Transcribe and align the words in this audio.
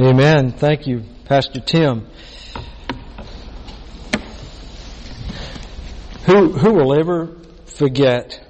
Amen. 0.00 0.52
Thank 0.52 0.86
you, 0.86 1.04
Pastor 1.26 1.60
Tim. 1.60 2.06
Who, 6.24 6.52
who 6.52 6.72
will 6.72 6.98
ever 6.98 7.36
forget 7.66 8.40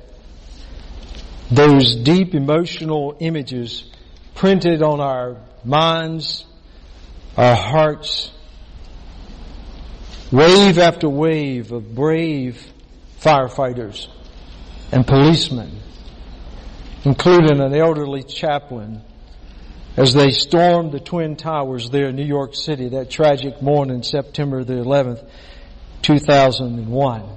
those 1.51 1.97
deep 1.97 2.37
emotional 2.37 3.17
images 3.19 3.83
printed 4.37 4.81
on 4.81 5.01
our 5.01 5.39
minds, 5.65 6.45
our 7.37 7.57
hearts, 7.57 8.31
wave 10.31 10.79
after 10.79 11.09
wave 11.09 11.73
of 11.73 11.97
brave 11.97 12.65
firefighters 13.19 14.07
and 14.93 15.05
policemen, 15.05 15.81
including 17.05 17.61
an 17.61 17.75
elderly 17.75 18.23
chaplain 18.23 19.03
as 19.97 20.15
they 20.15 20.31
stormed 20.31 20.93
the 20.93 21.01
Twin 21.01 21.37
Towers 21.37 21.91
there 21.91 22.09
in 22.09 22.17
New 22.17 22.25
York 22.25 22.55
City 22.55 22.91
that 22.91 23.11
tragic 23.11 23.61
morning, 23.61 24.03
September 24.03 24.63
the 24.63 24.75
11th, 24.75 25.29
2001. 26.03 27.29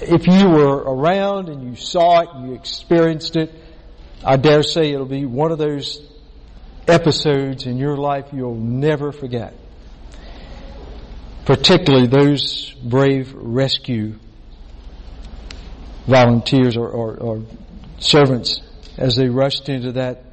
If 0.00 0.26
you 0.26 0.48
were 0.48 0.76
around 0.76 1.48
and 1.48 1.68
you 1.68 1.76
saw 1.76 2.20
it, 2.20 2.28
and 2.32 2.48
you 2.48 2.54
experienced 2.54 3.36
it, 3.36 3.52
I 4.24 4.36
dare 4.36 4.62
say 4.62 4.92
it'll 4.92 5.06
be 5.06 5.26
one 5.26 5.50
of 5.50 5.58
those 5.58 6.00
episodes 6.86 7.66
in 7.66 7.76
your 7.76 7.96
life 7.96 8.26
you'll 8.32 8.54
never 8.54 9.12
forget. 9.12 9.54
Particularly 11.44 12.06
those 12.06 12.72
brave 12.82 13.32
rescue 13.34 14.18
volunteers 16.06 16.76
or, 16.76 16.88
or, 16.88 17.16
or 17.16 17.42
servants 17.98 18.60
as 18.96 19.16
they 19.16 19.28
rushed 19.28 19.68
into 19.68 19.92
that 19.92 20.23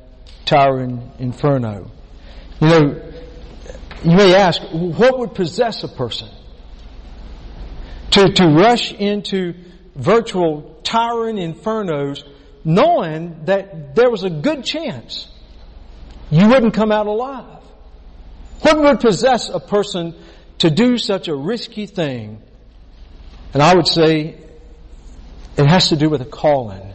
towering 0.52 1.10
inferno. 1.18 1.90
You 2.60 2.68
know, 2.68 3.14
you 4.04 4.12
may 4.18 4.36
ask, 4.36 4.62
what 4.74 5.18
would 5.18 5.34
possess 5.34 5.86
a 5.86 5.88
person 5.88 6.28
to, 8.12 8.34
to 8.34 8.48
rush 8.48 8.92
into 8.92 9.54
virtual 9.96 10.78
towering 10.84 11.38
infernos 11.38 12.28
knowing 12.66 13.46
that 13.46 13.96
there 13.96 14.10
was 14.10 14.26
a 14.26 14.30
good 14.30 14.66
chance 14.66 15.30
you 16.30 16.50
wouldn't 16.50 16.74
come 16.74 16.92
out 16.92 17.08
alive? 17.08 17.64
What 18.60 18.78
would 18.78 19.00
possess 19.00 19.48
a 19.48 19.60
person 19.60 20.14
to 20.58 20.70
do 20.70 20.98
such 20.98 21.30
a 21.30 21.36
risky 21.36 21.86
thing? 21.86 22.42
And 23.54 23.64
I 23.64 23.74
would 23.74 23.88
say 23.88 24.38
it 25.56 25.66
has 25.66 25.90
to 25.90 25.96
do 25.96 26.10
with 26.10 26.20
a 26.20 26.26
calling 26.26 26.92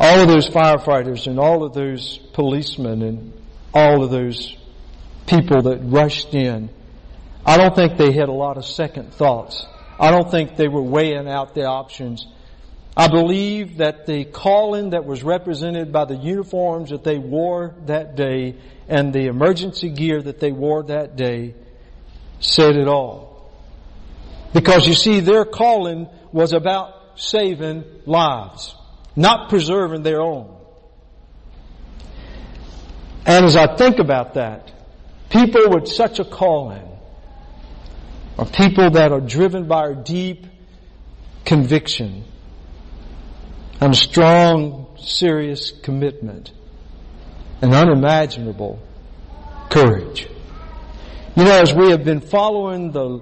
all 0.00 0.20
of 0.20 0.28
those 0.28 0.48
firefighters 0.48 1.26
and 1.26 1.38
all 1.38 1.62
of 1.62 1.74
those 1.74 2.16
policemen 2.32 3.02
and 3.02 3.32
all 3.74 4.02
of 4.02 4.10
those 4.10 4.56
people 5.26 5.60
that 5.62 5.80
rushed 5.82 6.34
in, 6.34 6.70
I 7.44 7.58
don't 7.58 7.74
think 7.76 7.98
they 7.98 8.10
had 8.12 8.30
a 8.30 8.32
lot 8.32 8.56
of 8.56 8.64
second 8.64 9.12
thoughts. 9.12 9.66
I 9.98 10.10
don't 10.10 10.30
think 10.30 10.56
they 10.56 10.68
were 10.68 10.82
weighing 10.82 11.28
out 11.28 11.54
the 11.54 11.64
options. 11.64 12.26
I 12.96 13.08
believe 13.08 13.76
that 13.76 14.06
the 14.06 14.24
calling 14.24 14.90
that 14.90 15.04
was 15.04 15.22
represented 15.22 15.92
by 15.92 16.06
the 16.06 16.16
uniforms 16.16 16.90
that 16.90 17.04
they 17.04 17.18
wore 17.18 17.74
that 17.84 18.16
day 18.16 18.56
and 18.88 19.12
the 19.12 19.26
emergency 19.26 19.90
gear 19.90 20.22
that 20.22 20.40
they 20.40 20.50
wore 20.50 20.82
that 20.84 21.16
day 21.16 21.54
said 22.40 22.76
it 22.76 22.88
all. 22.88 23.52
Because 24.54 24.88
you 24.88 24.94
see, 24.94 25.20
their 25.20 25.44
calling 25.44 26.08
was 26.32 26.54
about 26.54 27.20
saving 27.20 27.84
lives 28.06 28.74
not 29.16 29.48
preserving 29.48 30.02
their 30.02 30.20
own. 30.20 30.56
And 33.26 33.44
as 33.44 33.56
I 33.56 33.76
think 33.76 33.98
about 33.98 34.34
that, 34.34 34.72
people 35.28 35.68
with 35.70 35.88
such 35.88 36.18
a 36.18 36.24
calling 36.24 36.86
are 38.38 38.46
people 38.46 38.90
that 38.90 39.12
are 39.12 39.20
driven 39.20 39.68
by 39.68 39.90
a 39.90 39.94
deep 39.94 40.46
conviction 41.44 42.24
and 43.80 43.92
a 43.92 43.96
strong, 43.96 44.96
serious 44.98 45.70
commitment 45.70 46.52
and 47.62 47.74
unimaginable 47.74 48.78
courage. 49.70 50.26
You 51.36 51.44
know, 51.44 51.52
as 51.52 51.72
we 51.72 51.90
have 51.90 52.04
been 52.04 52.20
following 52.20 52.92
the, 52.92 53.20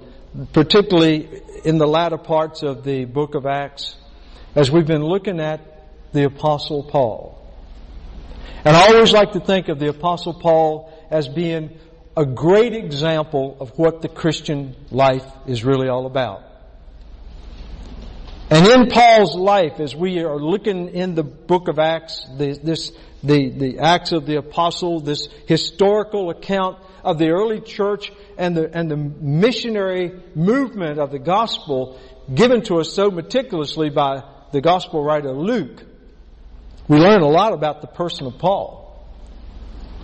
particularly 0.53 1.28
in 1.65 1.78
the 1.78 1.87
latter 1.87 2.19
parts 2.19 2.62
of 2.62 2.84
the 2.84 3.05
book 3.05 3.34
of 3.34 3.47
Acts, 3.47 3.97
as 4.55 4.70
we've 4.70 4.87
been 4.87 5.05
looking 5.05 5.41
at 5.41 5.78
the 6.12 6.24
apostle 6.24 6.82
Paul. 6.84 7.34
And 8.64 8.76
I 8.76 8.88
always 8.88 9.12
like 9.12 9.32
to 9.32 9.41
think 9.41 9.69
of 9.69 9.78
the 9.78 9.88
apostle 9.88 10.34
Paul 10.34 10.92
as 11.10 11.28
being 11.28 11.78
a 12.16 12.26
great 12.26 12.74
example 12.74 13.56
of 13.60 13.78
what 13.78 14.02
the 14.02 14.08
Christian 14.08 14.74
life 14.91 15.24
is 15.46 15.64
really 15.64 15.88
all 15.88 16.06
about. 16.06 16.42
And 18.50 18.66
in 18.66 18.88
Paul's 18.88 19.36
life, 19.36 19.78
as 19.78 19.94
we 19.94 20.20
are 20.20 20.38
looking 20.38 20.88
in 20.88 21.14
the 21.14 21.22
book 21.22 21.69
of 21.69 21.78
Acts, 21.78 22.26
this, 22.36 22.92
the, 23.22 23.50
the 23.50 23.78
Acts 23.78 24.12
of 24.12 24.25
the 24.26 24.36
Apostle, 24.36 25.00
this 25.00 25.28
historical 25.46 26.30
account 26.30 26.78
of 27.04 27.19
the 27.19 27.28
early 27.28 27.60
church 27.60 28.10
and 28.38 28.56
the, 28.56 28.75
and 28.76 28.90
the 28.90 28.96
missionary 28.96 30.19
movement 30.34 30.98
of 30.98 31.10
the 31.10 31.19
gospel 31.19 32.00
given 32.34 32.62
to 32.62 32.80
us 32.80 32.92
so 32.92 33.10
meticulously 33.10 33.90
by 33.90 34.22
the 34.52 34.60
gospel 34.60 35.02
writer 35.02 35.32
Luke, 35.32 35.84
we 36.88 36.99
learn 36.99 37.22
a 37.22 37.28
lot 37.28 37.53
about 37.53 37.81
the 37.82 37.87
person 37.87 38.26
of 38.26 38.38
Paul. 38.38 38.84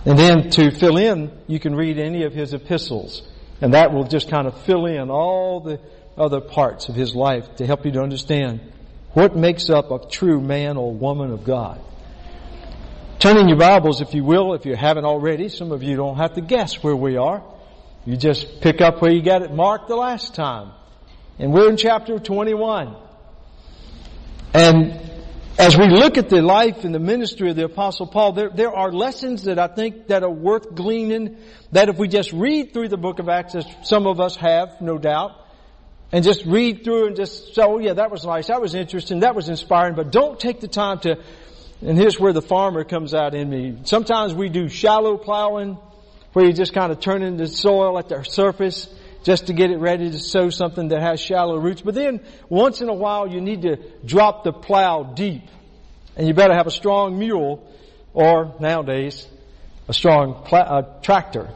And 0.05 0.19
then 0.19 0.51
to 0.51 0.69
fill 0.69 0.97
in, 0.97 1.31
you 1.47 1.59
can 1.59 1.75
read 1.75 1.97
any 1.97 2.23
of 2.23 2.33
his 2.33 2.53
epistles. 2.53 3.23
And 3.59 3.73
that 3.73 3.91
will 3.91 4.03
just 4.03 4.29
kind 4.29 4.47
of 4.47 4.61
fill 4.61 4.85
in 4.85 5.09
all 5.09 5.61
the 5.61 5.79
other 6.17 6.39
parts 6.39 6.87
of 6.87 6.95
his 6.95 7.15
life 7.15 7.55
to 7.55 7.65
help 7.65 7.85
you 7.85 7.91
to 7.93 8.01
understand 8.01 8.61
what 9.13 9.35
makes 9.35 9.69
up 9.69 9.91
a 9.91 10.07
true 10.09 10.39
man 10.39 10.77
or 10.77 10.93
woman 10.93 11.31
of 11.31 11.43
God. 11.43 11.81
Turn 13.17 13.37
in 13.37 13.47
your 13.47 13.57
Bibles, 13.57 14.01
if 14.01 14.13
you 14.13 14.23
will, 14.23 14.53
if 14.53 14.65
you 14.65 14.75
haven't 14.75 15.05
already. 15.05 15.49
Some 15.49 15.71
of 15.71 15.81
you 15.81 15.95
don't 15.95 16.17
have 16.17 16.33
to 16.33 16.41
guess 16.41 16.83
where 16.83 16.95
we 16.95 17.17
are. 17.17 17.43
You 18.05 18.17
just 18.17 18.61
pick 18.61 18.81
up 18.81 19.01
where 19.01 19.11
you 19.11 19.23
got 19.23 19.41
it 19.41 19.51
marked 19.51 19.87
the 19.87 19.95
last 19.95 20.35
time. 20.35 20.71
And 21.39 21.51
we're 21.51 21.69
in 21.69 21.77
chapter 21.77 22.19
21. 22.19 22.95
And 24.53 25.04
as 25.57 25.77
we 25.77 25.87
look 25.87 26.17
at 26.17 26.29
the 26.29 26.41
life 26.41 26.83
and 26.83 26.93
the 26.93 26.99
ministry 26.99 27.49
of 27.49 27.55
the 27.55 27.63
apostle 27.63 28.07
Paul, 28.07 28.33
there, 28.33 28.49
there 28.49 28.75
are 28.75 28.91
lessons 28.91 29.43
that 29.43 29.57
I 29.57 29.67
think 29.67 30.07
that 30.07 30.23
are 30.23 30.29
worth 30.29 30.75
gleaning 30.75 31.37
that 31.71 31.87
if 31.87 31.97
we 31.97 32.09
just 32.09 32.33
read 32.33 32.73
through 32.73 32.89
the 32.89 32.97
book 32.97 33.19
of 33.19 33.29
Acts, 33.29 33.55
as 33.55 33.65
some 33.83 34.05
of 34.05 34.19
us 34.19 34.35
have, 34.35 34.81
no 34.81 34.97
doubt, 34.97 35.31
and 36.11 36.25
just 36.25 36.45
read 36.45 36.83
through 36.83 37.07
and 37.07 37.15
just 37.15 37.55
say, 37.55 37.61
oh 37.63 37.79
yeah, 37.79 37.93
that 37.93 38.11
was 38.11 38.25
nice, 38.25 38.47
that 38.47 38.61
was 38.61 38.75
interesting, 38.75 39.21
that 39.21 39.33
was 39.33 39.47
inspiring, 39.47 39.95
but 39.95 40.11
don't 40.11 40.39
take 40.39 40.59
the 40.59 40.67
time 40.67 40.99
to, 40.99 41.17
and 41.81 41.97
here's 41.97 42.19
where 42.19 42.33
the 42.33 42.41
farmer 42.41 42.83
comes 42.83 43.13
out 43.13 43.33
in 43.33 43.49
me. 43.49 43.77
Sometimes 43.85 44.33
we 44.33 44.49
do 44.49 44.67
shallow 44.67 45.17
plowing, 45.17 45.77
where 46.33 46.45
you 46.45 46.51
just 46.51 46.73
kind 46.73 46.91
of 46.91 46.99
turn 46.99 47.23
into 47.23 47.47
soil 47.47 47.97
at 47.97 48.09
the 48.09 48.23
surface, 48.23 48.93
just 49.25 49.47
to 49.47 49.53
get 49.53 49.71
it 49.71 49.77
ready 49.77 50.11
to 50.11 50.19
sow 50.19 50.51
something 50.51 50.89
that 50.89 51.01
has 51.01 51.19
shallow 51.19 51.57
roots. 51.57 51.81
But 51.81 51.95
then 51.95 52.21
once 52.47 52.81
in 52.81 52.89
a 52.89 52.93
while 52.93 53.27
you 53.27 53.41
need 53.41 53.63
to 53.63 53.77
drop 54.05 54.43
the 54.43 54.53
plow 54.53 55.01
deep. 55.03 55.41
And 56.15 56.27
you 56.27 56.35
better 56.35 56.53
have 56.53 56.67
a 56.67 56.71
strong 56.71 57.17
mule 57.17 57.67
or 58.13 58.55
nowadays 58.59 59.27
a 59.87 59.93
strong 59.93 60.43
pl- 60.45 60.57
uh, 60.57 60.81
tractor 61.01 61.49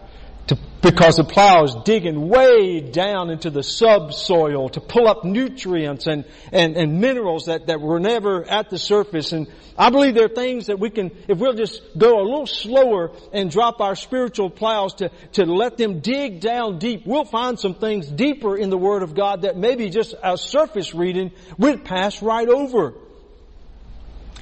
to, 0.49 0.57
because 0.81 1.17
the 1.17 1.23
plow 1.23 1.63
is 1.63 1.75
digging 1.85 2.27
way 2.27 2.81
down 2.81 3.29
into 3.29 3.51
the 3.51 3.61
subsoil 3.61 4.69
to 4.69 4.81
pull 4.81 5.07
up 5.07 5.23
nutrients 5.23 6.07
and, 6.07 6.25
and, 6.51 6.75
and 6.75 6.99
minerals 6.99 7.45
that, 7.45 7.67
that 7.67 7.79
were 7.79 7.99
never 7.99 8.43
at 8.49 8.71
the 8.71 8.79
surface. 8.79 9.31
And 9.31 9.47
I 9.77 9.91
believe 9.91 10.15
there 10.15 10.25
are 10.25 10.29
things 10.29 10.65
that 10.65 10.79
we 10.79 10.89
can, 10.89 11.11
if 11.27 11.37
we'll 11.37 11.53
just 11.53 11.81
go 11.95 12.19
a 12.19 12.23
little 12.23 12.47
slower 12.47 13.11
and 13.31 13.51
drop 13.51 13.79
our 13.79 13.95
spiritual 13.95 14.49
plows 14.49 14.95
to, 14.95 15.09
to 15.33 15.45
let 15.45 15.77
them 15.77 15.99
dig 15.99 16.41
down 16.41 16.79
deep, 16.79 17.05
we'll 17.05 17.25
find 17.25 17.59
some 17.59 17.75
things 17.75 18.07
deeper 18.07 18.57
in 18.57 18.71
the 18.71 18.77
Word 18.77 19.03
of 19.03 19.13
God 19.13 19.43
that 19.43 19.55
maybe 19.55 19.89
just 19.91 20.15
a 20.23 20.35
surface 20.35 20.95
reading 20.95 21.31
would 21.59 21.85
pass 21.85 22.23
right 22.23 22.49
over. 22.49 22.95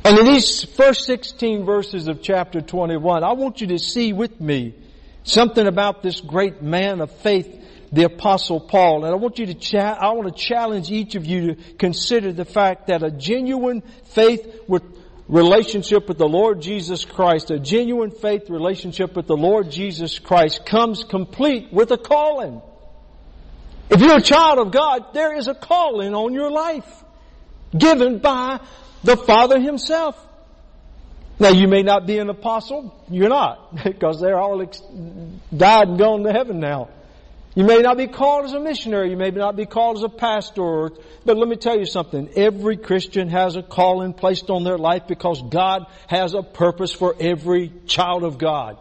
And 0.06 0.18
in 0.20 0.26
these 0.26 0.64
first 0.64 1.04
16 1.04 1.66
verses 1.66 2.08
of 2.08 2.22
chapter 2.22 2.62
21, 2.62 3.26
I 3.26 3.34
want 3.34 3.60
you 3.60 3.68
to 3.68 3.80
see 3.80 4.14
with 4.14 4.40
me 4.40 4.74
something 5.28 5.68
about 5.68 6.02
this 6.02 6.22
great 6.22 6.62
man 6.62 7.02
of 7.02 7.12
faith, 7.20 7.48
the 7.92 8.04
apostle 8.04 8.60
Paul. 8.60 9.06
And 9.06 9.14
I 9.14 9.18
want 9.18 9.40
you 9.40 9.46
to 9.48 9.54
cha- 9.54 9.98
I 10.00 10.12
want 10.14 10.36
to 10.36 10.44
challenge 10.44 10.92
each 10.92 11.16
of 11.16 11.26
you 11.26 11.54
to 11.54 11.74
consider 11.74 12.34
the 12.34 12.46
fact 12.46 12.88
that 12.88 13.04
a 13.04 13.12
genuine 13.12 13.82
faith 14.06 14.62
with 14.68 14.84
relationship 15.28 16.08
with 16.08 16.18
the 16.18 16.28
Lord 16.28 16.62
Jesus 16.62 17.04
Christ, 17.04 17.52
a 17.52 17.60
genuine 17.60 18.12
faith 18.12 18.50
relationship 18.50 19.16
with 19.16 19.28
the 19.28 19.36
Lord 19.36 19.70
Jesus 19.70 20.20
Christ 20.20 20.66
comes 20.66 21.04
complete 21.04 21.72
with 21.72 21.92
a 21.92 21.98
calling. 21.98 22.62
If 23.90 24.02
you're 24.02 24.18
a 24.18 24.22
child 24.22 24.60
of 24.60 24.72
God, 24.72 25.14
there 25.14 25.36
is 25.36 25.48
a 25.48 25.56
calling 25.56 26.14
on 26.14 26.34
your 26.34 26.52
life 26.52 27.04
given 27.78 28.20
by 28.20 28.60
the 29.04 29.18
Father 29.18 29.60
Himself. 29.60 30.27
Now 31.40 31.50
you 31.50 31.68
may 31.68 31.84
not 31.84 32.08
be 32.08 32.18
an 32.18 32.30
apostle. 32.30 32.94
You're 33.10 33.30
not. 33.30 33.84
Because 33.84 34.20
they're 34.20 34.40
all 34.40 34.62
ex- 34.62 34.82
died 35.56 35.88
and 35.90 36.00
gone 36.00 36.24
to 36.24 36.32
heaven 36.32 36.60
now. 36.60 36.90
You 37.56 37.64
may 37.64 37.80
not 37.80 37.98
be 37.98 38.06
called 38.08 38.46
as 38.46 38.54
a 38.54 38.60
missionary. 38.60 39.10
You 39.10 39.18
may 39.18 39.32
not 39.32 39.56
be 39.56 39.66
called 39.66 39.98
as 39.98 40.04
a 40.04 40.10
pastor. 40.10 40.92
But 41.26 41.38
let 41.38 41.48
me 41.48 41.56
tell 41.56 41.78
you 41.78 41.86
something. 41.86 42.30
Every 42.36 42.78
Christian 42.78 43.30
has 43.30 43.56
a 43.56 43.64
calling 43.64 44.14
placed 44.14 44.50
on 44.52 44.64
their 44.64 44.78
life 44.78 45.08
because 45.08 45.42
God 45.42 45.88
has 46.06 46.36
a 46.36 46.44
purpose 46.44 46.92
for 46.92 47.16
every 47.20 47.72
child 47.88 48.24
of 48.24 48.38
God. 48.38 48.78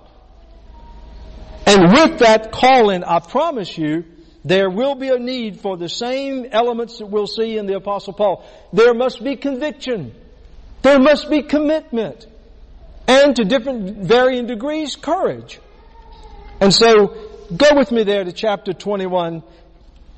And 1.66 1.90
with 1.90 2.18
that 2.18 2.52
calling, 2.52 3.02
I 3.02 3.20
promise 3.20 3.76
you, 3.76 4.04
there 4.44 4.70
will 4.70 4.94
be 4.94 5.08
a 5.08 5.18
need 5.18 5.60
for 5.60 5.76
the 5.76 5.88
same 5.88 6.46
elements 6.52 6.98
that 6.98 7.06
we'll 7.06 7.26
see 7.26 7.56
in 7.56 7.66
the 7.66 7.76
apostle 7.76 8.12
Paul. 8.12 8.46
There 8.72 8.94
must 8.94 9.24
be 9.24 9.36
conviction. 9.36 10.14
There 10.82 10.98
must 10.98 11.28
be 11.28 11.42
commitment. 11.42 12.26
And 13.08 13.36
to 13.36 13.44
different 13.44 14.06
varying 14.06 14.46
degrees, 14.46 14.96
courage. 14.96 15.60
And 16.60 16.72
so, 16.72 17.26
Go 17.54 17.76
with 17.76 17.92
me 17.92 18.02
there 18.02 18.24
to 18.24 18.32
chapter 18.32 18.72
21 18.72 19.42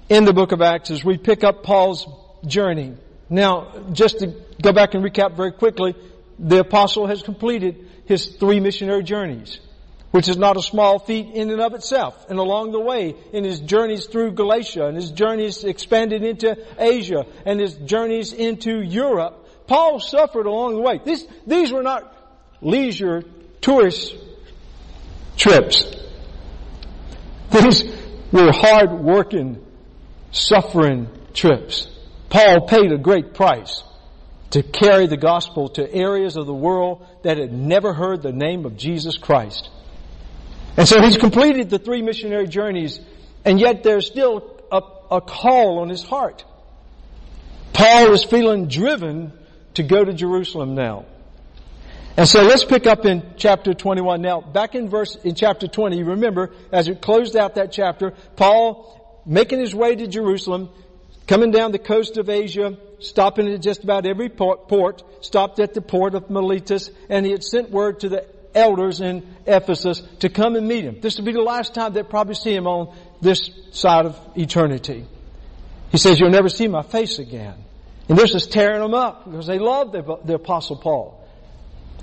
in 0.09 0.25
the 0.25 0.33
book 0.33 0.53
of 0.53 0.63
Acts 0.63 0.91
as 0.91 1.05
we 1.05 1.19
pick 1.19 1.45
up 1.45 1.63
Paul's 1.63 2.07
journey. 2.47 2.95
Now, 3.29 3.85
just 3.93 4.21
to 4.21 4.35
go 4.63 4.73
back 4.73 4.95
and 4.95 5.05
recap 5.05 5.37
very 5.37 5.53
quickly, 5.53 5.95
the 6.39 6.61
apostle 6.61 7.07
has 7.07 7.23
completed 7.23 7.87
his 8.07 8.29
three 8.37 8.61
missionary 8.61 9.03
journeys, 9.03 9.61
which 10.11 10.27
is 10.27 10.39
not 10.39 10.57
a 10.57 10.63
small 10.63 10.99
feat 10.99 11.35
in 11.35 11.51
and 11.51 11.61
of 11.61 11.75
itself. 11.75 12.31
And 12.31 12.39
along 12.39 12.73
the 12.73 12.81
way, 12.81 13.15
in 13.35 13.45
his 13.45 13.61
journeys 13.61 14.07
through 14.07 14.33
Galatia, 14.33 14.87
and 14.87 14.97
his 14.97 15.11
journeys 15.11 15.65
expanded 15.65 16.23
into 16.23 16.57
Asia, 16.79 17.27
and 17.45 17.61
his 17.61 17.75
journeys 17.75 18.33
into 18.33 18.81
Europe, 18.81 19.67
Paul 19.67 20.01
suffered 20.01 20.47
along 20.47 20.77
the 20.77 20.81
way. 20.81 20.99
These, 21.05 21.27
these 21.47 21.73
were 21.73 21.83
not 21.83 22.15
leisure 22.61 23.23
tourist 23.61 24.15
trips. 25.37 25.85
These 27.51 27.85
were 28.33 28.53
hard 28.53 28.93
working, 28.93 29.65
suffering 30.33 31.09
trips. 31.33 31.89
Paul 32.29 32.67
paid 32.67 32.93
a 32.93 32.99
great 32.99 33.35
price 33.35 33.83
to 34.51 34.63
carry 34.63 35.07
the 35.07 35.17
gospel 35.17 35.69
to 35.71 35.93
areas 35.93 36.37
of 36.37 36.47
the 36.47 36.55
world 36.55 37.07
that 37.23 37.39
had 37.39 37.53
never 37.53 37.93
heard 37.93 38.23
the 38.23 38.33
name 38.33 38.65
of 38.65 38.77
Jesus 38.77 39.17
Christ. 39.17 39.71
And 40.77 40.87
so 40.87 41.03
he's 41.03 41.17
completed 41.17 41.71
the 41.71 41.79
three 41.79 42.03
missionary 42.03 42.47
journeys, 42.47 43.01
and 43.45 43.61
yet 43.61 43.83
there's 43.83 44.07
still 44.07 44.61
a, 44.71 44.81
a 45.11 45.21
call 45.21 45.81
on 45.81 45.89
his 45.89 46.03
heart. 46.03 46.45
Paul 47.73 48.13
is 48.13 48.25
feeling 48.25 48.69
driven 48.69 49.33
to 49.75 49.83
go 49.83 50.05
to 50.05 50.13
Jerusalem 50.13 50.75
now. 50.75 51.07
And 52.19 52.29
so 52.29 52.43
let's 52.43 52.65
pick 52.65 52.89
up 52.89 53.07
in 53.07 53.35
chapter 53.37 53.75
21 53.75 54.21
now. 54.21 54.41
Back 54.41 54.75
in 54.75 54.89
verse, 54.89 55.15
in 55.23 55.37
chapter 55.37 55.69
20, 55.69 55.99
you 55.99 56.05
remember, 56.05 56.51
as 56.73 56.89
it 56.89 57.01
closed 57.01 57.37
out 57.37 57.55
that 57.55 57.71
chapter, 57.71 58.13
Paul 58.35 59.23
making 59.25 59.61
his 59.61 59.73
way 59.73 59.95
to 59.95 60.09
Jerusalem, 60.09 60.69
coming 61.29 61.53
down 61.53 61.71
the 61.71 61.79
coast 61.79 62.17
of 62.17 62.29
Asia, 62.29 62.77
stopping 62.99 63.47
at 63.47 63.63
just 63.63 63.85
about 63.85 64.05
every 64.05 64.31
port, 64.31 65.25
stopped 65.25 65.61
at 65.61 65.75
the 65.75 65.81
port 65.81 66.17
of 66.17 66.29
Miletus, 66.29 66.91
and 67.09 67.25
he 67.25 67.31
had 67.31 67.45
sent 67.45 67.71
word 67.71 68.01
to 68.01 68.09
the 68.09 68.27
elders 68.53 69.01
in 69.01 69.25
Ephesus 69.47 70.03
to 70.19 70.29
come 70.29 70.57
and 70.57 70.67
meet 70.67 70.83
him. 70.83 71.01
This 71.01 71.19
would 71.19 71.25
be 71.25 71.33
the 71.33 71.41
last 71.41 71.73
time 71.73 71.93
they'd 71.93 72.11
probably 72.11 72.35
see 72.35 72.53
him 72.53 72.67
on 72.67 72.97
this 73.21 73.49
side 73.71 74.07
of 74.07 74.19
eternity. 74.37 75.07
He 75.93 75.99
says, 75.99 76.19
you'll 76.19 76.31
never 76.31 76.49
see 76.49 76.67
my 76.67 76.83
face 76.83 77.21
again. 77.21 77.55
And 78.09 78.19
this 78.19 78.35
is 78.35 78.49
tearing 78.49 78.81
them 78.81 78.95
up 78.95 79.25
because 79.25 79.47
they 79.47 79.61
loved 79.61 79.93
the, 79.93 80.19
the 80.25 80.35
apostle 80.35 80.79
Paul. 80.79 81.18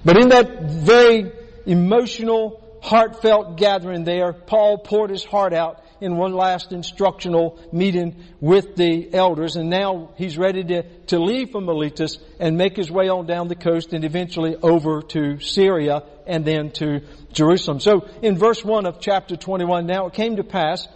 But 0.06 0.18
in 0.18 0.30
that 0.30 0.62
very 0.62 1.32
emotional, 1.66 2.80
heartfelt 2.82 3.58
gathering 3.58 4.04
there, 4.04 4.32
Paul 4.32 4.78
poured 4.78 5.10
his 5.10 5.26
heart 5.26 5.52
out 5.52 5.84
in 6.00 6.18
one 6.18 6.34
last 6.34 6.72
instructional 6.72 7.60
meeting 7.72 8.24
with 8.40 8.76
the 8.76 9.14
elders 9.14 9.56
and 9.56 9.70
now 9.70 10.12
he's 10.18 10.38
ready 10.38 10.64
to, 10.64 10.84
to 11.08 11.18
leave 11.18 11.52
from 11.52 11.66
Miletus 11.66 12.20
and 12.40 12.58
make 12.58 12.76
his 12.76 12.92
way 12.92 13.10
on 13.10 13.26
down 13.26 13.48
the 13.48 13.56
coast 13.56 13.94
and 13.94 14.04
eventually 14.04 14.56
over 14.58 15.02
to 15.02 15.40
Syria 15.40 16.04
and 16.28 16.46
then 16.46 16.72
to 16.74 17.02
Jerusalem. 17.32 17.80
So 17.80 18.08
in 18.22 18.38
verse 18.38 18.64
1 18.64 18.86
of 18.86 19.00
chapter 19.00 19.36
21, 19.36 19.88
now 19.88 20.08
it 20.08 20.14
came 20.14 20.36
to 20.36 20.44
pass 20.44 20.88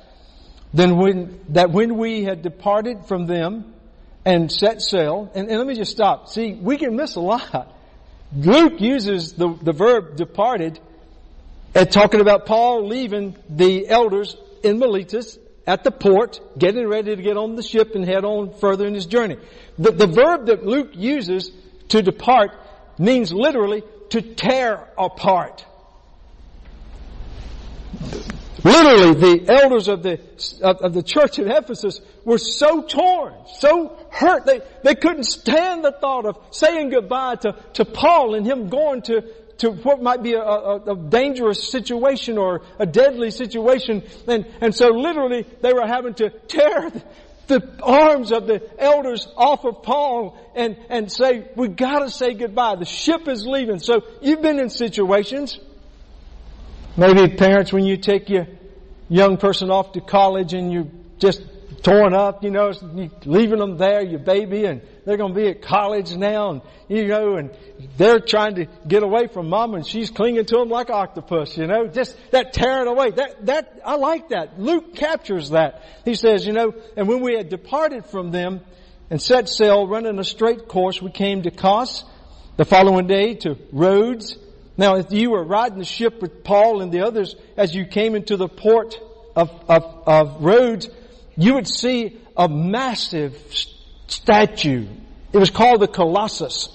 then 0.74 0.98
when, 0.98 1.40
that 1.50 1.72
when 1.72 1.98
we 1.98 2.24
had 2.24 2.44
departed 2.44 3.06
from 3.08 3.26
them 3.26 3.74
and 4.26 4.52
set 4.52 4.82
sail, 4.82 5.32
and, 5.34 5.48
and 5.48 5.58
let 5.58 5.66
me 5.66 5.74
just 5.74 5.92
stop. 5.92 6.28
See, 6.28 6.54
we 6.54 6.78
can 6.78 6.96
miss 6.96 7.16
a 7.16 7.22
lot. 7.22 7.74
Luke 8.36 8.80
uses 8.80 9.34
the, 9.34 9.58
the 9.62 9.74
verb 9.74 10.16
departed 10.16 10.80
at 11.74 11.92
talking 11.92 12.22
about 12.22 12.46
Paul 12.46 12.88
leaving 12.88 13.36
the 13.50 13.88
elders 13.88 14.36
in 14.64 14.80
Miletus 14.80 15.38
at 15.66 15.84
the 15.84 15.92
port, 15.92 16.40
getting 16.58 16.88
ready 16.88 17.16
to 17.16 17.22
get 17.22 17.38
on 17.38 17.56
the 17.56 17.64
ship 17.64 17.96
and 17.96 18.06
head 18.06 18.26
on 18.26 18.54
further 18.56 18.88
in 18.88 18.94
his 18.94 19.06
journey. 19.06 19.38
The, 19.78 19.92
the 19.92 20.08
verb 20.08 20.48
that 20.48 20.66
Luke 20.66 20.92
uses 20.94 21.52
to 21.90 22.02
depart 22.02 22.52
means 22.98 23.32
literally 23.32 23.84
to 24.10 24.22
tear 24.22 24.88
apart. 24.98 25.66
Literally, 28.64 29.14
the 29.14 29.54
elders 29.62 29.88
of 29.88 30.04
the, 30.04 30.20
of, 30.62 30.94
the 30.94 31.04
church 31.04 31.40
at 31.40 31.48
Ephesus 31.48 32.02
were 32.26 32.38
so 32.38 32.82
torn, 32.82 33.34
so 33.60 33.98
hurt, 34.12 34.46
they, 34.46 34.62
they 34.84 34.96
couldn't 34.96 35.24
stand 35.24 35.84
the 35.84 35.92
thought 35.92 36.26
of 36.26 36.38
saying 36.52 36.90
goodbye 36.90 37.36
to, 37.36 37.56
to 37.74 37.86
Paul 37.86 38.36
and 38.36 38.46
him 38.46 38.70
going 38.70 39.02
to, 39.04 39.22
to 39.60 39.72
what 39.72 40.02
might 40.02 40.24
be 40.24 40.34
a, 40.34 40.42
a, 40.42 40.94
a 40.94 40.96
dangerous 40.96 41.70
situation 41.70 42.38
or 42.38 42.62
a 42.80 42.86
deadly 42.86 43.32
situation. 43.32 44.04
And, 44.28 44.46
and 44.62 44.76
so 44.76 44.90
literally, 44.90 45.46
they 45.62 45.74
were 45.74 45.88
having 45.88 46.16
to 46.16 46.30
tear 46.30 46.90
the, 46.90 47.04
the 47.48 47.82
arms 47.82 48.32
of 48.32 48.48
the 48.48 48.62
elders 48.78 49.28
off 49.38 49.64
of 49.66 49.84
Paul 49.84 50.38
and, 50.56 50.78
and 50.90 51.12
say, 51.12 51.48
we 51.56 51.68
gotta 51.70 52.10
say 52.10 52.34
goodbye. 52.34 52.76
The 52.76 52.86
ship 52.86 53.28
is 53.28 53.46
leaving. 53.46 53.80
So 53.80 54.02
you've 54.22 54.42
been 54.42 54.60
in 54.60 54.70
situations 54.70 55.60
Maybe 57.00 57.34
parents, 57.34 57.72
when 57.72 57.86
you 57.86 57.96
take 57.96 58.30
your 58.30 58.46
young 59.08 59.38
person 59.38 59.72
off 59.72 59.94
to 59.94 60.02
college 60.02 60.54
and 60.54 60.70
you're 60.70 60.90
just 61.18 61.42
torn 61.82 62.14
up, 62.14 62.44
you 62.44 62.52
know, 62.52 62.74
leaving 63.24 63.60
them 63.60 63.78
there, 63.78 64.02
your 64.02 64.20
baby, 64.20 64.66
and 64.66 64.82
they're 65.06 65.16
going 65.16 65.34
to 65.34 65.40
be 65.40 65.48
at 65.48 65.62
college 65.62 66.14
now, 66.14 66.50
and 66.50 66.62
you 66.90 67.08
know, 67.08 67.38
and 67.38 67.52
they're 67.96 68.20
trying 68.20 68.56
to 68.56 68.66
get 68.86 69.02
away 69.02 69.28
from 69.28 69.48
mom, 69.48 69.76
and 69.76 69.88
she's 69.88 70.12
clinging 70.12 70.44
to 70.44 70.58
them 70.58 70.68
like 70.68 70.90
octopus, 70.90 71.58
you 71.58 71.68
know, 71.68 71.88
just 71.88 72.18
that 72.32 72.52
tearing 72.52 72.90
away. 72.90 73.12
That 73.12 73.46
that 73.46 73.80
I 73.86 73.96
like 73.96 74.28
that. 74.30 74.60
Luke 74.60 74.94
captures 74.94 75.52
that. 75.52 75.84
He 76.04 76.16
says, 76.16 76.46
you 76.46 76.52
know, 76.52 76.74
and 76.98 77.08
when 77.08 77.22
we 77.22 77.34
had 77.38 77.48
departed 77.48 78.08
from 78.08 78.32
them 78.32 78.60
and 79.10 79.22
set 79.22 79.48
sail, 79.48 79.88
running 79.88 80.20
a 80.20 80.26
straight 80.26 80.68
course, 80.68 81.02
we 81.02 81.12
came 81.12 81.44
to 81.44 81.52
Kos. 81.52 82.04
The 82.58 82.66
following 82.66 83.08
day 83.08 83.36
to 83.36 83.58
Rhodes 83.72 84.38
now, 84.80 84.96
if 84.96 85.12
you 85.12 85.32
were 85.32 85.44
riding 85.44 85.78
the 85.78 85.84
ship 85.84 86.22
with 86.22 86.42
Paul 86.46 86.82
and 86.82 86.90
the 86.90 87.02
others 87.02 87.36
as 87.58 87.76
you 87.76 87.84
came 87.86 88.16
into 88.16 88.38
the 88.38 88.48
port 88.48 88.98
of, 89.36 89.52
of, 89.68 89.84
of 90.08 90.42
Rhodes, 90.42 90.88
you 91.36 91.56
would 91.56 91.68
see 91.68 92.18
a 92.38 92.48
massive 92.48 93.38
statue. 94.08 94.88
It 95.34 95.38
was 95.38 95.50
called 95.50 95.82
the 95.82 95.90
Colossus. 95.90 96.70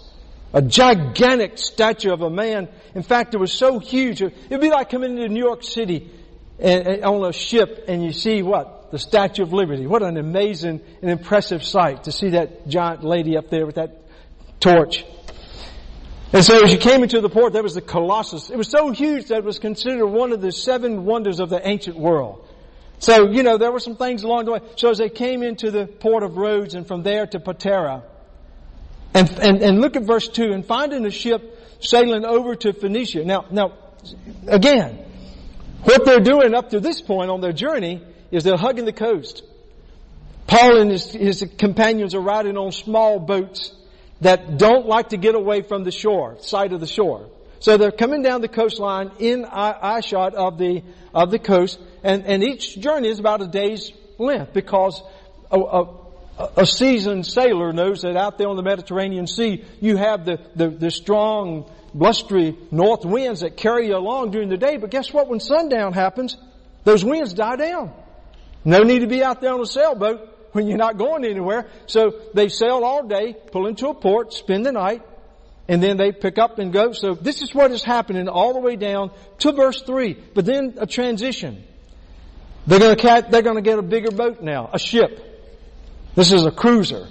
A 0.52 0.61
gigantic 0.61 1.56
statue 1.56 2.12
of 2.12 2.20
a 2.20 2.28
man. 2.28 2.68
In 2.94 3.02
fact, 3.02 3.32
it 3.32 3.38
was 3.38 3.54
so 3.54 3.78
huge. 3.78 4.20
It'd 4.20 4.61
be 4.61 4.68
like 4.68 4.90
coming 4.90 5.16
into 5.16 5.30
New 5.30 5.42
York 5.42 5.62
City 5.62 6.11
and, 6.58 6.87
and 6.87 7.04
on 7.06 7.25
a 7.25 7.32
ship 7.32 7.87
and 7.88 8.04
you 8.04 8.12
see 8.12 8.42
what? 8.42 8.90
The 8.90 8.99
Statue 8.99 9.44
of 9.44 9.54
Liberty. 9.54 9.87
What 9.87 10.02
an 10.02 10.18
amazing 10.18 10.82
and 11.00 11.11
impressive 11.11 11.64
sight 11.64 12.04
to 12.04 12.12
see 12.12 12.28
that 12.30 12.68
giant 12.68 13.02
lady 13.02 13.38
up 13.38 13.49
there 13.49 13.64
with 13.64 13.76
that 13.76 14.02
torch. 14.61 15.06
And 16.35 16.45
so 16.45 16.64
as 16.64 16.73
you 16.73 16.79
came 16.79 17.05
into 17.05 17.21
the 17.21 17.29
port, 17.29 17.53
there 17.53 17.62
was 17.62 17.75
the 17.75 17.81
Colossus. 17.81 18.50
It 18.50 18.57
was 18.57 18.69
so 18.69 18.91
huge 18.91 19.26
that 19.29 19.38
it 19.38 19.45
was 19.45 19.61
considered 19.61 20.09
one 20.09 20.33
of 20.33 20.41
the 20.41 20.50
seven 20.50 21.05
wonders 21.05 21.38
of 21.38 21.49
the 21.49 21.64
ancient 21.64 21.97
world. 21.97 22.45
So, 22.99 23.31
you 23.31 23.45
know, 23.45 23.57
there 23.57 23.71
were 23.71 23.79
some 23.79 23.95
things 23.95 24.25
along 24.25 24.47
the 24.47 24.50
way. 24.50 24.61
So 24.75 24.91
as 24.91 24.99
they 24.99 25.11
came 25.11 25.45
into 25.45 25.71
the 25.71 25.87
port 25.87 26.25
of 26.25 26.37
Rhodes 26.37 26.75
and 26.75 26.88
from 26.88 27.05
there 27.05 27.25
to 27.25 27.38
Patara, 27.38 28.03
and, 29.14 29.31
and, 29.38 29.62
and 29.62 29.81
look 29.81 29.95
at 29.95 30.03
verse 30.03 30.26
2, 30.26 30.50
and 30.50 30.67
finding 30.67 31.07
a 31.07 31.11
ship 31.12 31.57
sailing 31.79 32.25
over 32.25 32.57
to 32.57 32.73
Phoenicia. 32.73 33.25
Now, 33.25 33.45
now, 33.53 33.75
again, 34.49 35.05
what 35.85 36.05
they're 36.05 36.19
doing 36.19 36.53
up 36.53 36.71
to 36.71 36.81
this 36.81 37.00
point 37.00 37.31
on 37.31 37.43
their 37.43 37.53
journey 37.53 38.03
is 38.33 38.43
they're 38.43 38.57
hugging 38.57 38.87
the 38.87 38.93
coast. 38.93 39.45
Paul 40.49 40.81
and 40.81 40.91
his, 40.91 41.12
his 41.12 41.45
companions 41.59 42.12
are 42.12 42.21
riding 42.21 42.57
on 42.57 42.73
small 42.73 43.21
boats 43.21 43.73
that 44.25 44.57
don't 44.57 44.87
like 44.87 45.11
to 45.11 45.19
get 45.19 45.35
away 45.35 45.61
from 45.61 45.85
the 45.85 45.93
shore, 45.93 46.38
side 46.40 46.73
of 46.73 46.81
the 46.81 46.87
shore. 46.87 47.28
So 47.61 47.76
they're 47.76 47.93
coming 47.93 48.23
down 48.23 48.40
the 48.40 48.49
coastline 48.49 49.11
in 49.19 49.45
eye 49.45 50.00
shot 50.00 50.35
of 50.35 50.57
the, 50.57 50.83
of 51.12 51.31
the 51.31 51.38
coast, 51.38 51.78
and, 52.02 52.25
and 52.25 52.43
each 52.43 52.81
journey 52.81 53.09
is 53.09 53.19
about 53.19 53.43
a 53.43 53.47
day's 53.47 53.93
length 54.16 54.54
because 54.54 55.02
a, 55.50 55.59
a, 55.61 56.00
a 56.57 56.66
seasoned 56.66 57.26
sailor 57.26 57.75
knows 57.75 58.00
that 58.00 58.16
out 58.16 58.38
there 58.38 58.49
on 58.49 58.57
the 58.57 58.62
Mediterranean 58.62 59.26
Sea, 59.26 59.62
you 59.83 59.99
have 59.99 60.25
the, 60.25 60.40
the, 60.57 60.71
the 60.71 60.90
strong 60.90 61.71
blustery 61.93 62.57
north 62.71 63.04
winds 63.04 63.40
that 63.40 63.59
carry 63.59 63.88
you 63.88 63.97
along 63.97 64.31
during 64.31 64.49
the 64.49 64.57
day. 64.57 64.78
But 64.78 64.90
guess 64.90 65.12
what? 65.12 65.28
When 65.28 65.38
sundown 65.38 65.93
happens, 65.93 66.38
those 66.85 67.04
winds 67.04 67.35
die 67.35 67.57
down. 67.57 67.93
No 68.64 68.85
need 68.85 69.00
to 69.00 69.07
be 69.07 69.23
out 69.23 69.43
there 69.43 69.52
on 69.52 69.61
a 69.61 69.66
sailboat 69.66 70.34
when 70.54 70.68
you're 70.68 70.78
not 70.78 70.96
going 70.96 71.25
anywhere. 71.25 71.66
So 71.87 72.20
they 72.32 72.49
sail 72.49 72.84
all 72.84 73.06
day, 73.06 73.37
pull 73.52 73.66
into 73.66 73.88
a 73.88 73.94
port, 73.94 74.32
spend 74.32 74.64
the 74.64 74.73
night, 74.73 75.02
and 75.68 75.82
then 75.82 75.96
they 75.96 76.12
pick 76.12 76.38
up 76.38 76.58
and 76.58 76.73
go. 76.73 76.92
So 76.92 77.14
this 77.14 77.42
is 77.42 77.54
what 77.54 77.73
is 77.73 77.82
happening 77.82 78.28
all 78.28 78.52
the 78.52 78.61
way 78.61 78.76
down 78.76 79.11
to 79.40 79.52
verse 79.52 79.82
3. 79.82 80.16
But 80.34 80.44
then 80.44 80.75
a 80.78 80.87
transition. 80.87 81.64
They're 82.66 82.78
gonna, 82.78 82.96
cat, 82.96 83.30
they're 83.30 83.42
gonna 83.42 83.62
get 83.62 83.78
a 83.78 83.82
bigger 83.82 84.11
boat 84.11 84.40
now, 84.40 84.70
a 84.73 84.78
ship. 84.78 85.32
This 86.14 86.32
is 86.32 86.46
a 86.46 86.52
cruiser. 86.52 87.08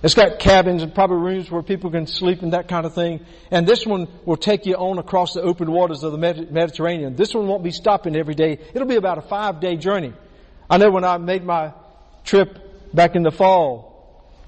It's 0.00 0.14
got 0.14 0.38
cabins 0.38 0.84
and 0.84 0.94
probably 0.94 1.16
rooms 1.16 1.50
where 1.50 1.62
people 1.62 1.90
can 1.90 2.06
sleep 2.06 2.42
and 2.42 2.52
that 2.52 2.68
kind 2.68 2.86
of 2.86 2.94
thing. 2.94 3.26
And 3.50 3.66
this 3.66 3.84
one 3.84 4.06
will 4.24 4.36
take 4.36 4.64
you 4.64 4.76
on 4.76 4.98
across 4.98 5.34
the 5.34 5.42
open 5.42 5.72
waters 5.72 6.04
of 6.04 6.12
the 6.12 6.18
Mediterranean. 6.18 7.16
This 7.16 7.34
one 7.34 7.48
won't 7.48 7.64
be 7.64 7.72
stopping 7.72 8.14
every 8.14 8.34
day. 8.34 8.60
It'll 8.72 8.86
be 8.86 8.94
about 8.94 9.18
a 9.18 9.22
five 9.22 9.60
day 9.60 9.76
journey. 9.76 10.12
I 10.70 10.78
know 10.78 10.90
when 10.90 11.02
I 11.02 11.18
made 11.18 11.44
my 11.44 11.72
trip 12.24 12.67
back 12.92 13.16
in 13.16 13.22
the 13.22 13.30
fall, 13.30 13.88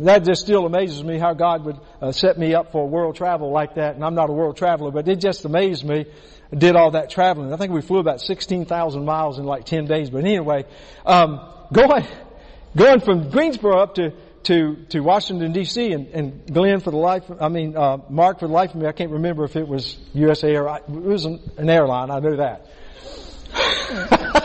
that 0.00 0.24
just 0.24 0.40
still 0.40 0.64
amazes 0.64 1.04
me 1.04 1.18
how 1.18 1.34
God 1.34 1.64
would 1.64 1.78
uh, 2.00 2.12
set 2.12 2.38
me 2.38 2.54
up 2.54 2.72
for 2.72 2.88
world 2.88 3.16
travel 3.16 3.50
like 3.50 3.74
that. 3.74 3.96
And 3.96 4.04
I'm 4.04 4.14
not 4.14 4.30
a 4.30 4.32
world 4.32 4.56
traveler, 4.56 4.90
but 4.90 5.06
it 5.08 5.20
just 5.20 5.44
amazed 5.44 5.84
me. 5.84 6.06
I 6.52 6.56
did 6.56 6.74
all 6.74 6.92
that 6.92 7.10
traveling. 7.10 7.52
I 7.52 7.56
think 7.56 7.72
we 7.72 7.82
flew 7.82 7.98
about 7.98 8.20
16,000 8.20 9.04
miles 9.04 9.38
in 9.38 9.44
like 9.44 9.64
10 9.66 9.84
days. 9.84 10.08
But 10.08 10.24
anyway, 10.24 10.64
um, 11.04 11.40
going, 11.72 12.06
going 12.74 13.00
from 13.00 13.30
Greensboro 13.30 13.78
up 13.78 13.96
to, 13.96 14.12
to, 14.44 14.76
to 14.88 15.00
Washington 15.00 15.52
DC 15.52 15.94
and, 15.94 16.06
and 16.08 16.46
Glenn 16.52 16.80
for 16.80 16.90
the 16.90 16.96
life, 16.96 17.24
I 17.38 17.48
mean, 17.48 17.76
uh, 17.76 17.98
Mark 18.08 18.40
for 18.40 18.46
the 18.46 18.54
life 18.54 18.70
of 18.70 18.80
me, 18.80 18.86
I 18.86 18.92
can't 18.92 19.10
remember 19.10 19.44
if 19.44 19.54
it 19.54 19.68
was 19.68 19.98
USA 20.14 20.56
or, 20.56 20.76
it 20.76 20.88
was 20.88 21.26
an, 21.26 21.68
airline, 21.68 22.10
I 22.10 22.20
know 22.20 22.36
that. 22.36 22.66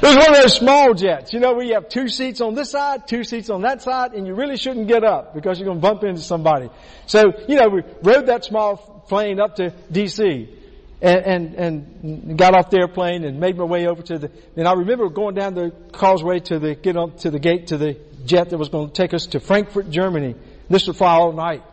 It 0.00 0.02
was 0.02 0.16
one 0.16 0.28
of 0.28 0.42
those 0.42 0.54
small 0.54 0.94
jets, 0.94 1.32
you 1.32 1.40
know, 1.40 1.60
you 1.60 1.74
have 1.74 1.88
two 1.88 2.06
seats 2.06 2.40
on 2.40 2.54
this 2.54 2.70
side, 2.70 3.08
two 3.08 3.24
seats 3.24 3.50
on 3.50 3.62
that 3.62 3.82
side, 3.82 4.12
and 4.12 4.28
you 4.28 4.34
really 4.34 4.56
shouldn't 4.56 4.86
get 4.86 5.02
up 5.02 5.34
because 5.34 5.58
you're 5.58 5.66
going 5.66 5.80
to 5.80 5.82
bump 5.82 6.04
into 6.04 6.20
somebody. 6.20 6.70
So, 7.06 7.32
you 7.48 7.56
know, 7.56 7.68
we 7.68 7.82
rode 8.02 8.26
that 8.26 8.44
small 8.44 8.76
plane 9.08 9.40
up 9.40 9.56
to 9.56 9.72
DC 9.90 10.54
and, 11.02 11.18
and, 11.24 11.54
and 11.54 12.38
got 12.38 12.54
off 12.54 12.70
the 12.70 12.78
airplane 12.78 13.24
and 13.24 13.40
made 13.40 13.56
my 13.56 13.64
way 13.64 13.88
over 13.88 14.00
to 14.02 14.18
the, 14.18 14.30
and 14.56 14.68
I 14.68 14.74
remember 14.74 15.08
going 15.08 15.34
down 15.34 15.54
the 15.54 15.72
causeway 15.90 16.38
to 16.40 16.60
the, 16.60 16.76
get 16.76 16.96
on 16.96 17.16
to 17.18 17.32
the 17.32 17.40
gate 17.40 17.68
to 17.68 17.76
the 17.76 17.98
jet 18.24 18.50
that 18.50 18.58
was 18.58 18.68
going 18.68 18.88
to 18.88 18.94
take 18.94 19.14
us 19.14 19.26
to 19.28 19.40
Frankfurt, 19.40 19.90
Germany. 19.90 20.36
This 20.70 20.86
would 20.86 20.96
fly 20.96 21.14
all 21.14 21.32
night 21.32 21.64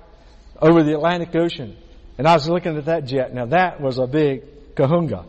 over 0.59 0.81
the 0.81 0.93
Atlantic 0.93 1.35
Ocean. 1.35 1.77
And 2.17 2.27
I 2.27 2.33
was 2.33 2.49
looking 2.49 2.75
at 2.75 2.85
that 2.85 3.05
jet. 3.05 3.35
Now 3.35 3.45
that 3.47 3.81
was 3.81 3.99
a 3.99 4.07
big 4.07 4.73
kahunga. 4.73 5.25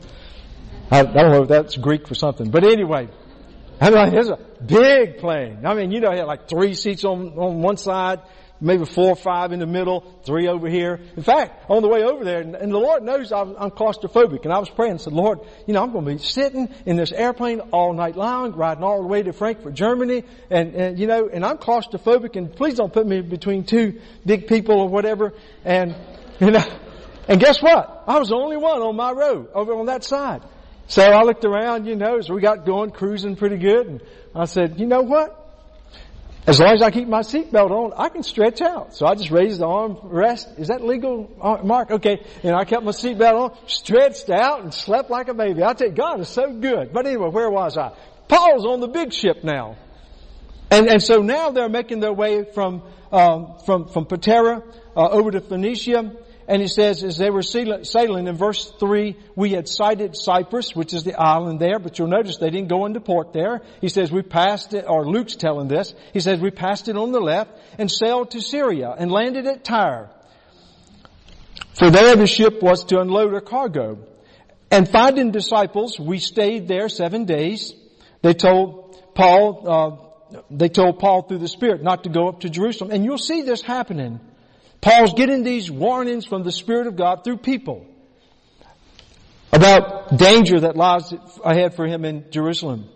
I, 0.91 1.01
I 1.01 1.03
don't 1.03 1.33
know 1.33 1.43
if 1.43 1.49
that's 1.49 1.77
Greek 1.77 2.07
for 2.07 2.15
something. 2.15 2.51
But 2.51 2.65
anyway, 2.65 3.09
I 3.81 3.91
mean, 3.91 4.15
it's 4.15 4.29
a 4.29 4.39
big 4.65 5.19
plane. 5.19 5.67
I 5.67 5.75
mean, 5.75 5.91
you 5.91 6.01
know, 6.01 6.11
it 6.11 6.19
had 6.19 6.27
like 6.27 6.49
three 6.49 6.75
seats 6.75 7.05
on, 7.05 7.39
on 7.39 7.61
one 7.61 7.77
side, 7.77 8.21
maybe 8.61 8.85
four 8.87 9.11
or 9.11 9.17
five 9.17 9.53
in 9.53 9.59
the 9.59 9.67
middle, 9.67 10.19
three 10.25 10.49
over 10.49 10.69
here. 10.69 11.01
In 11.17 11.23
fact, 11.23 11.69
on 11.69 11.83
the 11.83 11.89
way 11.89 12.03
over 12.03 12.25
there, 12.25 12.41
and, 12.41 12.73
the 12.73 12.79
Lord 12.79 13.03
knows 13.03 13.33
I'm, 13.33 13.55
I'm, 13.57 13.71
claustrophobic, 13.71 14.45
and 14.45 14.53
I 14.53 14.59
was 14.59 14.71
praying 14.71 14.93
and 14.93 15.01
said, 15.01 15.13
Lord, 15.13 15.41
you 15.67 15.75
know, 15.75 15.83
I'm 15.83 15.93
going 15.93 16.07
to 16.07 16.13
be 16.13 16.19
sitting 16.19 16.73
in 16.87 16.97
this 16.97 17.13
airplane 17.13 17.61
all 17.73 17.93
night 17.93 18.17
long, 18.17 18.53
riding 18.53 18.83
all 18.83 19.03
the 19.03 19.09
way 19.09 19.23
to 19.23 19.33
Frankfurt, 19.33 19.75
Germany, 19.75 20.25
and, 20.51 20.75
and 20.75 20.99
you 20.99 21.07
know, 21.07 21.29
and 21.29 21.45
I'm 21.45 21.59
claustrophobic, 21.59 22.37
and 22.37 22.55
please 22.55 22.75
don't 22.75 22.93
put 22.93 23.07
me 23.07 23.21
between 23.21 23.65
two 23.65 24.01
big 24.25 24.47
people 24.47 24.81
or 24.81 24.89
whatever, 24.89 25.35
and, 25.65 25.95
you 26.41 26.53
know, 26.53 26.65
and 27.29 27.41
guess 27.41 27.61
what? 27.61 28.05
I 28.07 28.19
was 28.19 28.29
the 28.29 28.37
only 28.37 28.57
one 28.57 28.81
on 28.81 28.97
my 28.97 29.11
row 29.11 29.49
over 29.53 29.75
on 29.75 29.87
that 29.87 30.05
side. 30.05 30.43
So 30.89 31.03
I 31.03 31.23
looked 31.23 31.45
around, 31.45 31.87
you 31.87 31.97
know, 31.97 32.19
as 32.19 32.29
we 32.29 32.41
got 32.41 32.65
going, 32.65 32.91
cruising 32.91 33.37
pretty 33.37 33.59
good, 33.59 33.87
and 33.87 34.01
I 34.35 34.45
said, 34.45 34.79
you 34.79 34.87
know 34.87 35.03
what? 35.03 35.43
As 36.47 36.61
long 36.61 36.75
as 36.75 36.83
I 36.83 36.93
keep 36.93 37.09
my 37.09 37.23
seatbelt 37.23 37.73
on, 37.73 37.93
I 37.97 38.09
can 38.09 38.23
stretch 38.23 38.61
out. 38.61 38.95
So 38.95 39.05
I 39.05 39.17
just 39.17 39.33
raised 39.33 39.59
the 39.59 39.67
arm 39.67 39.99
rest. 40.05 40.49
Is 40.59 40.69
that 40.69 40.81
legal, 40.81 41.29
uh, 41.41 41.59
Mark? 41.65 41.91
Okay. 41.91 42.25
And 42.45 42.55
I 42.55 42.65
kept 42.65 42.85
my 42.85 42.93
seatbelt 42.93 43.35
on, 43.35 43.59
stretched 43.67 44.31
out, 44.31 44.63
and 44.63 44.73
slept 44.73 45.11
like 45.11 45.27
a 45.27 45.35
baby. 45.35 45.65
I 45.65 45.73
tell 45.73 45.89
you, 45.89 45.93
God 45.93 46.21
is 46.21 46.29
so 46.29 46.53
good. 46.53 46.93
But 46.93 47.05
anyway, 47.07 47.31
where 47.31 47.51
was 47.51 47.77
I? 47.77 47.97
Paul's 48.29 48.65
on 48.65 48.79
the 48.79 48.87
big 48.87 49.13
ship 49.13 49.43
now. 49.43 49.77
And, 50.71 50.87
and 50.87 51.03
so 51.03 51.21
now 51.21 51.51
they're 51.51 51.69
making 51.69 51.99
their 51.99 52.13
way 52.13 52.45
from, 52.45 52.83
um, 53.11 53.57
from, 53.67 53.89
from 53.89 54.05
Patara 54.07 54.63
uh, 54.97 55.09
over 55.09 55.33
to 55.33 55.41
Phoenicia, 55.41 56.13
and 56.49 56.63
he 56.63 56.69
says, 56.69 57.03
as 57.03 57.17
they 57.17 57.31
were 57.31 57.43
sailing 57.43 58.29
in 58.29 58.37
verse 58.37 58.73
3, 58.79 59.17
we 59.35 59.51
had 59.51 59.69
sighted 59.69 60.17
Cyprus, 60.17 60.77
which 60.77 60.95
is 60.95 61.03
the 61.03 61.21
island 61.21 61.59
there, 61.59 61.81
but 61.81 61.99
you'll 61.99 62.09
notice 62.09 62.37
they 62.37 62.51
didn't 62.51 62.69
go 62.69 62.87
into 62.87 63.01
port 63.01 63.33
there. 63.33 63.63
He 63.81 63.89
says, 63.89 64.13
we 64.13 64.23
passed 64.23 64.73
it, 64.73 64.85
or 64.87 65.05
Luke's 65.05 65.35
telling 65.35 65.67
this, 65.67 65.93
he 66.13 66.21
says, 66.21 66.39
we 66.41 66.53
passed 66.53 66.89
it 66.89 66.97
on 66.97 67.11
the 67.11 67.21
left 67.21 67.51
and 67.79 67.91
sailed 67.91 68.31
to 68.33 68.41
Syria 68.41 68.95
and 68.97 69.11
landed 69.11 69.47
at 69.47 69.65
Tyre. 69.65 70.09
For 71.75 71.91
there 71.91 72.15
the 72.15 72.29
ship 72.29 72.63
was 72.63 72.85
to 72.87 73.01
unload 73.01 73.33
her 73.33 73.41
cargo. 73.41 73.99
And 74.71 74.89
finding 74.89 75.33
disciples, 75.33 75.99
we 75.99 76.19
stayed 76.19 76.69
there 76.69 76.89
seven 76.89 77.25
days. 77.25 77.75
They 78.23 78.35
told 78.35 79.15
Paul, 79.15 79.69
uh, 80.33 80.41
they 80.51 80.69
told 80.69 81.01
Paul 81.01 81.23
through 81.23 81.39
the 81.39 81.49
Spirit 81.49 81.83
not 81.83 82.05
to 82.05 82.11
go 82.11 82.29
up 82.29 82.41
to 82.41 82.51
Jerusalem. 82.51 82.93
And 82.93 83.05
you'll 83.05 83.19
see 83.19 83.43
this 83.43 83.63
happening. 83.63 84.21
Paul's 84.87 85.15
getting 85.15 85.43
these 85.43 85.69
warnings 85.69 86.27
from 86.27 86.45
the 86.45 86.53
Spirit 86.53 86.87
of 86.87 86.95
God 86.95 87.25
through 87.25 87.39
people 87.39 87.85
about 89.53 90.17
danger 90.17 90.61
that 90.61 90.77
lies 90.77 91.13
ahead 91.45 91.75
for 91.75 91.89
him 91.89 92.05
in 92.05 92.31
Jerusalem. 92.31 92.89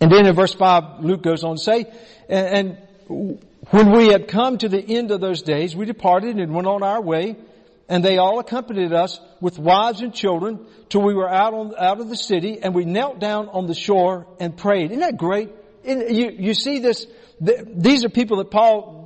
And 0.00 0.10
then 0.10 0.24
in 0.24 0.34
verse 0.34 0.54
5, 0.54 1.04
Luke 1.04 1.22
goes 1.22 1.44
on 1.44 1.56
to 1.56 1.62
say, 1.62 1.84
and, 2.30 2.78
when 3.08 3.92
we 3.92 4.06
had 4.06 4.26
come 4.26 4.56
to 4.56 4.70
the 4.70 4.80
end 4.80 5.10
of 5.10 5.20
those 5.20 5.42
days, 5.42 5.76
we 5.76 5.84
departed 5.84 6.36
and 6.36 6.54
went 6.54 6.66
on 6.66 6.82
our 6.82 7.02
way, 7.02 7.36
and 7.90 8.02
they 8.02 8.16
all 8.16 8.38
accompanied 8.38 8.94
us 8.94 9.20
with 9.38 9.58
wives 9.58 10.00
and 10.00 10.14
children 10.14 10.64
till 10.88 11.02
we 11.02 11.12
were 11.12 11.28
out 11.28 11.52
on, 11.52 11.74
out 11.78 12.00
of 12.00 12.08
the 12.08 12.16
city, 12.16 12.60
and 12.62 12.74
we 12.74 12.86
knelt 12.86 13.18
down 13.18 13.50
on 13.50 13.66
the 13.66 13.74
shore 13.74 14.26
and 14.40 14.56
prayed. 14.56 14.92
Isn't 14.92 15.00
that 15.00 15.18
great? 15.18 15.50
You, 15.84 16.30
you 16.30 16.54
see 16.54 16.78
this, 16.78 17.06
these 17.38 18.02
are 18.02 18.08
people 18.08 18.38
that 18.38 18.50
Paul 18.50 19.01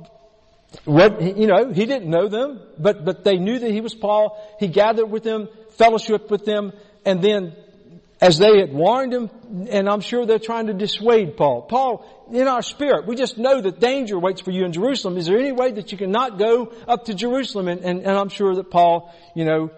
what, 0.85 1.21
you 1.21 1.47
know, 1.47 1.71
he 1.71 1.85
didn't 1.85 2.09
know 2.09 2.27
them, 2.27 2.59
but, 2.77 3.05
but 3.05 3.23
they 3.23 3.37
knew 3.37 3.57
that 3.59 3.71
he 3.71 3.81
was 3.81 3.95
Paul. 3.95 4.41
He 4.59 4.67
gathered 4.67 5.07
with 5.07 5.23
them, 5.23 5.49
fellowship 5.71 6.29
with 6.29 6.45
them, 6.45 6.73
and 7.05 7.21
then 7.21 7.55
as 8.19 8.37
they 8.39 8.59
had 8.59 8.73
warned 8.73 9.13
him, 9.13 9.29
and 9.69 9.87
I'm 9.87 10.01
sure 10.01 10.25
they're 10.25 10.39
trying 10.39 10.67
to 10.67 10.73
dissuade 10.73 11.37
Paul. 11.37 11.61
Paul, 11.61 12.05
in 12.31 12.47
our 12.47 12.63
spirit, 12.63 13.05
we 13.05 13.15
just 13.15 13.37
know 13.37 13.61
that 13.61 13.79
danger 13.79 14.17
waits 14.17 14.41
for 14.41 14.51
you 14.51 14.65
in 14.65 14.73
Jerusalem. 14.73 15.17
Is 15.17 15.27
there 15.27 15.37
any 15.37 15.51
way 15.51 15.71
that 15.71 15.91
you 15.91 15.97
cannot 15.97 16.39
go 16.39 16.73
up 16.87 17.05
to 17.05 17.13
Jerusalem? 17.13 17.67
And, 17.67 17.81
and, 17.81 17.99
and 18.01 18.17
I'm 18.17 18.29
sure 18.29 18.55
that 18.55 18.71
Paul, 18.71 19.13
you 19.35 19.45
know, 19.45 19.69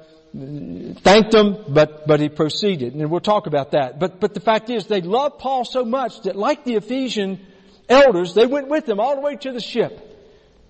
thanked 1.01 1.31
them, 1.31 1.65
but, 1.67 2.07
but 2.07 2.21
he 2.21 2.29
proceeded. 2.29 2.93
And 2.93 3.11
we'll 3.11 3.19
talk 3.19 3.45
about 3.45 3.71
that. 3.71 3.99
But, 3.99 4.21
but 4.21 4.33
the 4.33 4.39
fact 4.39 4.69
is, 4.69 4.87
they 4.87 5.01
loved 5.01 5.39
Paul 5.39 5.65
so 5.65 5.83
much 5.83 6.21
that 6.21 6.37
like 6.37 6.63
the 6.63 6.75
Ephesian 6.75 7.45
elders, 7.89 8.35
they 8.35 8.45
went 8.45 8.69
with 8.69 8.87
him 8.87 9.01
all 9.01 9.15
the 9.15 9.21
way 9.21 9.35
to 9.35 9.51
the 9.51 9.59
ship 9.59 10.08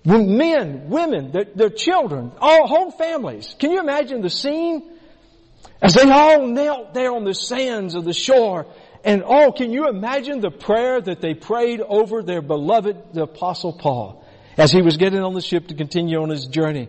men, 0.04 0.88
women, 0.88 1.32
their, 1.32 1.44
their 1.44 1.70
children, 1.70 2.32
all 2.38 2.66
whole 2.66 2.90
families. 2.90 3.54
Can 3.58 3.70
you 3.70 3.80
imagine 3.80 4.22
the 4.22 4.30
scene? 4.30 4.96
As 5.82 5.94
they 5.94 6.10
all 6.10 6.46
knelt 6.46 6.94
there 6.94 7.12
on 7.12 7.24
the 7.24 7.34
sands 7.34 7.94
of 7.94 8.04
the 8.04 8.12
shore 8.12 8.66
and 9.04 9.22
oh, 9.24 9.52
can 9.52 9.72
you 9.72 9.88
imagine 9.88 10.40
the 10.40 10.50
prayer 10.50 11.00
that 11.00 11.20
they 11.20 11.34
prayed 11.34 11.80
over 11.80 12.22
their 12.22 12.42
beloved, 12.42 13.14
the 13.14 13.22
apostle 13.22 13.72
Paul, 13.72 14.24
as 14.58 14.70
he 14.70 14.82
was 14.82 14.96
getting 14.96 15.20
on 15.20 15.34
the 15.34 15.40
ship 15.40 15.68
to 15.68 15.74
continue 15.74 16.22
on 16.22 16.28
his 16.28 16.46
journey? 16.46 16.88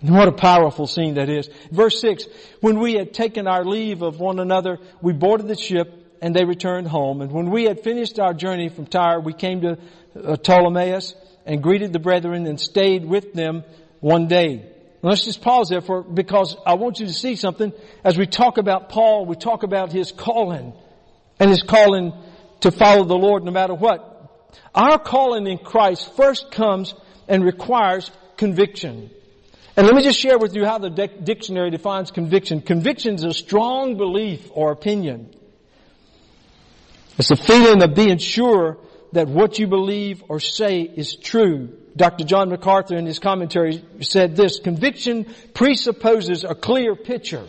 What 0.00 0.28
a 0.28 0.32
powerful 0.32 0.86
scene 0.86 1.14
that 1.14 1.28
is. 1.28 1.48
Verse 1.70 2.00
6, 2.00 2.24
when 2.60 2.80
we 2.80 2.94
had 2.94 3.12
taken 3.12 3.46
our 3.46 3.64
leave 3.64 4.02
of 4.02 4.18
one 4.18 4.40
another, 4.40 4.78
we 5.02 5.12
boarded 5.12 5.46
the 5.46 5.56
ship 5.56 6.16
and 6.22 6.34
they 6.34 6.44
returned 6.44 6.88
home. 6.88 7.20
And 7.20 7.30
when 7.30 7.50
we 7.50 7.64
had 7.64 7.84
finished 7.84 8.18
our 8.18 8.34
journey 8.34 8.68
from 8.70 8.86
Tyre, 8.86 9.20
we 9.20 9.34
came 9.34 9.60
to 9.60 9.72
uh, 9.72 10.36
Ptolemais 10.36 11.14
and 11.46 11.62
greeted 11.62 11.92
the 11.92 11.98
brethren 11.98 12.46
and 12.46 12.60
stayed 12.60 13.04
with 13.04 13.32
them 13.32 13.64
one 14.00 14.28
day. 14.28 14.64
let's 15.02 15.24
just 15.24 15.40
pause 15.42 15.68
there 15.68 15.80
for, 15.80 16.02
because 16.02 16.56
I 16.66 16.74
want 16.74 17.00
you 17.00 17.06
to 17.06 17.12
see 17.12 17.36
something. 17.36 17.72
As 18.04 18.16
we 18.16 18.26
talk 18.26 18.58
about 18.58 18.88
Paul, 18.88 19.26
we 19.26 19.36
talk 19.36 19.62
about 19.62 19.92
his 19.92 20.12
calling 20.12 20.72
and 21.38 21.50
his 21.50 21.62
calling 21.62 22.12
to 22.60 22.70
follow 22.70 23.04
the 23.04 23.16
Lord 23.16 23.44
no 23.44 23.50
matter 23.50 23.74
what. 23.74 24.06
Our 24.74 24.98
calling 24.98 25.46
in 25.46 25.58
Christ 25.58 26.14
first 26.16 26.50
comes 26.50 26.94
and 27.28 27.44
requires 27.44 28.10
conviction. 28.36 29.10
And 29.76 29.86
let 29.86 29.94
me 29.94 30.02
just 30.02 30.18
share 30.18 30.38
with 30.38 30.54
you 30.54 30.64
how 30.64 30.78
the 30.78 30.90
dictionary 30.90 31.70
defines 31.70 32.10
conviction. 32.10 32.60
Conviction 32.60 33.14
is 33.14 33.24
a 33.24 33.32
strong 33.32 33.96
belief 33.96 34.48
or 34.52 34.72
opinion. 34.72 35.34
It's 37.18 37.30
a 37.30 37.36
feeling 37.36 37.82
of 37.82 37.94
being 37.94 38.18
sure 38.18 38.78
that 39.12 39.28
what 39.28 39.58
you 39.58 39.66
believe 39.66 40.22
or 40.28 40.40
say 40.40 40.82
is 40.82 41.16
true. 41.16 41.76
Dr. 41.96 42.24
John 42.24 42.50
MacArthur 42.50 42.96
in 42.96 43.06
his 43.06 43.18
commentary 43.18 43.84
said 44.00 44.36
this, 44.36 44.60
conviction 44.60 45.26
presupposes 45.54 46.44
a 46.44 46.54
clear 46.54 46.94
picture. 46.94 47.46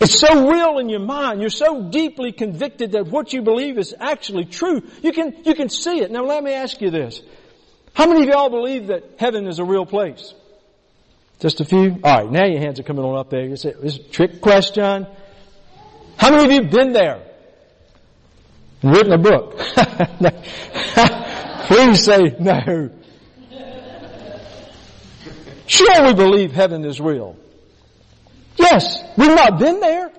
It's 0.00 0.18
so 0.18 0.50
real 0.50 0.78
in 0.78 0.88
your 0.88 1.00
mind. 1.00 1.40
You're 1.40 1.50
so 1.50 1.90
deeply 1.90 2.32
convicted 2.32 2.92
that 2.92 3.06
what 3.06 3.32
you 3.32 3.42
believe 3.42 3.76
is 3.76 3.94
actually 3.98 4.46
true. 4.46 4.82
You 5.02 5.12
can, 5.12 5.42
you 5.44 5.54
can 5.54 5.68
see 5.68 6.00
it. 6.00 6.10
Now 6.10 6.24
let 6.24 6.42
me 6.42 6.52
ask 6.54 6.80
you 6.80 6.90
this. 6.90 7.20
How 7.92 8.06
many 8.06 8.22
of 8.22 8.28
y'all 8.28 8.48
believe 8.48 8.86
that 8.86 9.16
heaven 9.18 9.46
is 9.46 9.58
a 9.58 9.64
real 9.64 9.84
place? 9.84 10.32
Just 11.40 11.60
a 11.60 11.64
few? 11.64 11.98
Alright, 12.02 12.30
now 12.30 12.46
your 12.46 12.60
hands 12.60 12.80
are 12.80 12.82
coming 12.82 13.04
on 13.04 13.18
up 13.18 13.30
there. 13.30 13.40
It's 13.40 13.64
a, 13.64 13.78
it's 13.80 13.96
a 13.96 14.02
trick 14.04 14.40
question. 14.40 15.06
How 16.16 16.30
many 16.30 16.44
of 16.44 16.52
you 16.52 16.70
been 16.70 16.92
there? 16.92 17.29
Written 18.82 19.12
a 19.12 19.18
book? 19.18 19.58
Please 21.66 22.04
say 22.04 22.34
no. 22.38 22.90
Sure 25.66 26.06
we 26.06 26.14
believe 26.14 26.52
heaven 26.52 26.84
is 26.84 27.00
real. 27.00 27.36
Yes, 28.56 29.02
we've 29.16 29.28
not 29.28 29.58
been 29.58 29.80
there, 29.80 30.10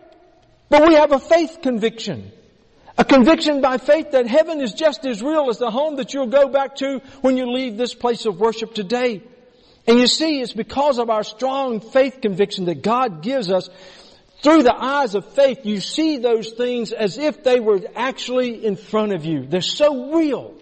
but 0.70 0.88
we 0.88 0.96
have 0.96 1.12
a 1.12 1.20
faith 1.20 1.60
conviction. 1.62 2.32
A 2.98 3.03
conviction 3.03 3.62
by 3.62 3.77
faith 3.77 4.12
that 4.12 4.27
heaven 4.27 4.62
is 4.62 4.74
just 4.74 5.06
as 5.06 5.24
real 5.24 5.50
as 5.50 5.58
the 5.58 5.72
home 5.72 5.98
that 5.98 6.13
you'll 6.13 6.27
go 6.27 6.48
back 6.48 6.75
to 6.77 7.01
when 7.22 7.36
you 7.36 7.51
leave 7.51 7.77
this 7.77 7.94
place 7.94 8.25
of 8.25 8.39
worship 8.39 8.74
today. 8.74 9.24
And 9.88 10.00
you 10.00 10.08
see, 10.08 10.41
it's 10.41 10.53
because 10.53 11.00
of 11.00 11.10
our 11.10 11.24
strong 11.24 11.80
faith 11.80 12.20
conviction 12.22 12.65
that 12.65 12.84
God 12.84 13.24
gives 13.24 13.51
us 13.51 13.70
through 14.42 14.64
the 14.64 14.76
eyes 14.76 15.14
of 15.16 15.34
faith, 15.34 15.66
you 15.66 15.80
see 15.80 16.18
those 16.18 16.52
things 16.52 16.92
as 16.92 17.18
if 17.18 17.44
they 17.44 17.60
were 17.60 17.82
actually 17.96 18.66
in 18.66 18.76
front 18.76 19.14
of 19.14 19.24
you. 19.24 19.46
They're 19.46 19.62
so 19.62 20.14
real. 20.14 20.56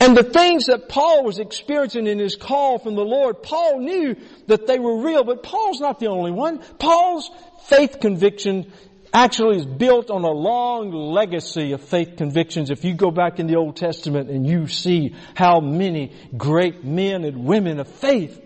And 0.00 0.16
the 0.16 0.22
things 0.22 0.66
that 0.66 0.88
Paul 0.88 1.24
was 1.24 1.38
experiencing 1.38 2.06
in 2.06 2.18
his 2.18 2.36
call 2.36 2.78
from 2.78 2.94
the 2.94 3.04
Lord, 3.04 3.42
Paul 3.42 3.80
knew 3.80 4.16
that 4.46 4.66
they 4.66 4.78
were 4.78 5.02
real, 5.02 5.24
but 5.24 5.42
Paul's 5.42 5.80
not 5.80 5.98
the 5.98 6.08
only 6.08 6.30
one. 6.30 6.58
Paul's 6.78 7.30
faith 7.68 7.98
conviction 8.00 8.70
actually 9.12 9.58
is 9.58 9.66
built 9.66 10.10
on 10.10 10.24
a 10.24 10.30
long 10.30 10.90
legacy 10.92 11.72
of 11.72 11.80
faith 11.80 12.16
convictions. 12.16 12.70
If 12.70 12.84
you 12.84 12.94
go 12.94 13.10
back 13.10 13.38
in 13.38 13.46
the 13.46 13.56
Old 13.56 13.76
Testament 13.76 14.28
and 14.28 14.46
you 14.46 14.66
see 14.66 15.14
how 15.34 15.60
many 15.60 16.12
great 16.36 16.84
men 16.84 17.24
and 17.24 17.44
women 17.44 17.78
of 17.78 17.88
faith. 17.88 18.40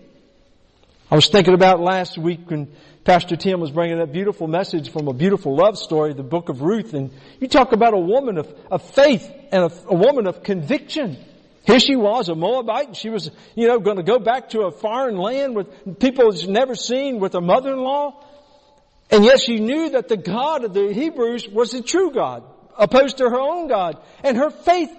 I 1.11 1.15
was 1.15 1.27
thinking 1.27 1.55
about 1.55 1.79
last 1.79 2.19
week 2.19 2.49
when 2.51 2.71
Pastor 3.09 3.35
Tim 3.35 3.59
was 3.59 3.71
bringing 3.71 3.97
that 3.97 4.11
beautiful 4.11 4.45
message 4.45 4.91
from 4.91 5.07
a 5.07 5.13
beautiful 5.13 5.55
love 5.55 5.79
story, 5.79 6.13
the 6.13 6.21
book 6.21 6.49
of 6.49 6.61
Ruth, 6.61 6.93
and 6.93 7.09
you 7.39 7.47
talk 7.47 7.71
about 7.71 7.95
a 7.95 7.99
woman 7.99 8.37
of, 8.37 8.53
of 8.69 8.83
faith 8.83 9.27
and 9.51 9.63
a, 9.63 9.71
a 9.87 9.95
woman 9.95 10.27
of 10.27 10.43
conviction. 10.43 11.17
Here 11.65 11.79
she 11.79 11.95
was, 11.95 12.29
a 12.29 12.35
Moabite. 12.35 12.89
And 12.89 12.95
she 12.95 13.09
was, 13.09 13.31
you 13.55 13.67
know, 13.67 13.79
going 13.79 13.97
to 13.97 14.03
go 14.03 14.19
back 14.19 14.49
to 14.49 14.61
a 14.61 14.71
foreign 14.71 15.17
land 15.17 15.55
with 15.55 15.99
people 15.99 16.31
she's 16.33 16.47
never 16.47 16.75
seen 16.75 17.19
with 17.19 17.33
her 17.33 17.41
mother-in-law. 17.41 18.13
And 19.09 19.25
yet 19.25 19.39
she 19.39 19.59
knew 19.59 19.89
that 19.89 20.07
the 20.07 20.15
God 20.15 20.63
of 20.63 20.75
the 20.75 20.93
Hebrews 20.93 21.49
was 21.49 21.71
the 21.71 21.81
true 21.81 22.11
God, 22.11 22.43
opposed 22.77 23.17
to 23.17 23.23
her 23.23 23.39
own 23.39 23.69
God. 23.69 23.97
And 24.23 24.37
her 24.37 24.51
faith 24.51 24.91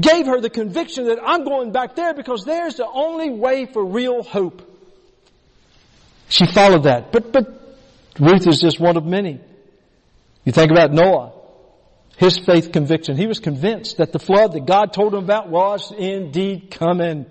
gave 0.00 0.26
her 0.26 0.40
the 0.40 0.48
conviction 0.48 1.06
that 1.06 1.18
I'm 1.20 1.42
going 1.42 1.72
back 1.72 1.96
there 1.96 2.14
because 2.14 2.44
there's 2.44 2.76
the 2.76 2.86
only 2.86 3.30
way 3.30 3.66
for 3.66 3.84
real 3.84 4.22
hope. 4.22 4.77
She 6.28 6.46
followed 6.46 6.84
that. 6.84 7.12
But, 7.12 7.32
but 7.32 7.76
Ruth 8.18 8.46
is 8.46 8.60
just 8.60 8.78
one 8.78 8.96
of 8.96 9.04
many. 9.04 9.40
You 10.44 10.52
think 10.52 10.70
about 10.70 10.92
Noah. 10.92 11.32
His 12.16 12.38
faith 12.38 12.72
conviction. 12.72 13.16
He 13.16 13.26
was 13.26 13.38
convinced 13.38 13.98
that 13.98 14.12
the 14.12 14.18
flood 14.18 14.52
that 14.52 14.66
God 14.66 14.92
told 14.92 15.14
him 15.14 15.22
about 15.22 15.48
was 15.48 15.92
indeed 15.92 16.70
coming. 16.70 17.26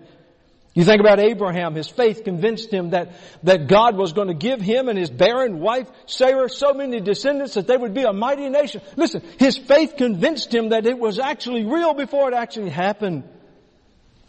You 0.74 0.84
think 0.84 1.01
about 1.01 1.20
Abraham, 1.20 1.74
his 1.74 1.90
faith 1.90 2.24
convinced 2.24 2.72
him 2.72 2.92
that, 2.92 3.16
that 3.44 3.68
God 3.68 3.98
was 3.98 4.14
going 4.14 4.27
to 4.27 4.36
give 4.36 4.62
him 4.62 4.88
and 4.88 4.98
his 4.98 5.10
barren 5.10 5.60
wife, 5.60 5.90
Sarah, 6.05 6.48
so 6.50 6.74
many 6.74 7.01
descendants 7.01 7.55
that 7.55 7.66
they 7.66 7.75
would 7.75 7.96
be 7.96 8.03
a 8.03 8.14
mighty 8.14 8.48
nation. 8.48 8.81
Listen, 8.96 9.24
his 9.40 9.57
faith 9.57 9.96
convinced 9.98 10.53
him 10.53 10.70
that 10.70 10.86
it 10.86 11.00
was 11.00 11.18
actually 11.18 11.66
real 11.66 11.96
before 11.96 12.31
it 12.31 12.36
actually 12.36 12.70
happened. 12.70 13.24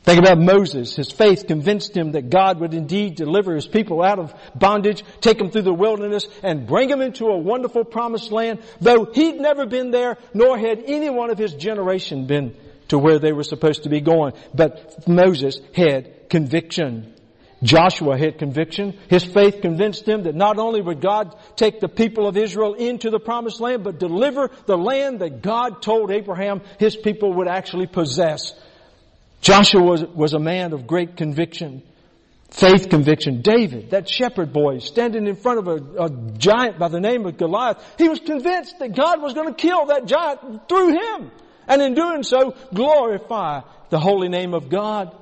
Think 0.09 0.21
about 0.21 0.39
Moses. 0.39 0.97
His 0.97 1.13
faith 1.13 1.47
convinced 1.47 1.95
him 1.95 2.13
that 2.13 2.31
God 2.31 2.61
would 2.61 2.73
indeed 2.73 3.15
deliver 3.15 3.55
his 3.55 3.67
people 3.67 4.03
out 4.03 4.19
of 4.19 4.35
bondage, 4.55 5.05
take 5.21 5.37
them 5.37 5.51
through 5.51 5.69
the 5.69 5.75
wilderness, 5.75 6.27
and 6.43 6.67
bring 6.67 6.89
them 6.89 7.03
into 7.03 7.27
a 7.27 7.37
wonderful 7.37 7.85
promised 7.85 8.33
land, 8.33 8.61
though 8.81 9.05
he'd 9.05 9.39
never 9.39 9.67
been 9.67 9.91
there, 9.91 10.17
nor 10.33 10.57
had 10.57 10.83
any 10.87 11.11
one 11.11 11.29
of 11.29 11.37
his 11.37 11.53
generation 11.53 12.27
been 12.27 12.57
to 12.89 12.97
where 12.97 13.19
they 13.19 13.35
were 13.35 13.43
supposed 13.43 13.83
to 13.83 13.91
be 13.91 14.01
going. 14.01 14.33
But 14.55 15.07
Moses 15.07 15.61
had 15.75 16.31
conviction. 16.31 17.15
Joshua 17.63 18.17
had 18.17 18.39
conviction. 18.39 18.99
His 19.11 19.25
faith 19.25 19.61
convinced 19.61 20.09
him 20.09 20.23
that 20.23 20.35
not 20.35 20.59
only 20.59 20.81
would 20.81 21.03
God 21.03 21.37
take 21.55 21.81
the 21.81 21.89
people 21.89 22.27
of 22.27 22.39
Israel 22.39 22.73
into 22.73 23.11
the 23.11 23.21
promised 23.21 23.61
land, 23.61 23.85
but 23.85 23.99
deliver 23.99 24.51
the 24.65 24.79
land 24.79 25.19
that 25.19 25.43
God 25.43 25.83
told 25.83 26.11
Abraham 26.11 26.63
his 26.79 26.97
people 26.97 27.35
would 27.35 27.49
actually 27.49 27.89
possess. 27.89 28.55
Joshua 29.41 29.83
was, 29.83 30.05
was 30.05 30.35
a 30.35 30.39
man 30.39 30.73
of 30.73 30.87
great 30.87 31.17
conviction. 31.17 31.83
Faith 32.51 32.89
conviction. 32.89 33.43
David, 33.43 33.91
that 33.91 34.09
shepherd 34.09 34.53
boy 34.53 34.79
standing 34.79 35.27
in 35.27 35.37
front 35.37 35.59
of 35.59 35.69
a, 35.69 36.05
a 36.05 36.11
giant 36.39 36.79
by 36.79 36.89
the 36.89 37.01
name 37.01 37.27
of 37.27 37.37
Goliath, 37.37 37.79
he 37.99 38.09
was 38.09 38.21
convinced 38.21 38.79
that 38.79 38.95
God 38.95 39.21
was 39.21 39.35
going 39.35 39.49
to 39.49 39.55
kill 39.55 39.87
that 39.87 40.07
giant 40.07 40.69
through 40.69 40.99
him. 40.99 41.31
And 41.67 41.83
in 41.83 41.95
doing 41.95 42.23
so, 42.23 42.57
glorify 42.73 43.61
the 43.91 44.01
holy 44.01 44.29
name 44.29 44.55
of 44.55 44.71
God. 44.71 45.15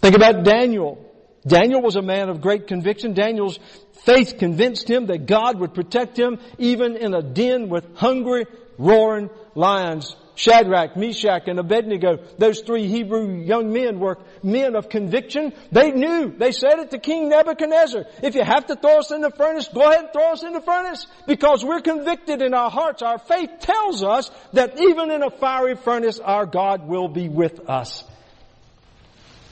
Think 0.00 0.14
about 0.14 0.44
Daniel. 0.44 1.05
Daniel 1.46 1.80
was 1.80 1.96
a 1.96 2.02
man 2.02 2.28
of 2.28 2.40
great 2.40 2.66
conviction. 2.66 3.14
Daniel's 3.14 3.58
faith 4.04 4.36
convinced 4.38 4.88
him 4.88 5.06
that 5.06 5.26
God 5.26 5.58
would 5.60 5.74
protect 5.74 6.18
him 6.18 6.38
even 6.58 6.96
in 6.96 7.14
a 7.14 7.22
den 7.22 7.68
with 7.68 7.96
hungry, 7.96 8.46
roaring 8.78 9.30
lions. 9.54 10.16
Shadrach, 10.36 10.98
Meshach, 10.98 11.48
and 11.48 11.58
Abednego, 11.58 12.18
those 12.36 12.60
three 12.60 12.86
Hebrew 12.86 13.40
young 13.40 13.72
men 13.72 13.98
were 13.98 14.18
men 14.42 14.76
of 14.76 14.90
conviction. 14.90 15.54
They 15.72 15.92
knew. 15.92 16.30
They 16.36 16.52
said 16.52 16.78
it 16.78 16.90
to 16.90 16.98
King 16.98 17.30
Nebuchadnezzar. 17.30 18.04
If 18.22 18.34
you 18.34 18.44
have 18.44 18.66
to 18.66 18.76
throw 18.76 18.98
us 18.98 19.10
in 19.10 19.22
the 19.22 19.30
furnace, 19.30 19.68
go 19.68 19.88
ahead 19.90 20.04
and 20.04 20.12
throw 20.12 20.32
us 20.32 20.42
in 20.42 20.52
the 20.52 20.60
furnace. 20.60 21.06
Because 21.26 21.64
we're 21.64 21.80
convicted 21.80 22.42
in 22.42 22.52
our 22.52 22.70
hearts. 22.70 23.00
Our 23.00 23.18
faith 23.18 23.60
tells 23.60 24.02
us 24.02 24.30
that 24.52 24.78
even 24.78 25.10
in 25.10 25.22
a 25.22 25.30
fiery 25.30 25.74
furnace, 25.74 26.20
our 26.20 26.44
God 26.44 26.86
will 26.86 27.08
be 27.08 27.30
with 27.30 27.70
us. 27.70 28.04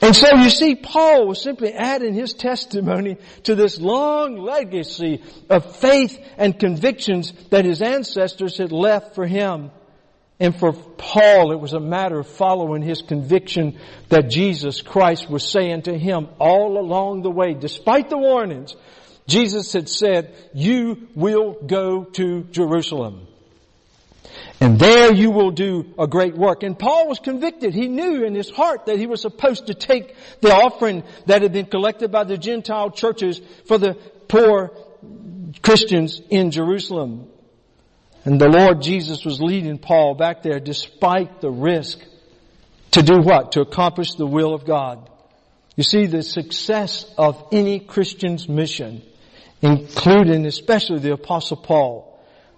And 0.05 0.15
so 0.15 0.35
you 0.35 0.51
see, 0.51 0.75
Paul 0.75 1.27
was 1.27 1.41
simply 1.41 1.73
adding 1.73 2.13
his 2.13 2.35
testimony 2.35 3.17
to 3.45 3.55
this 3.55 3.79
long 3.81 4.37
legacy 4.37 5.23
of 5.49 5.77
faith 5.77 6.23
and 6.37 6.59
convictions 6.59 7.33
that 7.49 7.65
his 7.65 7.81
ancestors 7.81 8.55
had 8.59 8.71
left 8.71 9.15
for 9.15 9.25
him. 9.25 9.71
And 10.39 10.55
for 10.55 10.73
Paul, 10.73 11.51
it 11.53 11.59
was 11.59 11.73
a 11.73 11.79
matter 11.79 12.19
of 12.19 12.27
following 12.27 12.83
his 12.83 13.01
conviction 13.01 13.79
that 14.09 14.29
Jesus 14.29 14.83
Christ 14.83 15.27
was 15.27 15.43
saying 15.43 15.81
to 15.83 15.97
him 15.97 16.27
all 16.37 16.77
along 16.77 17.23
the 17.23 17.31
way, 17.31 17.55
despite 17.55 18.11
the 18.11 18.19
warnings. 18.19 18.75
Jesus 19.25 19.73
had 19.73 19.89
said, 19.89 20.35
you 20.53 21.07
will 21.15 21.57
go 21.65 22.03
to 22.03 22.43
Jerusalem. 22.51 23.24
And 24.59 24.79
there 24.79 25.13
you 25.13 25.31
will 25.31 25.51
do 25.51 25.93
a 25.99 26.07
great 26.07 26.35
work. 26.35 26.63
And 26.63 26.77
Paul 26.77 27.07
was 27.07 27.19
convicted. 27.19 27.73
He 27.73 27.87
knew 27.87 28.23
in 28.23 28.33
his 28.33 28.49
heart 28.49 28.85
that 28.85 28.97
he 28.97 29.07
was 29.07 29.21
supposed 29.21 29.67
to 29.67 29.73
take 29.73 30.15
the 30.41 30.53
offering 30.53 31.03
that 31.25 31.41
had 31.41 31.53
been 31.53 31.65
collected 31.65 32.11
by 32.11 32.23
the 32.23 32.37
Gentile 32.37 32.89
churches 32.89 33.41
for 33.67 33.77
the 33.77 33.95
poor 34.27 34.71
Christians 35.61 36.21
in 36.29 36.51
Jerusalem. 36.51 37.27
And 38.23 38.41
the 38.41 38.49
Lord 38.49 38.81
Jesus 38.81 39.23
was 39.23 39.41
leading 39.41 39.77
Paul 39.77 40.15
back 40.15 40.41
there 40.41 40.59
despite 40.59 41.41
the 41.41 41.51
risk 41.51 41.99
to 42.91 43.03
do 43.03 43.19
what? 43.19 43.51
To 43.53 43.61
accomplish 43.61 44.15
the 44.15 44.25
will 44.25 44.53
of 44.53 44.65
God. 44.65 45.09
You 45.75 45.83
see, 45.83 46.05
the 46.05 46.23
success 46.23 47.05
of 47.17 47.49
any 47.51 47.79
Christian's 47.79 48.47
mission, 48.47 49.03
including 49.61 50.45
especially 50.45 50.99
the 50.99 51.11
apostle 51.11 51.57
Paul, 51.57 52.14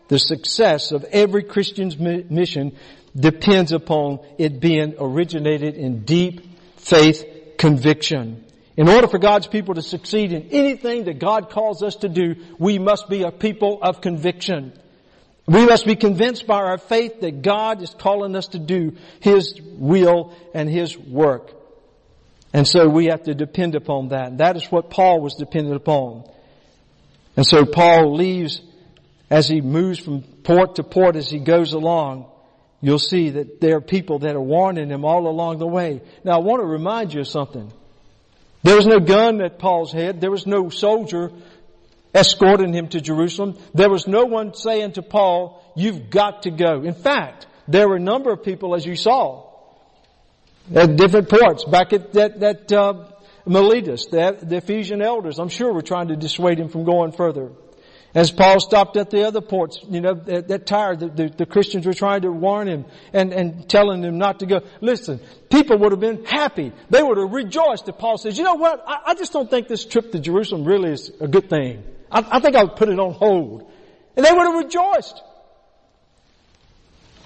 the 0.08 0.20
success 0.20 0.92
of 0.92 1.04
every 1.06 1.44
Christian's 1.44 1.98
mission 1.98 2.78
depends 3.16 3.72
upon 3.72 4.20
it 4.38 4.60
being 4.60 4.96
originated 5.00 5.76
in 5.76 6.04
deep 6.04 6.42
faith 6.78 7.26
conviction. 7.58 8.46
In 8.78 8.88
order 8.88 9.08
for 9.08 9.18
God's 9.18 9.48
people 9.48 9.74
to 9.74 9.82
succeed 9.82 10.32
in 10.32 10.50
anything 10.52 11.06
that 11.06 11.18
God 11.18 11.50
calls 11.50 11.82
us 11.82 11.96
to 11.98 12.10
do, 12.10 12.36
we 12.60 12.78
must 12.78 13.10
be 13.10 13.24
a 13.24 13.32
people 13.32 13.80
of 13.82 14.02
conviction. 14.02 14.72
We 15.48 15.66
must 15.66 15.86
be 15.86 15.96
convinced 15.96 16.46
by 16.46 16.58
our 16.58 16.78
faith 16.78 17.22
that 17.22 17.42
God 17.42 17.82
is 17.82 17.90
calling 17.98 18.36
us 18.36 18.48
to 18.50 18.60
do 18.60 18.96
His 19.20 19.60
will 19.62 20.34
and 20.54 20.70
His 20.70 20.96
work. 20.98 21.54
And 22.54 22.68
so 22.68 22.88
we 22.88 23.06
have 23.06 23.24
to 23.24 23.34
depend 23.34 23.76
upon 23.76 24.10
that. 24.10 24.38
That 24.38 24.56
is 24.58 24.66
what 24.66 24.90
Paul 24.90 25.22
was 25.22 25.36
dependent 25.36 25.76
upon. 25.76 26.30
And 27.36 27.46
so 27.46 27.66
Paul 27.66 28.16
leaves 28.16 28.62
as 29.30 29.48
he 29.48 29.62
moves 29.62 30.00
from 30.00 30.22
port 30.22 30.76
to 30.76 30.84
port 30.84 31.16
as 31.16 31.30
he 31.30 31.40
goes 31.40 31.74
along. 31.74 32.30
You'll 32.82 33.00
see 33.00 33.32
that 33.32 33.60
there 33.60 33.78
are 33.78 33.82
people 33.82 34.20
that 34.20 34.36
are 34.36 34.42
warning 34.42 34.90
him 34.90 35.04
all 35.04 35.28
along 35.28 35.60
the 35.60 35.68
way. 35.68 36.02
Now 36.24 36.34
I 36.34 36.38
want 36.40 36.62
to 36.62 36.66
remind 36.66 37.14
you 37.14 37.22
of 37.22 37.28
something. 37.28 37.72
There 38.64 38.76
was 38.76 38.86
no 38.86 39.00
gun 39.00 39.42
at 39.42 39.60
Paul's 39.60 39.92
head. 39.92 40.22
There 40.22 40.32
was 40.32 40.46
no 40.46 40.70
soldier 40.70 41.32
escorting 42.14 42.74
him 42.74 42.88
to 42.90 43.02
Jerusalem. 43.02 43.58
There 43.74 43.90
was 43.90 44.08
no 44.08 44.26
one 44.26 44.54
saying 44.54 44.94
to 44.94 45.02
Paul, 45.02 45.64
you've 45.76 46.10
got 46.10 46.44
to 46.44 46.52
go. 46.52 46.84
In 46.84 46.94
fact, 46.94 47.48
there 47.68 47.88
were 47.88 47.98
a 47.98 48.02
number 48.02 48.32
of 48.32 48.44
people, 48.44 48.76
as 48.76 48.86
you 48.86 48.96
saw, 48.96 49.48
at 50.74 50.96
different 50.96 51.30
ports, 51.30 51.64
back 51.66 51.94
at 51.94 52.14
that, 52.14 52.40
that 52.40 52.74
uh, 52.74 53.06
Miletus, 53.46 54.08
the, 54.08 54.38
the 54.42 54.58
Ephesian 54.58 55.02
elders, 55.02 55.40
I'm 55.40 55.50
sure 55.50 55.74
were 55.74 55.82
trying 55.82 56.10
to 56.10 56.16
dissuade 56.16 56.60
him 56.60 56.70
from 56.70 56.84
going 56.84 57.12
further. 57.12 57.52
As 58.16 58.32
Paul 58.32 58.60
stopped 58.60 58.98
at 58.98 59.10
the 59.10 59.28
other 59.28 59.42
ports, 59.42 59.80
you 59.88 60.02
know, 60.02 60.14
that, 60.14 60.66
tired, 60.66 61.00
the, 61.02 61.08
the, 61.10 61.30
the, 61.30 61.46
Christians 61.46 61.86
were 61.86 61.94
trying 61.94 62.22
to 62.22 62.32
warn 62.32 62.68
him 62.68 62.86
and, 63.14 63.34
and 63.34 63.70
telling 63.70 64.02
him 64.02 64.18
not 64.18 64.40
to 64.40 64.46
go. 64.46 64.62
Listen, 64.82 65.20
people 65.50 65.78
would 65.78 65.92
have 65.92 66.00
been 66.00 66.26
happy. 66.26 66.72
They 66.90 67.04
would 67.04 67.18
have 67.18 67.32
rejoiced 67.32 67.88
if 67.90 67.98
Paul 67.98 68.18
says, 68.18 68.38
you 68.38 68.44
know 68.44 68.56
what, 68.56 68.84
I, 68.88 69.00
I 69.08 69.14
just 69.16 69.34
don't 69.34 69.50
think 69.50 69.68
this 69.68 69.86
trip 69.86 70.12
to 70.14 70.20
Jerusalem 70.20 70.64
really 70.64 70.92
is 70.92 71.12
a 71.20 71.28
good 71.28 71.50
thing. 71.50 71.84
I, 72.12 72.26
I 72.32 72.40
think 72.40 72.56
I 72.56 72.64
would 72.64 72.76
put 72.76 72.90
it 72.90 73.00
on 73.00 73.14
hold. 73.14 73.70
And 74.16 74.26
they 74.26 74.32
would 74.32 74.46
have 74.46 74.56
rejoiced. 74.56 75.22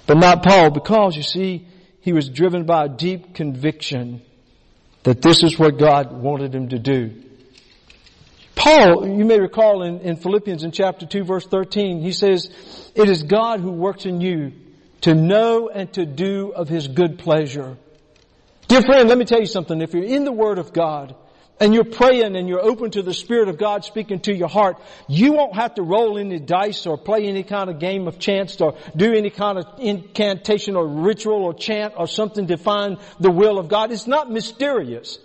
But 0.08 0.17
not 0.17 0.44
Paul 0.44 0.72
because 0.72 1.15
you 1.15 1.24
see, 1.24 1.67
he 2.02 2.12
was 2.12 2.28
driven 2.28 2.65
by 2.65 2.86
a 2.86 2.89
deep 2.89 3.36
conviction 3.36 4.22
that 5.04 5.22
this 5.22 5.44
is 5.44 5.58
what 5.58 5.78
God 5.78 6.12
wanted 6.12 6.54
him 6.54 6.70
to 6.70 6.80
do. 6.80 7.13
Paul, 8.62 9.08
you 9.08 9.26
may 9.26 9.39
recall 9.39 9.82
in, 9.82 10.02
in 10.02 10.17
Philippians 10.17 10.63
in 10.63 10.71
chapter 10.71 11.08
2 11.08 11.24
verse 11.24 11.47
13, 11.47 12.00
he 12.00 12.12
says, 12.12 12.47
it 12.93 13.10
is 13.10 13.24
God 13.24 13.60
who 13.60 13.71
works 13.71 14.06
in 14.06 14.21
you 14.21 14.52
to 15.02 15.15
know 15.15 15.69
and 15.69 15.91
to 15.93 16.06
do 16.06 16.52
of 16.52 16.69
His 16.69 16.88
good 16.88 17.17
pleasure. 17.17 17.76
Dear 18.67 18.84
friend, 18.84 19.10
let 19.10 19.17
me 19.17 19.26
tell 19.26 19.39
you 19.39 19.47
something. 19.47 19.82
If 19.82 19.95
you're 19.95 20.04
in 20.04 20.26
the 20.26 20.32
Word 20.32 20.60
of 20.60 20.74
God, 20.74 21.15
and 21.60 21.74
you're 21.74 21.84
praying 21.84 22.36
and 22.36 22.47
you're 22.47 22.62
open 22.62 22.91
to 22.91 23.02
the 23.02 23.15
Spirit 23.15 23.50
of 23.50 23.58
God 23.58 23.84
speaking 23.84 24.19
to 24.21 24.34
your 24.34 24.47
heart, 24.47 24.78
you 25.08 25.34
won't 25.34 25.56
have 25.56 25.74
to 25.76 25.82
roll 25.82 26.19
any 26.19 26.38
dice 26.38 26.86
or 26.86 27.00
play 27.00 27.26
any 27.26 27.41
kind 27.41 27.67
of 27.67 27.80
game 27.80 28.08
of 28.08 28.19
chance 28.19 28.62
or 28.62 28.78
do 28.95 29.12
any 29.12 29.32
kind 29.32 29.58
of 29.58 29.65
incantation 29.80 30.76
or 30.76 30.88
ritual 30.88 31.43
or 31.43 31.56
chant 31.56 31.95
or 31.97 32.06
something 32.06 32.45
to 32.47 32.58
find 32.58 33.00
the 33.19 33.32
will 33.32 33.58
of 33.58 33.69
God. 33.69 33.91
It's 33.91 34.06
not 34.06 34.32
mysterious. 34.32 35.17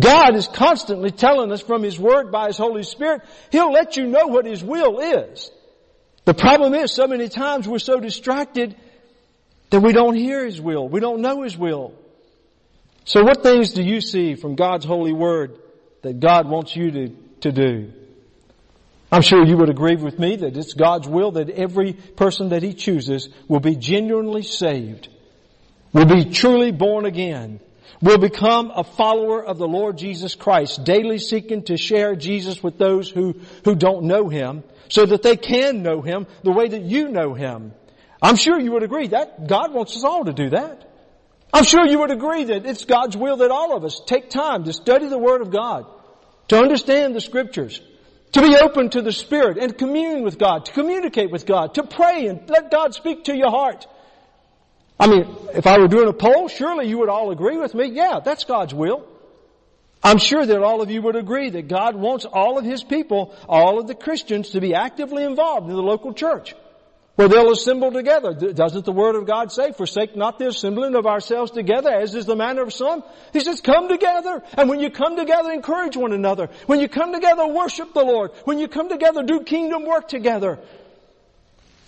God 0.00 0.34
is 0.34 0.48
constantly 0.48 1.10
telling 1.10 1.52
us 1.52 1.60
from 1.60 1.82
His 1.82 1.98
Word 1.98 2.32
by 2.32 2.46
His 2.46 2.56
Holy 2.56 2.82
Spirit, 2.82 3.22
He'll 3.52 3.72
let 3.72 3.96
you 3.96 4.06
know 4.06 4.26
what 4.26 4.46
His 4.46 4.64
will 4.64 5.00
is. 5.00 5.50
The 6.24 6.34
problem 6.34 6.74
is 6.74 6.92
so 6.92 7.06
many 7.06 7.28
times 7.28 7.68
we're 7.68 7.78
so 7.78 8.00
distracted 8.00 8.76
that 9.70 9.80
we 9.80 9.92
don't 9.92 10.14
hear 10.16 10.44
His 10.44 10.60
will. 10.60 10.88
We 10.88 11.00
don't 11.00 11.20
know 11.20 11.42
His 11.42 11.56
will. 11.56 11.94
So 13.04 13.22
what 13.22 13.42
things 13.42 13.72
do 13.72 13.82
you 13.82 14.00
see 14.00 14.34
from 14.34 14.54
God's 14.54 14.84
holy 14.84 15.12
word 15.12 15.58
that 16.02 16.20
God 16.20 16.48
wants 16.48 16.76
you 16.76 16.90
to, 16.90 17.08
to 17.40 17.52
do? 17.52 17.92
I'm 19.12 19.22
sure 19.22 19.44
you 19.44 19.56
would 19.56 19.70
agree 19.70 19.96
with 19.96 20.18
me 20.18 20.36
that 20.36 20.56
it's 20.56 20.74
God's 20.74 21.08
will 21.08 21.32
that 21.32 21.50
every 21.50 21.94
person 21.94 22.50
that 22.50 22.62
He 22.62 22.74
chooses 22.74 23.28
will 23.48 23.60
be 23.60 23.74
genuinely 23.74 24.42
saved, 24.42 25.08
will 25.92 26.06
be 26.06 26.26
truly 26.26 26.70
born 26.70 27.06
again, 27.06 27.60
will 28.00 28.18
become 28.18 28.72
a 28.74 28.84
follower 28.84 29.44
of 29.44 29.58
the 29.58 29.68
Lord 29.68 29.98
Jesus 29.98 30.34
Christ, 30.34 30.84
daily 30.84 31.18
seeking 31.18 31.62
to 31.64 31.76
share 31.76 32.16
Jesus 32.16 32.62
with 32.62 32.78
those 32.78 33.10
who, 33.10 33.40
who 33.64 33.74
don't 33.74 34.04
know 34.04 34.28
Him, 34.28 34.64
so 34.88 35.06
that 35.06 35.22
they 35.22 35.36
can 35.36 35.82
know 35.82 36.00
Him 36.00 36.26
the 36.42 36.52
way 36.52 36.68
that 36.68 36.82
you 36.82 37.08
know 37.08 37.34
Him. 37.34 37.72
I'm 38.22 38.36
sure 38.36 38.58
you 38.58 38.72
would 38.72 38.82
agree 38.82 39.08
that 39.08 39.46
God 39.46 39.72
wants 39.72 39.96
us 39.96 40.04
all 40.04 40.24
to 40.24 40.32
do 40.32 40.50
that. 40.50 40.86
I'm 41.52 41.64
sure 41.64 41.86
you 41.86 41.98
would 41.98 42.10
agree 42.10 42.44
that 42.44 42.66
it's 42.66 42.84
God's 42.84 43.16
will 43.16 43.38
that 43.38 43.50
all 43.50 43.76
of 43.76 43.84
us 43.84 44.00
take 44.06 44.30
time 44.30 44.64
to 44.64 44.72
study 44.72 45.08
the 45.08 45.18
Word 45.18 45.42
of 45.42 45.50
God, 45.50 45.86
to 46.48 46.58
understand 46.58 47.14
the 47.14 47.20
Scriptures, 47.20 47.80
to 48.32 48.42
be 48.42 48.56
open 48.56 48.90
to 48.90 49.02
the 49.02 49.12
Spirit 49.12 49.58
and 49.58 49.76
commune 49.76 50.22
with 50.22 50.38
God, 50.38 50.66
to 50.66 50.72
communicate 50.72 51.30
with 51.30 51.46
God, 51.46 51.74
to 51.74 51.82
pray 51.82 52.26
and 52.28 52.48
let 52.48 52.70
God 52.70 52.94
speak 52.94 53.24
to 53.24 53.36
your 53.36 53.50
heart. 53.50 53.86
I 55.00 55.06
mean, 55.06 55.34
if 55.54 55.66
I 55.66 55.78
were 55.78 55.88
doing 55.88 56.08
a 56.08 56.12
poll, 56.12 56.48
surely 56.48 56.86
you 56.86 56.98
would 56.98 57.08
all 57.08 57.30
agree 57.30 57.56
with 57.56 57.74
me. 57.74 57.86
Yeah, 57.86 58.20
that's 58.22 58.44
God's 58.44 58.74
will. 58.74 59.08
I'm 60.02 60.18
sure 60.18 60.44
that 60.44 60.62
all 60.62 60.82
of 60.82 60.90
you 60.90 61.00
would 61.02 61.16
agree 61.16 61.48
that 61.50 61.68
God 61.68 61.96
wants 61.96 62.26
all 62.26 62.58
of 62.58 62.64
His 62.66 62.84
people, 62.84 63.34
all 63.48 63.78
of 63.78 63.86
the 63.86 63.94
Christians 63.94 64.50
to 64.50 64.60
be 64.60 64.74
actively 64.74 65.24
involved 65.24 65.68
in 65.68 65.74
the 65.74 65.82
local 65.82 66.12
church 66.12 66.54
where 67.20 67.28
they'll 67.28 67.52
assemble 67.52 67.92
together. 67.92 68.32
Doesn't 68.32 68.86
the 68.86 68.92
Word 68.92 69.14
of 69.14 69.26
God 69.26 69.52
say, 69.52 69.72
forsake 69.72 70.16
not 70.16 70.38
the 70.38 70.48
assembling 70.48 70.94
of 70.94 71.06
ourselves 71.06 71.50
together, 71.50 71.90
as 71.90 72.14
is 72.14 72.24
the 72.24 72.34
manner 72.34 72.62
of 72.62 72.72
some? 72.72 73.04
He 73.34 73.40
says, 73.40 73.60
come 73.60 73.88
together. 73.88 74.42
And 74.56 74.70
when 74.70 74.80
you 74.80 74.90
come 74.90 75.16
together, 75.16 75.52
encourage 75.52 75.98
one 75.98 76.14
another. 76.14 76.48
When 76.64 76.80
you 76.80 76.88
come 76.88 77.12
together, 77.12 77.46
worship 77.46 77.92
the 77.92 78.04
Lord. 78.04 78.30
When 78.44 78.58
you 78.58 78.68
come 78.68 78.88
together, 78.88 79.22
do 79.22 79.42
kingdom 79.42 79.84
work 79.84 80.08
together. 80.08 80.60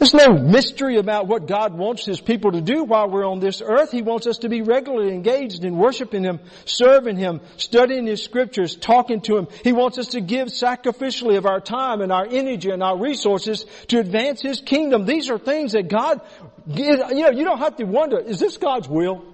There's 0.03 0.15
no 0.15 0.33
mystery 0.37 0.97
about 0.97 1.29
what 1.29 1.47
God 1.47 1.75
wants 1.75 2.05
His 2.05 2.21
people 2.21 2.51
to 2.51 2.61
do 2.61 2.83
while 2.83 3.09
we're 3.09 3.25
on 3.25 3.39
this 3.39 3.63
earth. 3.65 3.93
He 3.93 4.03
wants 4.03 4.27
us 4.27 4.39
to 4.39 4.49
be 4.49 4.61
regularly 4.61 5.15
engaged 5.15 5.65
in 5.65 5.77
worshiping 5.77 6.25
Him, 6.25 6.41
serving 6.65 7.17
Him, 7.17 7.41
studying 7.57 8.09
His 8.09 8.21
scriptures, 8.21 8.75
talking 8.75 9.21
to 9.21 9.37
Him. 9.37 9.47
He 9.63 9.73
wants 9.73 9.99
us 9.99 10.09
to 10.09 10.21
give 10.21 10.49
sacrificially 10.49 11.37
of 11.39 11.47
our 11.47 11.61
time 11.61 12.01
and 12.01 12.11
our 12.11 12.27
energy 12.29 12.71
and 12.71 12.83
our 12.83 12.99
resources 12.99 13.65
to 13.87 14.01
advance 14.01 14.43
His 14.43 14.61
kingdom. 14.61 15.07
These 15.07 15.31
are 15.31 15.39
things 15.39 15.71
that 15.75 15.87
God, 15.87 16.21
you 16.67 16.97
know, 16.97 17.31
you 17.31 17.45
don't 17.45 17.59
have 17.59 17.77
to 17.77 17.85
wonder, 17.85 18.19
is 18.19 18.41
this 18.41 18.57
God's 18.57 18.89
will? 18.89 19.25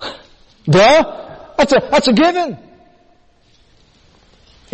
Duh. 0.64 1.36
That's 1.58 1.74
a, 1.74 1.88
that's 1.90 2.08
a 2.08 2.14
given. 2.14 2.65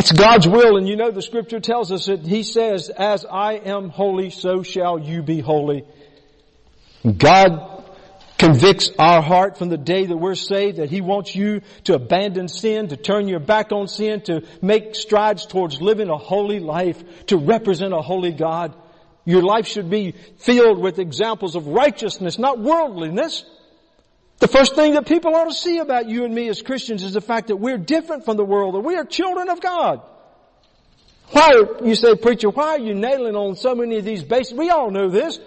It's 0.02 0.10
God's 0.10 0.48
will 0.48 0.78
and 0.78 0.88
you 0.88 0.96
know 0.96 1.12
the 1.12 1.22
scripture 1.22 1.60
tells 1.60 1.92
us 1.92 2.06
that 2.06 2.26
He 2.26 2.42
says, 2.42 2.88
as 2.88 3.24
I 3.24 3.52
am 3.52 3.88
holy, 3.88 4.30
so 4.30 4.64
shall 4.64 4.98
you 4.98 5.22
be 5.22 5.38
holy. 5.38 5.84
God 7.06 7.84
convicts 8.36 8.90
our 8.98 9.22
heart 9.22 9.58
from 9.58 9.68
the 9.68 9.78
day 9.78 10.04
that 10.04 10.16
we're 10.16 10.34
saved 10.34 10.78
that 10.78 10.90
He 10.90 11.00
wants 11.00 11.36
you 11.36 11.60
to 11.84 11.94
abandon 11.94 12.48
sin, 12.48 12.88
to 12.88 12.96
turn 12.96 13.28
your 13.28 13.38
back 13.38 13.70
on 13.70 13.86
sin, 13.86 14.22
to 14.22 14.42
make 14.60 14.96
strides 14.96 15.46
towards 15.46 15.80
living 15.80 16.08
a 16.08 16.18
holy 16.18 16.58
life, 16.58 17.26
to 17.26 17.36
represent 17.36 17.94
a 17.94 18.02
holy 18.02 18.32
God. 18.32 18.74
Your 19.24 19.44
life 19.44 19.68
should 19.68 19.88
be 19.88 20.16
filled 20.38 20.80
with 20.80 20.98
examples 20.98 21.54
of 21.54 21.68
righteousness, 21.68 22.40
not 22.40 22.58
worldliness. 22.58 23.44
The 24.42 24.48
first 24.48 24.74
thing 24.74 24.94
that 24.94 25.06
people 25.06 25.36
ought 25.36 25.44
to 25.44 25.54
see 25.54 25.78
about 25.78 26.08
you 26.08 26.24
and 26.24 26.34
me 26.34 26.48
as 26.48 26.62
Christians 26.62 27.04
is 27.04 27.12
the 27.12 27.20
fact 27.20 27.46
that 27.46 27.58
we're 27.58 27.78
different 27.78 28.24
from 28.24 28.36
the 28.36 28.44
world, 28.44 28.74
that 28.74 28.80
we 28.80 28.96
are 28.96 29.04
children 29.04 29.48
of 29.48 29.60
God. 29.60 30.02
Why, 31.28 31.62
you 31.84 31.94
say, 31.94 32.16
preacher, 32.16 32.50
why 32.50 32.70
are 32.70 32.80
you 32.80 32.92
nailing 32.92 33.36
on 33.36 33.54
so 33.54 33.76
many 33.76 33.98
of 33.98 34.04
these 34.04 34.24
bases? 34.24 34.52
We 34.54 34.68
all 34.70 34.90
know 34.90 35.08
this. 35.08 35.38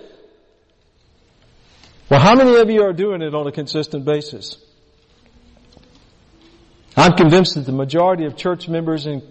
Well, 2.10 2.22
how 2.22 2.36
many 2.36 2.56
of 2.56 2.70
you 2.70 2.84
are 2.84 2.94
doing 2.94 3.22
it 3.22 3.36
on 3.36 3.46
a 3.46 3.52
consistent 3.52 4.06
basis? 4.06 4.58
I'm 6.96 7.18
convinced 7.18 7.56
that 7.56 7.66
the 7.66 7.74
majority 7.74 8.24
of 8.24 8.38
church 8.38 8.70
members 8.70 9.08
in, 9.08 9.22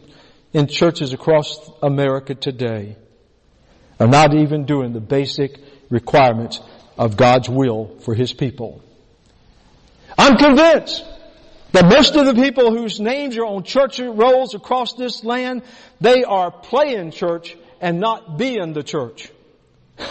in 0.52 0.66
churches 0.66 1.14
across 1.14 1.70
America 1.82 2.34
today 2.34 2.96
are 3.98 4.08
not 4.08 4.34
even 4.34 4.66
doing 4.66 4.92
the 4.92 5.00
basic 5.00 5.58
requirements 5.88 6.60
of 6.98 7.16
God's 7.16 7.48
will 7.48 7.96
for 8.00 8.14
His 8.14 8.30
people. 8.34 8.84
I'm 10.16 10.36
convinced 10.36 11.04
that 11.72 11.86
most 11.86 12.14
of 12.14 12.26
the 12.26 12.34
people 12.34 12.70
whose 12.70 13.00
names 13.00 13.36
are 13.36 13.44
on 13.44 13.64
church 13.64 13.98
rolls 13.98 14.54
across 14.54 14.94
this 14.94 15.24
land, 15.24 15.62
they 16.00 16.22
are 16.22 16.50
playing 16.50 17.10
church 17.10 17.56
and 17.80 17.98
not 17.98 18.38
being 18.38 18.72
the 18.72 18.82
church. 18.82 19.30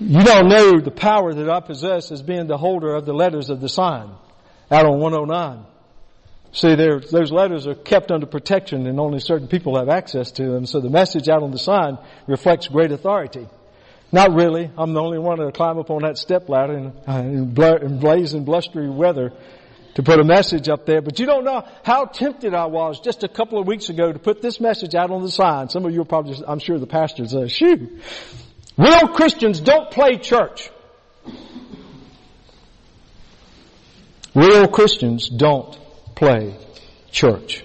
you 0.00 0.22
don't 0.22 0.48
know 0.48 0.80
the 0.80 0.90
power 0.90 1.34
that 1.34 1.50
I 1.50 1.60
possess 1.60 2.10
as 2.10 2.22
being 2.22 2.46
the 2.46 2.56
holder 2.56 2.94
of 2.94 3.06
the 3.06 3.12
letters 3.12 3.50
of 3.50 3.60
the 3.60 3.68
sign 3.68 4.10
out 4.70 4.86
on 4.86 4.98
109. 4.98 5.66
See, 6.52 6.74
those 6.74 7.30
letters 7.30 7.66
are 7.66 7.74
kept 7.74 8.10
under 8.10 8.26
protection 8.26 8.86
and 8.86 8.98
only 8.98 9.20
certain 9.20 9.46
people 9.46 9.78
have 9.78 9.88
access 9.88 10.32
to 10.32 10.50
them, 10.50 10.66
so 10.66 10.80
the 10.80 10.90
message 10.90 11.28
out 11.28 11.42
on 11.42 11.52
the 11.52 11.58
sign 11.58 11.98
reflects 12.26 12.66
great 12.66 12.92
authority. 12.92 13.46
Not 14.12 14.34
really. 14.34 14.70
I'm 14.76 14.92
the 14.92 15.00
only 15.00 15.18
one 15.18 15.38
to 15.38 15.52
climb 15.52 15.78
up 15.78 15.90
on 15.90 16.02
that 16.02 16.18
step 16.18 16.48
ladder 16.48 16.76
in, 16.76 16.92
uh, 17.06 17.18
in, 17.18 17.54
bla- 17.54 17.76
in 17.76 18.00
blazing 18.00 18.44
blustery 18.44 18.90
weather 18.90 19.32
to 19.94 20.02
put 20.02 20.18
a 20.18 20.24
message 20.24 20.68
up 20.68 20.86
there. 20.86 21.00
But 21.00 21.18
you 21.20 21.26
don't 21.26 21.44
know 21.44 21.64
how 21.84 22.06
tempted 22.06 22.54
I 22.54 22.66
was 22.66 23.00
just 23.00 23.22
a 23.22 23.28
couple 23.28 23.60
of 23.60 23.66
weeks 23.66 23.88
ago 23.88 24.12
to 24.12 24.18
put 24.18 24.42
this 24.42 24.60
message 24.60 24.94
out 24.94 25.10
on 25.10 25.22
the 25.22 25.30
sign. 25.30 25.68
Some 25.68 25.84
of 25.84 25.92
you 25.92 26.02
are 26.02 26.04
probably, 26.04 26.32
just, 26.32 26.44
I'm 26.46 26.58
sure 26.58 26.78
the 26.78 26.86
pastors 26.86 27.30
say, 27.30 27.48
shoo. 27.48 28.00
Real 28.76 29.08
Christians 29.08 29.60
don't 29.60 29.90
play 29.90 30.16
church. 30.16 30.70
Real 34.34 34.68
Christians 34.68 35.28
don't 35.28 35.78
play 36.14 36.56
church. 37.10 37.64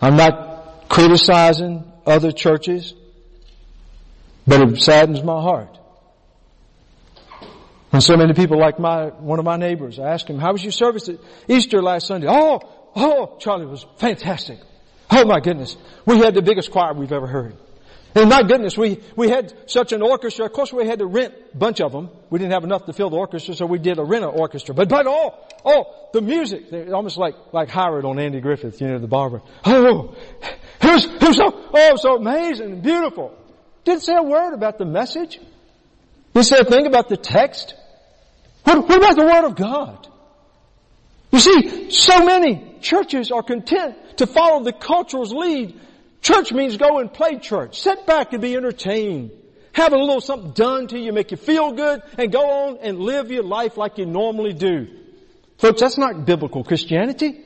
I'm 0.00 0.16
not 0.16 0.88
criticizing 0.88 1.90
other 2.06 2.32
churches. 2.32 2.94
But 4.46 4.60
it 4.60 4.80
saddens 4.80 5.22
my 5.22 5.40
heart 5.40 5.78
And 7.92 8.02
so 8.02 8.16
many 8.16 8.32
people 8.32 8.58
like 8.58 8.78
my, 8.78 9.08
one 9.08 9.38
of 9.38 9.44
my 9.44 9.56
neighbors, 9.56 9.98
I 9.98 10.12
asked 10.12 10.28
him, 10.28 10.38
how 10.38 10.52
was 10.52 10.62
your 10.62 10.72
service 10.72 11.10
at 11.10 11.16
Easter 11.46 11.82
last 11.82 12.06
Sunday? 12.06 12.26
Oh, 12.28 12.60
oh, 12.96 13.36
Charlie 13.38 13.66
was 13.66 13.84
fantastic. 13.98 14.58
Oh 15.10 15.26
my 15.26 15.40
goodness. 15.40 15.76
We 16.06 16.18
had 16.18 16.34
the 16.34 16.40
biggest 16.40 16.70
choir 16.70 16.94
we've 16.94 17.12
ever 17.12 17.26
heard. 17.26 17.54
And 18.14 18.30
my 18.30 18.42
goodness, 18.42 18.76
we, 18.76 19.00
we 19.14 19.28
had 19.28 19.70
such 19.70 19.92
an 19.92 20.02
orchestra. 20.02 20.46
Of 20.46 20.52
course, 20.52 20.72
we 20.72 20.86
had 20.86 21.00
to 21.00 21.06
rent 21.06 21.34
a 21.52 21.56
bunch 21.56 21.80
of 21.80 21.92
them. 21.92 22.10
We 22.30 22.38
didn't 22.38 22.52
have 22.52 22.64
enough 22.64 22.86
to 22.86 22.92
fill 22.94 23.10
the 23.10 23.16
orchestra, 23.16 23.54
so 23.54 23.66
we 23.66 23.78
did 23.78 23.98
a 23.98 24.04
rent 24.04 24.24
orchestra. 24.24 24.74
But, 24.74 24.88
but, 24.88 25.06
oh, 25.06 25.34
oh, 25.64 26.08
the 26.12 26.20
music, 26.22 26.72
almost 26.92 27.18
like, 27.18 27.34
like 27.52 27.68
Howard 27.70 28.04
on 28.04 28.18
Andy 28.18 28.40
Griffith, 28.40 28.80
you 28.80 28.88
know, 28.88 28.98
the 28.98 29.06
barber. 29.06 29.42
Oh, 29.64 30.14
it 30.82 30.92
was, 30.92 31.04
it 31.06 31.22
was 31.22 31.36
so, 31.36 31.70
oh, 31.74 31.96
so 31.96 32.16
amazing 32.16 32.72
and 32.72 32.82
beautiful. 32.82 33.34
Didn't 33.84 34.02
say 34.02 34.14
a 34.14 34.22
word 34.22 34.54
about 34.54 34.78
the 34.78 34.84
message. 34.84 35.40
Didn't 36.34 36.46
say 36.46 36.60
a 36.60 36.64
thing 36.64 36.86
about 36.86 37.08
the 37.08 37.16
text. 37.16 37.74
What, 38.64 38.88
what 38.88 38.98
about 38.98 39.16
the 39.16 39.24
Word 39.24 39.44
of 39.44 39.56
God? 39.56 40.08
You 41.32 41.40
see, 41.40 41.90
so 41.90 42.24
many 42.24 42.76
churches 42.80 43.30
are 43.32 43.42
content 43.42 43.96
to 44.18 44.26
follow 44.26 44.62
the 44.62 44.72
culture's 44.72 45.32
lead 45.32 45.80
Church 46.22 46.52
means 46.52 46.76
go 46.76 47.00
and 47.00 47.12
play 47.12 47.38
church. 47.38 47.80
Sit 47.80 48.06
back 48.06 48.32
and 48.32 48.40
be 48.40 48.56
entertained. 48.56 49.32
Have 49.72 49.92
a 49.92 49.96
little 49.96 50.20
something 50.20 50.52
done 50.52 50.86
to 50.88 50.98
you, 50.98 51.12
make 51.12 51.32
you 51.32 51.36
feel 51.36 51.72
good, 51.72 52.02
and 52.16 52.30
go 52.30 52.68
on 52.68 52.78
and 52.80 53.00
live 53.00 53.30
your 53.30 53.42
life 53.42 53.76
like 53.76 53.98
you 53.98 54.06
normally 54.06 54.52
do. 54.52 54.86
Folks, 55.58 55.80
that's 55.80 55.98
not 55.98 56.24
biblical 56.24 56.62
Christianity. 56.62 57.40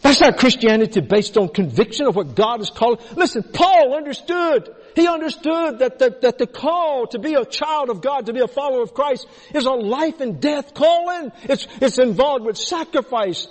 That's 0.00 0.20
not 0.20 0.38
Christianity 0.38 1.00
based 1.00 1.36
on 1.36 1.48
conviction 1.48 2.06
of 2.06 2.16
what 2.16 2.34
God 2.34 2.60
is 2.60 2.70
calling. 2.70 2.98
Listen, 3.14 3.44
Paul 3.44 3.94
understood. 3.94 4.74
He 4.98 5.06
understood 5.06 5.78
that 5.78 6.00
the, 6.00 6.16
that 6.22 6.38
the 6.38 6.46
call 6.48 7.06
to 7.08 7.20
be 7.20 7.34
a 7.34 7.44
child 7.44 7.88
of 7.88 8.00
God, 8.00 8.26
to 8.26 8.32
be 8.32 8.40
a 8.40 8.48
follower 8.48 8.82
of 8.82 8.94
Christ, 8.94 9.28
is 9.54 9.64
a 9.64 9.70
life 9.70 10.20
and 10.20 10.40
death 10.40 10.74
calling. 10.74 11.30
It's, 11.44 11.68
it's 11.80 12.00
involved 12.00 12.44
with 12.44 12.56
sacrifice 12.56 13.46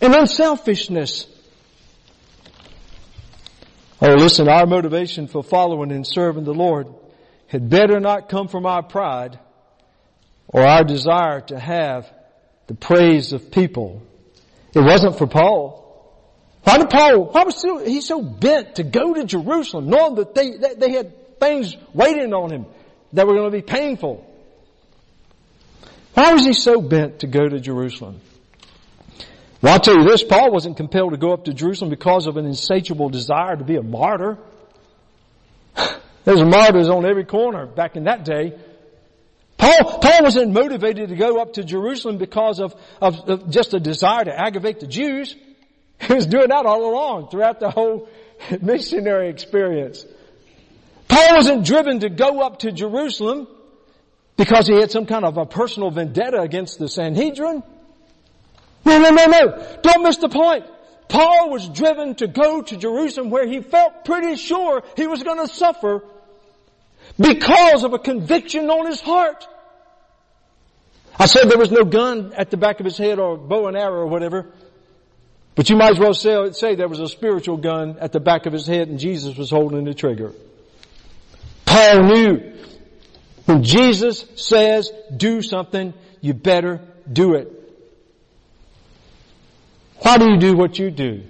and 0.00 0.12
unselfishness. 0.12 1.28
Oh, 4.00 4.14
listen, 4.14 4.48
our 4.48 4.66
motivation 4.66 5.28
for 5.28 5.44
following 5.44 5.92
and 5.92 6.04
serving 6.04 6.42
the 6.42 6.54
Lord 6.54 6.88
had 7.46 7.70
better 7.70 8.00
not 8.00 8.28
come 8.28 8.48
from 8.48 8.66
our 8.66 8.82
pride 8.82 9.38
or 10.48 10.62
our 10.62 10.82
desire 10.82 11.42
to 11.42 11.56
have 11.56 12.12
the 12.66 12.74
praise 12.74 13.32
of 13.32 13.52
people. 13.52 14.02
It 14.74 14.80
wasn't 14.80 15.18
for 15.18 15.28
Paul. 15.28 15.81
Why 16.64 16.78
did 16.78 16.90
Paul, 16.90 17.24
why 17.24 17.42
was 17.44 17.62
he 17.84 18.00
so 18.00 18.22
bent 18.22 18.76
to 18.76 18.84
go 18.84 19.14
to 19.14 19.24
Jerusalem 19.24 19.88
knowing 19.88 20.14
that 20.16 20.34
they, 20.34 20.56
that 20.58 20.78
they 20.78 20.92
had 20.92 21.40
things 21.40 21.76
waiting 21.92 22.32
on 22.32 22.52
him 22.52 22.66
that 23.12 23.26
were 23.26 23.34
going 23.34 23.50
to 23.50 23.56
be 23.56 23.62
painful? 23.62 24.28
Why 26.14 26.32
was 26.32 26.44
he 26.44 26.52
so 26.52 26.80
bent 26.80 27.20
to 27.20 27.26
go 27.26 27.48
to 27.48 27.58
Jerusalem? 27.58 28.20
Well, 29.60 29.74
I'll 29.74 29.80
tell 29.80 29.96
you 29.96 30.04
this, 30.04 30.22
Paul 30.22 30.52
wasn't 30.52 30.76
compelled 30.76 31.12
to 31.12 31.16
go 31.16 31.32
up 31.32 31.44
to 31.44 31.54
Jerusalem 31.54 31.90
because 31.90 32.26
of 32.26 32.36
an 32.36 32.46
insatiable 32.46 33.08
desire 33.08 33.56
to 33.56 33.64
be 33.64 33.76
a 33.76 33.82
martyr. 33.82 34.38
There's 36.24 36.42
martyrs 36.42 36.88
on 36.88 37.06
every 37.06 37.24
corner 37.24 37.66
back 37.66 37.96
in 37.96 38.04
that 38.04 38.24
day. 38.24 38.58
Paul, 39.56 40.00
Paul 40.00 40.22
wasn't 40.22 40.52
motivated 40.52 41.08
to 41.10 41.16
go 41.16 41.40
up 41.40 41.54
to 41.54 41.64
Jerusalem 41.64 42.18
because 42.18 42.60
of, 42.60 42.74
of, 43.00 43.16
of 43.28 43.50
just 43.50 43.74
a 43.74 43.80
desire 43.80 44.24
to 44.24 44.36
aggravate 44.36 44.80
the 44.80 44.88
Jews. 44.88 45.36
He 46.08 46.14
was 46.14 46.26
doing 46.26 46.48
that 46.48 46.66
all 46.66 46.90
along 46.90 47.28
throughout 47.28 47.60
the 47.60 47.70
whole 47.70 48.08
missionary 48.60 49.28
experience. 49.28 50.04
Paul 51.08 51.36
wasn't 51.36 51.64
driven 51.64 52.00
to 52.00 52.08
go 52.08 52.40
up 52.40 52.60
to 52.60 52.72
Jerusalem 52.72 53.46
because 54.36 54.66
he 54.66 54.74
had 54.74 54.90
some 54.90 55.06
kind 55.06 55.24
of 55.24 55.36
a 55.36 55.46
personal 55.46 55.90
vendetta 55.90 56.40
against 56.40 56.78
the 56.78 56.88
Sanhedrin. 56.88 57.62
No, 58.84 58.98
no, 58.98 59.10
no, 59.10 59.26
no. 59.26 59.78
Don't 59.82 60.02
miss 60.02 60.16
the 60.16 60.28
point. 60.28 60.64
Paul 61.08 61.50
was 61.50 61.68
driven 61.68 62.14
to 62.16 62.26
go 62.26 62.62
to 62.62 62.76
Jerusalem 62.76 63.30
where 63.30 63.46
he 63.46 63.60
felt 63.60 64.04
pretty 64.04 64.36
sure 64.36 64.82
he 64.96 65.06
was 65.06 65.22
going 65.22 65.46
to 65.46 65.52
suffer 65.52 66.02
because 67.18 67.84
of 67.84 67.92
a 67.92 67.98
conviction 67.98 68.70
on 68.70 68.86
his 68.86 69.00
heart. 69.00 69.46
I 71.18 71.26
said 71.26 71.50
there 71.50 71.58
was 71.58 71.70
no 71.70 71.84
gun 71.84 72.32
at 72.36 72.50
the 72.50 72.56
back 72.56 72.80
of 72.80 72.86
his 72.86 72.96
head 72.96 73.18
or 73.18 73.36
bow 73.36 73.68
and 73.68 73.76
arrow 73.76 74.00
or 74.00 74.06
whatever. 74.06 74.50
But 75.54 75.68
you 75.68 75.76
might 75.76 75.92
as 75.92 75.98
well 75.98 76.14
say, 76.14 76.52
say 76.52 76.74
there 76.74 76.88
was 76.88 77.00
a 77.00 77.08
spiritual 77.08 77.58
gun 77.58 77.98
at 78.00 78.12
the 78.12 78.20
back 78.20 78.46
of 78.46 78.52
his 78.52 78.66
head 78.66 78.88
and 78.88 78.98
Jesus 78.98 79.36
was 79.36 79.50
holding 79.50 79.84
the 79.84 79.94
trigger. 79.94 80.32
Paul 81.66 82.04
knew 82.04 82.52
when 83.44 83.62
Jesus 83.62 84.24
says 84.36 84.90
do 85.14 85.42
something, 85.42 85.92
you 86.20 86.32
better 86.32 86.80
do 87.10 87.34
it. 87.34 87.50
Why 89.98 90.18
do 90.18 90.30
you 90.30 90.38
do 90.38 90.56
what 90.56 90.78
you 90.78 90.90
do 90.90 91.22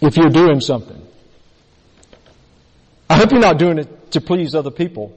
if 0.00 0.16
you're 0.16 0.30
doing 0.30 0.60
something? 0.60 1.00
I 3.08 3.16
hope 3.16 3.30
you're 3.30 3.40
not 3.40 3.58
doing 3.58 3.78
it 3.78 4.12
to 4.12 4.20
please 4.20 4.54
other 4.54 4.70
people. 4.70 5.16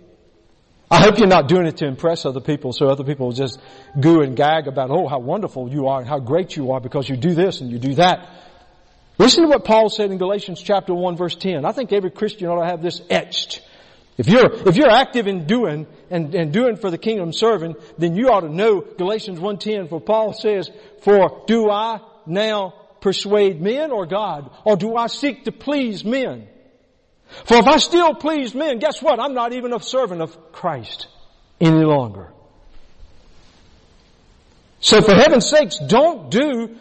I 0.91 1.01
hope 1.01 1.19
you're 1.19 1.27
not 1.27 1.47
doing 1.47 1.67
it 1.67 1.77
to 1.77 1.85
impress 1.85 2.25
other 2.25 2.39
people 2.39 2.73
so 2.73 2.87
other 2.87 3.03
people 3.03 3.31
just 3.31 3.59
goo 3.99 4.21
and 4.21 4.35
gag 4.35 4.67
about, 4.67 4.89
oh, 4.89 5.07
how 5.07 5.19
wonderful 5.19 5.69
you 5.69 5.87
are 5.87 5.99
and 5.99 6.07
how 6.07 6.19
great 6.19 6.55
you 6.55 6.71
are 6.71 6.81
because 6.81 7.07
you 7.07 7.15
do 7.15 7.33
this 7.35 7.61
and 7.61 7.69
you 7.69 7.77
do 7.77 7.93
that. 7.95 8.27
Listen 9.19 9.43
to 9.43 9.49
what 9.49 9.65
Paul 9.65 9.89
said 9.89 10.09
in 10.11 10.17
Galatians 10.17 10.61
chapter 10.61 10.93
1 10.93 11.15
verse 11.15 11.35
10. 11.35 11.63
I 11.63 11.73
think 11.73 11.93
every 11.93 12.09
Christian 12.09 12.47
ought 12.47 12.61
to 12.61 12.65
have 12.65 12.81
this 12.81 13.01
etched. 13.09 13.61
If 14.17 14.27
you're, 14.27 14.51
if 14.67 14.75
you're 14.75 14.89
active 14.89 15.27
in 15.27 15.45
doing 15.45 15.85
and, 16.09 16.33
and 16.33 16.51
doing 16.51 16.75
for 16.75 16.89
the 16.89 16.97
kingdom 16.97 17.33
serving, 17.33 17.75
then 17.97 18.15
you 18.15 18.29
ought 18.29 18.41
to 18.41 18.49
know 18.49 18.81
Galatians 18.81 19.39
1.10 19.39 19.89
for 19.89 20.01
Paul 20.01 20.33
says, 20.33 20.71
for 21.03 21.43
do 21.45 21.69
I 21.69 21.99
now 22.25 22.73
persuade 22.99 23.61
men 23.61 23.91
or 23.91 24.05
God? 24.05 24.49
Or 24.65 24.75
do 24.75 24.95
I 24.95 25.07
seek 25.07 25.45
to 25.45 25.51
please 25.51 26.03
men? 26.03 26.47
For 27.45 27.57
if 27.57 27.65
I 27.65 27.77
still 27.77 28.13
please 28.15 28.55
men, 28.55 28.79
guess 28.79 29.01
what? 29.01 29.19
I'm 29.19 29.33
not 29.33 29.53
even 29.53 29.73
a 29.73 29.79
servant 29.79 30.21
of 30.21 30.51
Christ 30.51 31.07
any 31.59 31.83
longer. 31.83 32.31
So 34.81 35.01
for 35.01 35.13
heaven's 35.13 35.49
sakes, 35.49 35.77
don't 35.77 36.31
do 36.31 36.75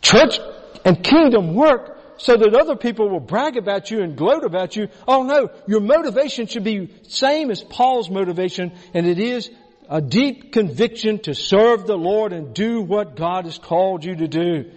church 0.00 0.38
and 0.84 1.02
kingdom 1.02 1.54
work 1.54 1.98
so 2.18 2.36
that 2.36 2.54
other 2.54 2.76
people 2.76 3.10
will 3.10 3.20
brag 3.20 3.56
about 3.56 3.90
you 3.90 4.02
and 4.02 4.16
gloat 4.16 4.44
about 4.44 4.76
you. 4.76 4.88
Oh 5.06 5.22
no, 5.22 5.50
your 5.66 5.80
motivation 5.80 6.46
should 6.46 6.64
be 6.64 6.94
same 7.08 7.50
as 7.50 7.62
Paul's 7.62 8.08
motivation 8.08 8.72
and 8.94 9.06
it 9.06 9.18
is 9.18 9.50
a 9.88 10.00
deep 10.00 10.52
conviction 10.52 11.18
to 11.20 11.34
serve 11.34 11.86
the 11.86 11.96
Lord 11.96 12.32
and 12.32 12.54
do 12.54 12.80
what 12.80 13.16
God 13.16 13.44
has 13.44 13.58
called 13.58 14.04
you 14.04 14.16
to 14.16 14.28
do. 14.28 14.70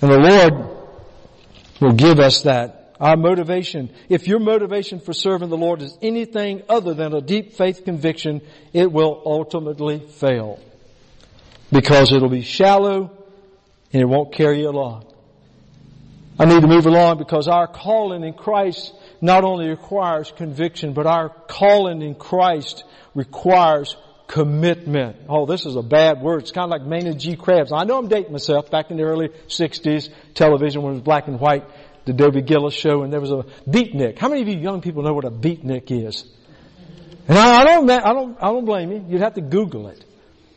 And 0.00 0.10
the 0.10 0.18
Lord 0.18 0.78
will 1.80 1.92
give 1.92 2.18
us 2.18 2.42
that. 2.42 2.79
Our 3.00 3.16
motivation. 3.16 3.90
If 4.10 4.28
your 4.28 4.40
motivation 4.40 5.00
for 5.00 5.14
serving 5.14 5.48
the 5.48 5.56
Lord 5.56 5.80
is 5.80 5.96
anything 6.02 6.62
other 6.68 6.92
than 6.92 7.14
a 7.14 7.22
deep 7.22 7.54
faith 7.54 7.84
conviction, 7.84 8.42
it 8.74 8.92
will 8.92 9.22
ultimately 9.24 10.00
fail. 10.00 10.60
Because 11.72 12.12
it'll 12.12 12.28
be 12.28 12.42
shallow 12.42 13.10
and 13.92 14.02
it 14.02 14.06
won't 14.06 14.34
carry 14.34 14.60
you 14.60 14.68
along. 14.68 15.06
I 16.38 16.44
need 16.44 16.60
to 16.60 16.68
move 16.68 16.86
along 16.86 17.18
because 17.18 17.48
our 17.48 17.66
calling 17.66 18.22
in 18.24 18.34
Christ 18.34 18.94
not 19.20 19.44
only 19.44 19.68
requires 19.68 20.32
conviction, 20.36 20.92
but 20.92 21.06
our 21.06 21.28
calling 21.28 22.02
in 22.02 22.14
Christ 22.14 22.84
requires 23.14 23.96
commitment. 24.26 25.16
Oh, 25.28 25.44
this 25.44 25.66
is 25.66 25.76
a 25.76 25.82
bad 25.82 26.22
word. 26.22 26.42
It's 26.42 26.52
kind 26.52 26.64
of 26.64 26.70
like 26.70 26.82
Maynard 26.88 27.18
G. 27.18 27.36
Krebs. 27.36 27.72
I 27.72 27.84
know 27.84 27.98
I'm 27.98 28.08
dating 28.08 28.32
myself. 28.32 28.70
Back 28.70 28.90
in 28.90 28.96
the 28.96 29.02
early 29.02 29.28
60s, 29.48 30.08
television 30.34 30.82
when 30.82 30.92
it 30.92 30.94
was 30.94 31.02
black 31.02 31.26
and 31.26 31.40
white, 31.40 31.64
the 32.04 32.12
Dobie 32.12 32.42
Gillis 32.42 32.74
show, 32.74 33.02
and 33.02 33.12
there 33.12 33.20
was 33.20 33.30
a 33.30 33.44
beatnik. 33.68 34.18
How 34.18 34.28
many 34.28 34.42
of 34.42 34.48
you 34.48 34.58
young 34.58 34.80
people 34.80 35.02
know 35.02 35.12
what 35.12 35.24
a 35.24 35.30
beatnik 35.30 35.90
is? 35.90 36.24
And 37.28 37.38
I, 37.38 37.60
I 37.60 37.64
don't, 37.64 37.90
I 37.90 38.12
don't, 38.12 38.36
I 38.40 38.46
don't 38.46 38.64
blame 38.64 38.90
you. 38.90 39.04
You'd 39.08 39.20
have 39.20 39.34
to 39.34 39.40
Google 39.40 39.88
it. 39.88 40.04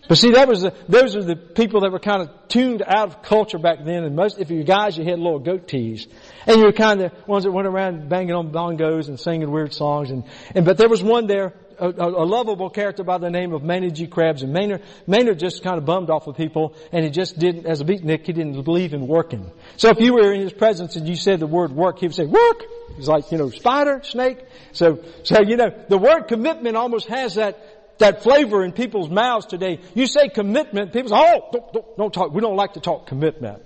But 0.07 0.17
see, 0.17 0.31
that 0.31 0.49
was 0.49 0.63
the, 0.63 0.73
those 0.89 1.15
are 1.15 1.23
the 1.23 1.35
people 1.35 1.81
that 1.81 1.91
were 1.91 1.99
kind 1.99 2.21
of 2.21 2.29
tuned 2.49 2.83
out 2.85 3.07
of 3.07 3.21
culture 3.21 3.57
back 3.57 3.85
then. 3.85 4.03
And 4.03 4.15
most, 4.15 4.37
if 4.37 4.51
you 4.51 4.63
guys, 4.63 4.97
you 4.97 5.05
had 5.05 5.17
little 5.17 5.39
goatees, 5.39 6.07
and 6.45 6.57
you 6.57 6.65
were 6.65 6.73
kind 6.73 7.01
of 7.01 7.11
ones 7.27 7.45
that 7.45 7.51
went 7.51 7.67
around 7.67 8.09
banging 8.09 8.33
on 8.33 8.51
bongos 8.51 9.07
and 9.07 9.17
singing 9.19 9.49
weird 9.49 9.73
songs. 9.73 10.11
And, 10.11 10.25
and 10.53 10.65
but 10.65 10.77
there 10.77 10.89
was 10.89 11.01
one 11.01 11.27
there 11.27 11.53
a, 11.83 12.07
a, 12.07 12.25
lovable 12.25 12.69
character 12.69 13.03
by 13.03 13.17
the 13.17 13.29
name 13.29 13.53
of 13.53 13.63
Maynard 13.63 13.95
G. 13.95 14.07
Krebs. 14.07 14.41
And 14.41 14.53
Maynard, 14.53 14.81
Maynard 15.05 15.39
just 15.39 15.63
kind 15.63 15.77
of 15.77 15.85
bummed 15.85 16.09
off 16.09 16.27
of 16.27 16.37
people 16.37 16.75
and 16.91 17.03
he 17.03 17.11
just 17.11 17.37
didn't, 17.37 17.65
as 17.65 17.81
a 17.81 17.85
beatnik, 17.85 18.25
he 18.25 18.33
didn't 18.33 18.61
believe 18.63 18.93
in 18.93 19.07
working. 19.07 19.51
So 19.77 19.89
if 19.89 19.99
you 19.99 20.13
were 20.13 20.31
in 20.31 20.41
his 20.41 20.53
presence 20.53 20.95
and 20.95 21.07
you 21.07 21.15
said 21.15 21.39
the 21.39 21.47
word 21.47 21.71
work, 21.71 21.99
he 21.99 22.07
would 22.07 22.15
say, 22.15 22.25
work! 22.25 22.63
He's 22.95 23.07
like, 23.07 23.31
you 23.31 23.37
know, 23.37 23.49
spider, 23.49 24.01
snake. 24.03 24.39
So, 24.71 25.03
so, 25.23 25.41
you 25.41 25.57
know, 25.57 25.71
the 25.89 25.97
word 25.97 26.27
commitment 26.27 26.77
almost 26.77 27.07
has 27.07 27.35
that, 27.35 27.99
that 27.99 28.23
flavor 28.23 28.63
in 28.63 28.71
people's 28.71 29.09
mouths 29.09 29.45
today. 29.45 29.79
You 29.93 30.07
say 30.07 30.29
commitment, 30.29 30.93
people 30.93 31.09
say, 31.09 31.15
oh, 31.17 31.49
don't, 31.51 31.73
don't, 31.73 31.97
don't 31.97 32.13
talk, 32.13 32.31
we 32.31 32.41
don't 32.41 32.55
like 32.55 32.73
to 32.73 32.79
talk 32.79 33.07
commitment. 33.07 33.61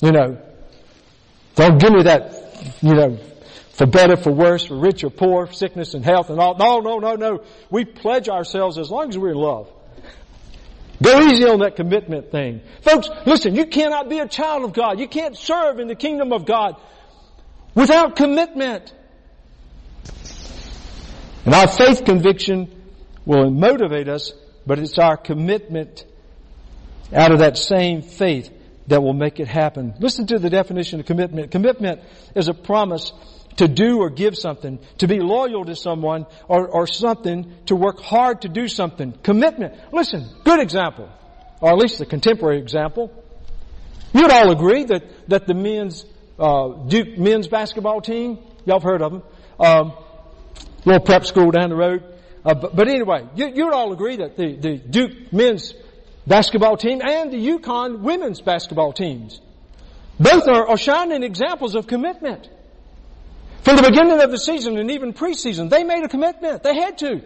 You 0.00 0.12
know, 0.12 0.42
don't 1.54 1.78
give 1.80 1.92
me 1.92 2.02
that, 2.02 2.78
you 2.82 2.94
know, 2.94 3.18
For 3.76 3.84
better, 3.84 4.16
for 4.16 4.32
worse, 4.32 4.64
for 4.64 4.76
rich 4.76 5.04
or 5.04 5.10
poor, 5.10 5.52
sickness 5.52 5.92
and 5.92 6.02
health 6.02 6.30
and 6.30 6.40
all. 6.40 6.56
No, 6.56 6.80
no, 6.80 6.98
no, 6.98 7.14
no. 7.14 7.44
We 7.70 7.84
pledge 7.84 8.26
ourselves 8.26 8.78
as 8.78 8.90
long 8.90 9.10
as 9.10 9.18
we're 9.18 9.32
in 9.32 9.36
love. 9.36 9.70
Go 11.02 11.20
easy 11.20 11.44
on 11.44 11.58
that 11.58 11.76
commitment 11.76 12.30
thing. 12.30 12.62
Folks, 12.80 13.10
listen, 13.26 13.54
you 13.54 13.66
cannot 13.66 14.08
be 14.08 14.18
a 14.18 14.26
child 14.26 14.64
of 14.64 14.72
God. 14.72 14.98
You 14.98 15.08
can't 15.08 15.36
serve 15.36 15.78
in 15.78 15.88
the 15.88 15.94
kingdom 15.94 16.32
of 16.32 16.46
God 16.46 16.80
without 17.74 18.16
commitment. 18.16 18.94
And 21.44 21.54
our 21.54 21.68
faith 21.68 22.06
conviction 22.06 22.72
will 23.26 23.50
motivate 23.50 24.08
us, 24.08 24.32
but 24.66 24.78
it's 24.78 24.98
our 24.98 25.18
commitment 25.18 26.06
out 27.12 27.30
of 27.30 27.40
that 27.40 27.58
same 27.58 28.00
faith 28.00 28.50
that 28.86 29.02
will 29.02 29.12
make 29.12 29.38
it 29.38 29.48
happen. 29.48 29.94
Listen 30.00 30.26
to 30.28 30.38
the 30.38 30.48
definition 30.48 30.98
of 30.98 31.04
commitment. 31.04 31.50
Commitment 31.50 32.00
is 32.34 32.48
a 32.48 32.54
promise 32.54 33.12
to 33.56 33.68
do 33.68 33.98
or 33.98 34.10
give 34.10 34.36
something, 34.36 34.78
to 34.98 35.08
be 35.08 35.20
loyal 35.20 35.64
to 35.64 35.74
someone 35.74 36.26
or, 36.48 36.68
or 36.68 36.86
something, 36.86 37.52
to 37.66 37.76
work 37.76 38.00
hard 38.00 38.42
to 38.42 38.48
do 38.48 38.68
something. 38.68 39.12
Commitment. 39.22 39.74
Listen, 39.92 40.28
good 40.44 40.60
example, 40.60 41.08
or 41.60 41.70
at 41.70 41.78
least 41.78 42.00
a 42.00 42.06
contemporary 42.06 42.58
example. 42.58 43.12
You'd 44.12 44.30
all 44.30 44.50
agree 44.50 44.84
that, 44.84 45.28
that 45.28 45.46
the 45.46 45.54
men's, 45.54 46.04
uh, 46.38 46.68
Duke 46.86 47.18
men's 47.18 47.48
basketball 47.48 48.00
team, 48.00 48.38
y'all 48.64 48.80
have 48.80 48.82
heard 48.82 49.02
of 49.02 49.12
them, 49.12 49.22
um, 49.58 49.92
little 50.84 51.04
prep 51.04 51.24
school 51.24 51.50
down 51.50 51.70
the 51.70 51.76
road. 51.76 52.02
Uh, 52.44 52.54
but, 52.54 52.76
but, 52.76 52.88
anyway, 52.88 53.26
you, 53.34 53.48
you'd 53.48 53.72
all 53.72 53.92
agree 53.92 54.16
that 54.16 54.36
the, 54.36 54.54
the 54.56 54.76
Duke 54.76 55.32
men's 55.32 55.74
basketball 56.26 56.76
team 56.76 57.00
and 57.02 57.32
the 57.32 57.38
UConn 57.38 58.00
women's 58.00 58.40
basketball 58.40 58.92
teams, 58.92 59.40
both 60.20 60.46
are, 60.46 60.68
are 60.68 60.76
shining 60.76 61.22
examples 61.22 61.74
of 61.74 61.86
commitment. 61.86 62.48
From 63.66 63.74
the 63.74 63.82
beginning 63.82 64.20
of 64.20 64.30
the 64.30 64.38
season 64.38 64.78
and 64.78 64.92
even 64.92 65.12
preseason, 65.12 65.70
they 65.70 65.82
made 65.82 66.04
a 66.04 66.08
commitment. 66.08 66.62
They 66.62 66.76
had 66.76 66.98
to. 66.98 67.20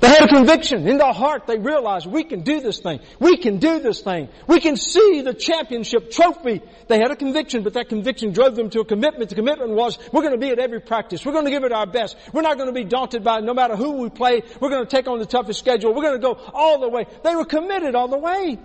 They 0.00 0.08
had 0.08 0.24
a 0.24 0.26
conviction 0.26 0.88
in 0.88 0.98
their 0.98 1.12
heart. 1.12 1.46
They 1.46 1.56
realized 1.56 2.08
we 2.08 2.24
can 2.24 2.40
do 2.40 2.60
this 2.60 2.80
thing. 2.80 2.98
We 3.20 3.36
can 3.36 3.58
do 3.58 3.78
this 3.78 4.00
thing. 4.00 4.28
We 4.48 4.58
can 4.58 4.76
see 4.76 5.22
the 5.22 5.34
championship 5.34 6.10
trophy. 6.10 6.62
They 6.88 6.98
had 6.98 7.12
a 7.12 7.14
conviction, 7.14 7.62
but 7.62 7.74
that 7.74 7.88
conviction 7.88 8.32
drove 8.32 8.56
them 8.56 8.70
to 8.70 8.80
a 8.80 8.84
commitment. 8.84 9.28
The 9.28 9.36
commitment 9.36 9.70
was, 9.70 9.96
we're 10.12 10.22
going 10.22 10.34
to 10.34 10.44
be 10.44 10.50
at 10.50 10.58
every 10.58 10.80
practice. 10.80 11.24
We're 11.24 11.30
going 11.30 11.44
to 11.44 11.52
give 11.52 11.62
it 11.62 11.70
our 11.70 11.86
best. 11.86 12.16
We're 12.32 12.42
not 12.42 12.56
going 12.56 12.66
to 12.66 12.74
be 12.74 12.82
daunted 12.82 13.22
by 13.22 13.38
it. 13.38 13.44
no 13.44 13.54
matter 13.54 13.76
who 13.76 14.02
we 14.02 14.10
play. 14.10 14.42
We're 14.60 14.70
going 14.70 14.84
to 14.84 14.90
take 14.90 15.06
on 15.06 15.20
the 15.20 15.26
toughest 15.26 15.60
schedule. 15.60 15.94
We're 15.94 16.02
going 16.02 16.20
to 16.20 16.26
go 16.26 16.34
all 16.52 16.80
the 16.80 16.88
way. 16.88 17.06
They 17.22 17.36
were 17.36 17.44
committed 17.44 17.94
all 17.94 18.08
the 18.08 18.18
way. 18.18 18.58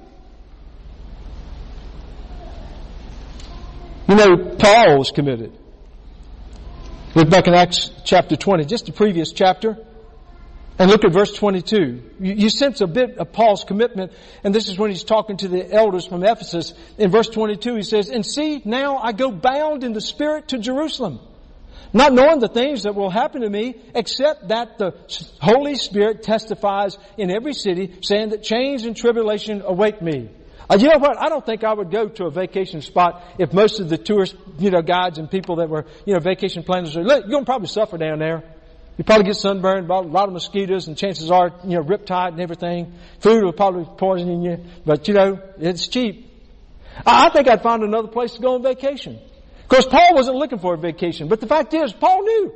You 4.09 4.15
know, 4.15 4.55
Paul 4.57 4.97
was 4.97 5.11
committed. 5.11 5.59
Look 7.15 7.29
back 7.29 7.47
in 7.47 7.53
Acts 7.53 7.91
chapter 8.03 8.35
20, 8.35 8.65
just 8.65 8.87
the 8.87 8.91
previous 8.91 9.33
chapter, 9.33 9.77
and 10.79 10.89
look 10.89 11.03
at 11.03 11.11
verse 11.11 11.31
22. 11.31 12.01
You, 12.19 12.33
you, 12.33 12.49
sense 12.49 12.81
a 12.81 12.87
bit 12.87 13.19
of 13.19 13.31
Paul's 13.31 13.63
commitment, 13.63 14.11
and 14.43 14.53
this 14.53 14.67
is 14.67 14.79
when 14.79 14.89
he's 14.89 15.03
talking 15.03 15.37
to 15.37 15.47
the 15.47 15.71
elders 15.71 16.07
from 16.07 16.23
Ephesus. 16.23 16.73
In 16.97 17.11
verse 17.11 17.29
22 17.29 17.75
he 17.75 17.83
says, 17.83 18.09
And 18.09 18.25
see, 18.25 18.63
now 18.65 18.97
I 18.97 19.11
go 19.11 19.31
bound 19.31 19.83
in 19.83 19.93
the 19.93 20.01
Spirit 20.01 20.47
to 20.47 20.57
Jerusalem, 20.57 21.19
not 21.93 22.13
knowing 22.13 22.39
the 22.39 22.47
things 22.47 22.81
that 22.81 22.95
will 22.95 23.11
happen 23.11 23.41
to 23.41 23.49
me, 23.49 23.75
except 23.93 24.47
that 24.47 24.79
the 24.79 24.95
Holy 25.39 25.75
Spirit 25.75 26.23
testifies 26.23 26.97
in 27.15 27.29
every 27.29 27.53
city, 27.53 27.93
saying 28.01 28.29
that 28.29 28.41
change 28.41 28.85
and 28.85 28.97
tribulation 28.97 29.61
await 29.63 30.01
me. 30.01 30.31
Uh, 30.69 30.77
you 30.79 30.87
know 30.87 30.97
what? 30.97 31.17
I 31.19 31.29
don't 31.29 31.45
think 31.45 31.63
I 31.63 31.73
would 31.73 31.91
go 31.91 32.07
to 32.07 32.25
a 32.25 32.31
vacation 32.31 32.81
spot 32.81 33.23
if 33.39 33.53
most 33.53 33.79
of 33.79 33.89
the 33.89 33.97
tourist, 33.97 34.35
you 34.59 34.71
know, 34.71 34.81
guides 34.81 35.17
and 35.17 35.29
people 35.29 35.57
that 35.57 35.69
were, 35.69 35.85
you 36.05 36.13
know, 36.13 36.19
vacation 36.19 36.63
planners 36.63 36.95
are, 36.95 37.03
look, 37.03 37.23
you're 37.23 37.31
going 37.31 37.43
to 37.43 37.45
probably 37.45 37.67
suffer 37.67 37.97
down 37.97 38.19
there. 38.19 38.43
You 38.97 39.03
probably 39.03 39.25
get 39.25 39.37
sunburned, 39.37 39.89
a 39.89 39.99
lot 39.99 40.27
of 40.27 40.33
mosquitoes, 40.33 40.87
and 40.87 40.95
chances 40.95 41.31
are, 41.31 41.51
you 41.63 41.77
know, 41.77 41.83
riptide 41.83 42.33
and 42.33 42.41
everything. 42.41 42.93
Food 43.19 43.43
will 43.43 43.53
probably 43.53 43.85
poison 43.97 44.43
you, 44.43 44.63
but 44.85 45.07
you 45.07 45.15
know, 45.15 45.39
it's 45.57 45.87
cheap. 45.87 46.29
I 47.05 47.29
think 47.29 47.47
I'd 47.47 47.63
find 47.63 47.81
another 47.81 48.07
place 48.07 48.33
to 48.33 48.41
go 48.41 48.53
on 48.53 48.61
vacation. 48.61 49.15
Of 49.15 49.67
course, 49.67 49.87
Paul 49.87 50.13
wasn't 50.13 50.37
looking 50.37 50.59
for 50.59 50.75
a 50.75 50.77
vacation, 50.77 51.27
but 51.27 51.39
the 51.39 51.47
fact 51.47 51.73
is, 51.73 51.91
Paul 51.91 52.21
knew. 52.23 52.53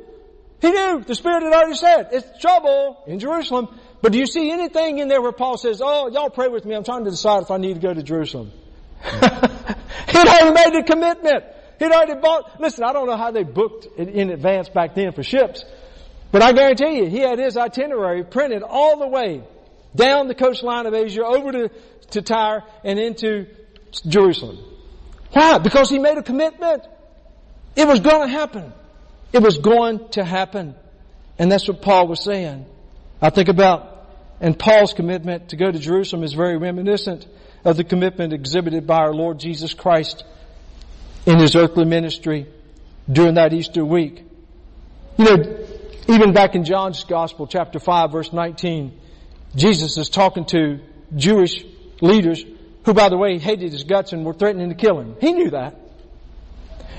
He 0.60 0.70
knew. 0.70 1.02
The 1.04 1.14
Spirit 1.14 1.42
had 1.42 1.52
already 1.52 1.76
said, 1.76 2.08
it's 2.12 2.40
trouble 2.40 3.02
in 3.06 3.18
Jerusalem. 3.18 3.76
But 4.00 4.12
do 4.12 4.18
you 4.18 4.26
see 4.26 4.50
anything 4.50 4.98
in 4.98 5.08
there 5.08 5.20
where 5.20 5.32
Paul 5.32 5.56
says, 5.56 5.80
oh, 5.84 6.08
y'all 6.08 6.30
pray 6.30 6.48
with 6.48 6.64
me, 6.64 6.74
I'm 6.74 6.84
trying 6.84 7.04
to 7.04 7.10
decide 7.10 7.42
if 7.42 7.50
I 7.50 7.56
need 7.56 7.74
to 7.74 7.80
go 7.80 7.92
to 7.92 8.02
Jerusalem. 8.02 8.52
He'd 9.02 9.20
already 10.16 10.52
made 10.52 10.72
the 10.72 10.84
commitment. 10.86 11.44
He'd 11.78 11.92
already 11.92 12.14
bought, 12.20 12.60
listen, 12.60 12.84
I 12.84 12.92
don't 12.92 13.06
know 13.06 13.16
how 13.16 13.30
they 13.30 13.42
booked 13.42 13.86
it 13.96 14.08
in 14.08 14.30
advance 14.30 14.68
back 14.68 14.94
then 14.94 15.12
for 15.12 15.22
ships, 15.22 15.64
but 16.30 16.42
I 16.42 16.52
guarantee 16.52 16.98
you, 16.98 17.06
he 17.06 17.20
had 17.20 17.38
his 17.38 17.56
itinerary 17.56 18.24
printed 18.24 18.62
all 18.62 18.98
the 18.98 19.06
way 19.06 19.42
down 19.94 20.28
the 20.28 20.34
coastline 20.34 20.86
of 20.86 20.94
Asia 20.94 21.24
over 21.24 21.52
to, 21.52 21.70
to 22.10 22.22
Tyre 22.22 22.64
and 22.84 22.98
into 22.98 23.46
Jerusalem. 24.06 24.58
Why? 25.32 25.58
Because 25.58 25.90
he 25.90 25.98
made 25.98 26.18
a 26.18 26.22
commitment. 26.22 26.82
It 27.76 27.86
was 27.86 28.00
going 28.00 28.28
to 28.28 28.32
happen. 28.32 28.72
It 29.32 29.42
was 29.42 29.58
going 29.58 30.08
to 30.10 30.24
happen. 30.24 30.74
And 31.38 31.50
that's 31.50 31.68
what 31.68 31.82
Paul 31.82 32.08
was 32.08 32.22
saying. 32.22 32.66
I 33.20 33.30
think 33.30 33.48
about, 33.48 33.87
and 34.40 34.58
Paul's 34.58 34.92
commitment 34.92 35.50
to 35.50 35.56
go 35.56 35.70
to 35.70 35.78
Jerusalem 35.78 36.22
is 36.22 36.32
very 36.32 36.56
reminiscent 36.56 37.26
of 37.64 37.76
the 37.76 37.84
commitment 37.84 38.32
exhibited 38.32 38.86
by 38.86 38.98
our 38.98 39.12
Lord 39.12 39.38
Jesus 39.38 39.74
Christ 39.74 40.24
in 41.26 41.38
His 41.38 41.56
earthly 41.56 41.84
ministry 41.84 42.46
during 43.10 43.34
that 43.34 43.52
Easter 43.52 43.84
week. 43.84 44.24
You 45.16 45.24
know, 45.24 45.66
even 46.08 46.32
back 46.32 46.54
in 46.54 46.64
John's 46.64 47.02
Gospel, 47.04 47.46
chapter 47.46 47.80
5, 47.80 48.12
verse 48.12 48.32
19, 48.32 48.98
Jesus 49.56 49.98
is 49.98 50.08
talking 50.08 50.44
to 50.46 50.80
Jewish 51.16 51.64
leaders 52.00 52.44
who, 52.84 52.94
by 52.94 53.08
the 53.08 53.16
way, 53.16 53.38
hated 53.38 53.72
his 53.72 53.84
guts 53.84 54.12
and 54.12 54.24
were 54.24 54.32
threatening 54.32 54.68
to 54.68 54.74
kill 54.74 55.00
him. 55.00 55.16
He 55.20 55.32
knew 55.32 55.50
that. 55.50 55.78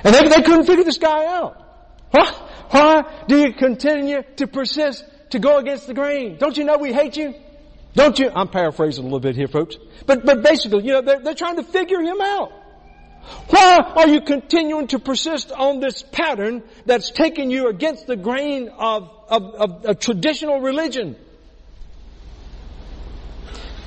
And 0.04 0.14
they, 0.14 0.28
they 0.28 0.42
couldn't 0.42 0.66
figure 0.66 0.84
this 0.84 0.98
guy 0.98 1.26
out. 1.26 1.66
Why, 2.12 2.26
why 2.70 3.24
do 3.28 3.40
you 3.40 3.54
continue 3.54 4.24
to 4.38 4.48
persist 4.48 5.04
to 5.32 5.40
go 5.40 5.58
against 5.58 5.88
the 5.88 5.94
grain. 5.94 6.38
Don't 6.38 6.58
you 6.58 6.64
know 6.64 6.78
we 6.78 6.94
hate 6.94 7.18
you? 7.18 7.36
Don't 7.96 8.18
you? 8.20 8.32
I'm 8.34 8.48
paraphrasing 8.48 9.04
a 9.04 9.08
little 9.08 9.20
bit 9.20 9.36
here, 9.36 9.48
folks. 9.48 9.78
But, 10.06 10.26
but 10.26 10.44
basically, 10.44 10.84
you 10.84 10.94
know, 10.94 11.02
they're, 11.02 11.20
they're 11.20 11.34
trying 11.34 11.58
to 11.58 11.64
figure 11.64 12.02
him 12.02 12.22
out. 12.22 12.52
Why 13.50 13.78
are 13.96 14.08
you 14.08 14.22
continuing 14.22 14.88
to 14.88 15.00
persist 15.00 15.52
on 15.52 15.80
this 15.80 16.02
pattern 16.02 16.64
that's 16.86 17.12
taking 17.12 17.52
you 17.52 17.68
against 17.68 18.08
the 18.08 18.16
grain 18.16 18.70
of, 18.70 19.10
of, 19.28 19.86
of, 19.86 20.00
traditional 20.00 20.62
religion? 20.62 21.16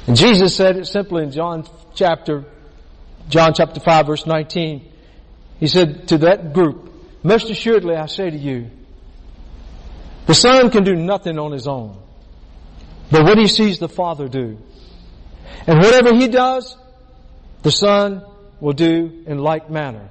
And 0.06 0.16
Jesus 0.16 0.54
said 0.54 0.76
it 0.76 0.86
simply 0.86 1.24
in 1.24 1.32
John 1.32 1.66
chapter, 1.94 2.44
John 3.28 3.54
chapter 3.54 3.80
5 3.80 4.06
verse 4.06 4.26
19. 4.26 4.92
He 5.58 5.66
said 5.66 6.08
to 6.08 6.18
that 6.18 6.52
group, 6.52 6.92
most 7.22 7.50
assuredly 7.50 7.96
I 7.96 8.06
say 8.06 8.30
to 8.30 8.36
you, 8.36 8.70
the 10.26 10.34
son 10.34 10.70
can 10.70 10.84
do 10.84 10.94
nothing 10.94 11.38
on 11.38 11.52
his 11.52 11.66
own. 11.66 12.00
But 13.10 13.24
what 13.24 13.38
he 13.38 13.46
sees 13.46 13.78
the 13.78 13.88
father 13.88 14.28
do. 14.28 14.58
And 15.66 15.78
whatever 15.78 16.14
he 16.14 16.28
does, 16.28 16.76
the 17.62 17.70
son 17.70 18.24
will 18.60 18.72
do 18.72 19.24
in 19.26 19.38
like 19.38 19.70
manner. 19.70 20.08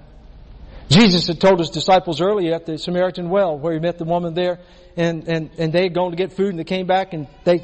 Jesus 0.89 1.28
had 1.28 1.39
told 1.39 1.60
his 1.60 1.69
disciples 1.69 2.19
earlier 2.21 2.54
at 2.54 2.65
the 2.65 2.78
Samaritan 2.78 3.30
well 3.30 3.58
where 3.58 3.74
he 3.74 3.80
met 3.80 3.97
the 3.97 4.04
woman 4.04 4.34
there 4.34 4.60
and, 4.97 5.28
and, 5.28 5.50
and 5.58 5.71
they 5.71 5.84
had 5.84 5.93
gone 5.93 6.12
to 6.12 6.17
get 6.17 6.34
food 6.34 6.50
and 6.50 6.60
they 6.60 6.65
came 6.65 6.86
back 6.86 7.13
and 7.13 7.28
they, 7.45 7.60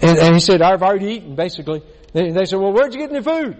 and, 0.00 0.18
and 0.18 0.34
he 0.34 0.40
said, 0.40 0.62
I've 0.62 0.82
already 0.82 1.12
eaten 1.12 1.34
basically. 1.34 1.82
They, 2.14 2.30
they 2.30 2.46
said, 2.46 2.58
well 2.58 2.72
where'd 2.72 2.94
you 2.94 3.00
get 3.00 3.10
any 3.10 3.22
food? 3.22 3.56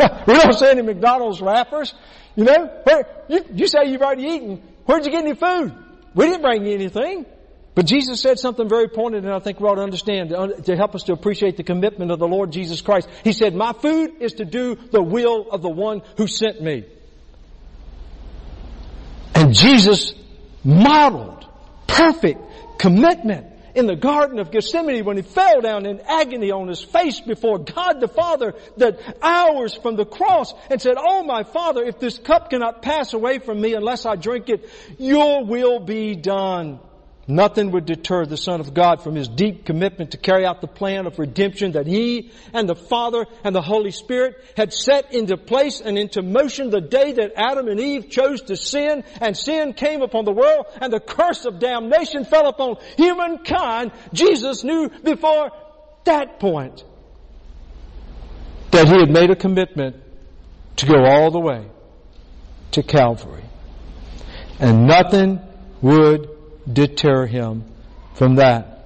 we 0.26 0.34
don't 0.34 0.52
say 0.54 0.72
any 0.72 0.82
McDonald's 0.82 1.40
wrappers. 1.40 1.94
You 2.34 2.44
know, 2.44 2.66
where, 2.82 3.24
you, 3.28 3.44
you 3.54 3.66
say 3.68 3.86
you've 3.86 4.02
already 4.02 4.24
eaten. 4.24 4.62
Where'd 4.84 5.04
you 5.04 5.12
get 5.12 5.24
any 5.24 5.34
food? 5.34 5.72
We 6.14 6.26
didn't 6.26 6.42
bring 6.42 6.66
anything. 6.66 7.26
But 7.74 7.86
Jesus 7.86 8.20
said 8.20 8.38
something 8.38 8.68
very 8.68 8.88
pointed 8.88 9.24
and 9.24 9.32
I 9.32 9.38
think 9.38 9.60
we 9.60 9.68
ought 9.68 9.76
to 9.76 9.82
understand 9.82 10.30
to 10.64 10.76
help 10.76 10.94
us 10.94 11.04
to 11.04 11.12
appreciate 11.12 11.56
the 11.56 11.62
commitment 11.62 12.10
of 12.10 12.18
the 12.18 12.26
Lord 12.26 12.50
Jesus 12.50 12.80
Christ. 12.80 13.08
He 13.22 13.32
said, 13.32 13.54
my 13.54 13.72
food 13.72 14.14
is 14.20 14.34
to 14.34 14.44
do 14.44 14.74
the 14.74 15.02
will 15.02 15.48
of 15.50 15.62
the 15.62 15.70
one 15.70 16.02
who 16.16 16.26
sent 16.26 16.60
me. 16.60 16.84
And 19.34 19.54
Jesus 19.54 20.12
modeled 20.64 21.46
perfect 21.86 22.40
commitment 22.78 23.46
in 23.74 23.86
the 23.86 23.96
Garden 23.96 24.38
of 24.38 24.50
Gethsemane 24.50 25.04
when 25.04 25.16
he 25.16 25.22
fell 25.22 25.60
down 25.60 25.86
in 25.86 26.00
agony 26.00 26.50
on 26.50 26.68
his 26.68 26.82
face 26.82 27.20
before 27.20 27.58
God 27.58 28.00
the 28.00 28.08
Father 28.08 28.54
that 28.76 29.00
hours 29.22 29.74
from 29.74 29.96
the 29.96 30.04
cross 30.04 30.52
and 30.70 30.80
said, 30.80 30.96
Oh 30.98 31.22
my 31.22 31.42
Father, 31.42 31.82
if 31.82 31.98
this 31.98 32.18
cup 32.18 32.50
cannot 32.50 32.82
pass 32.82 33.12
away 33.12 33.38
from 33.38 33.60
me 33.60 33.74
unless 33.74 34.06
I 34.06 34.16
drink 34.16 34.48
it, 34.48 34.68
your 34.98 35.44
will 35.44 35.80
be 35.80 36.14
done. 36.14 36.80
Nothing 37.28 37.70
would 37.70 37.86
deter 37.86 38.26
the 38.26 38.36
Son 38.36 38.60
of 38.60 38.74
God 38.74 39.02
from 39.02 39.14
his 39.14 39.28
deep 39.28 39.64
commitment 39.64 40.12
to 40.12 40.16
carry 40.16 40.44
out 40.44 40.60
the 40.60 40.66
plan 40.66 41.06
of 41.06 41.18
redemption 41.18 41.72
that 41.72 41.86
he 41.86 42.32
and 42.52 42.68
the 42.68 42.74
Father 42.74 43.26
and 43.44 43.54
the 43.54 43.62
Holy 43.62 43.92
Spirit 43.92 44.36
had 44.56 44.72
set 44.72 45.14
into 45.14 45.36
place 45.36 45.80
and 45.80 45.96
into 45.96 46.22
motion 46.22 46.70
the 46.70 46.80
day 46.80 47.12
that 47.12 47.32
Adam 47.36 47.68
and 47.68 47.78
Eve 47.78 48.10
chose 48.10 48.40
to 48.42 48.56
sin 48.56 49.04
and 49.20 49.36
sin 49.36 49.74
came 49.74 50.02
upon 50.02 50.24
the 50.24 50.32
world 50.32 50.66
and 50.80 50.92
the 50.92 50.98
curse 50.98 51.44
of 51.44 51.60
damnation 51.60 52.24
fell 52.24 52.48
upon 52.48 52.76
humankind. 52.96 53.92
Jesus 54.12 54.64
knew 54.64 54.88
before 54.88 55.52
that 56.04 56.40
point 56.40 56.84
that 58.72 58.88
he 58.88 58.98
had 58.98 59.10
made 59.10 59.30
a 59.30 59.36
commitment 59.36 59.96
to 60.76 60.86
go 60.86 61.04
all 61.04 61.30
the 61.30 61.40
way 61.40 61.66
to 62.72 62.82
Calvary. 62.82 63.44
And 64.58 64.86
nothing 64.86 65.40
would 65.82 66.39
deter 66.72 67.26
him 67.26 67.64
from 68.14 68.36
that. 68.36 68.80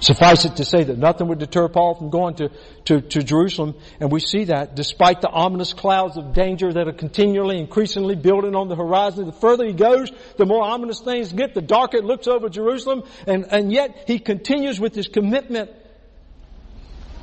Suffice 0.00 0.44
it 0.44 0.56
to 0.56 0.64
say 0.64 0.84
that 0.84 0.98
nothing 0.98 1.28
would 1.28 1.38
deter 1.38 1.68
Paul 1.68 1.94
from 1.94 2.10
going 2.10 2.34
to, 2.36 2.50
to, 2.84 3.00
to, 3.00 3.22
Jerusalem, 3.22 3.74
and 3.98 4.12
we 4.12 4.20
see 4.20 4.44
that 4.44 4.74
despite 4.74 5.22
the 5.22 5.30
ominous 5.30 5.72
clouds 5.72 6.18
of 6.18 6.34
danger 6.34 6.70
that 6.70 6.86
are 6.86 6.92
continually, 6.92 7.58
increasingly 7.58 8.14
building 8.14 8.54
on 8.54 8.68
the 8.68 8.76
horizon. 8.76 9.24
The 9.24 9.32
further 9.32 9.64
he 9.64 9.72
goes, 9.72 10.12
the 10.36 10.44
more 10.44 10.62
ominous 10.62 11.00
things 11.00 11.32
get, 11.32 11.54
the 11.54 11.62
darker 11.62 11.96
it 11.96 12.04
looks 12.04 12.26
over 12.26 12.50
Jerusalem, 12.50 13.04
and, 13.26 13.46
and 13.50 13.72
yet 13.72 14.04
he 14.06 14.18
continues 14.18 14.78
with 14.78 14.94
his 14.94 15.08
commitment 15.08 15.70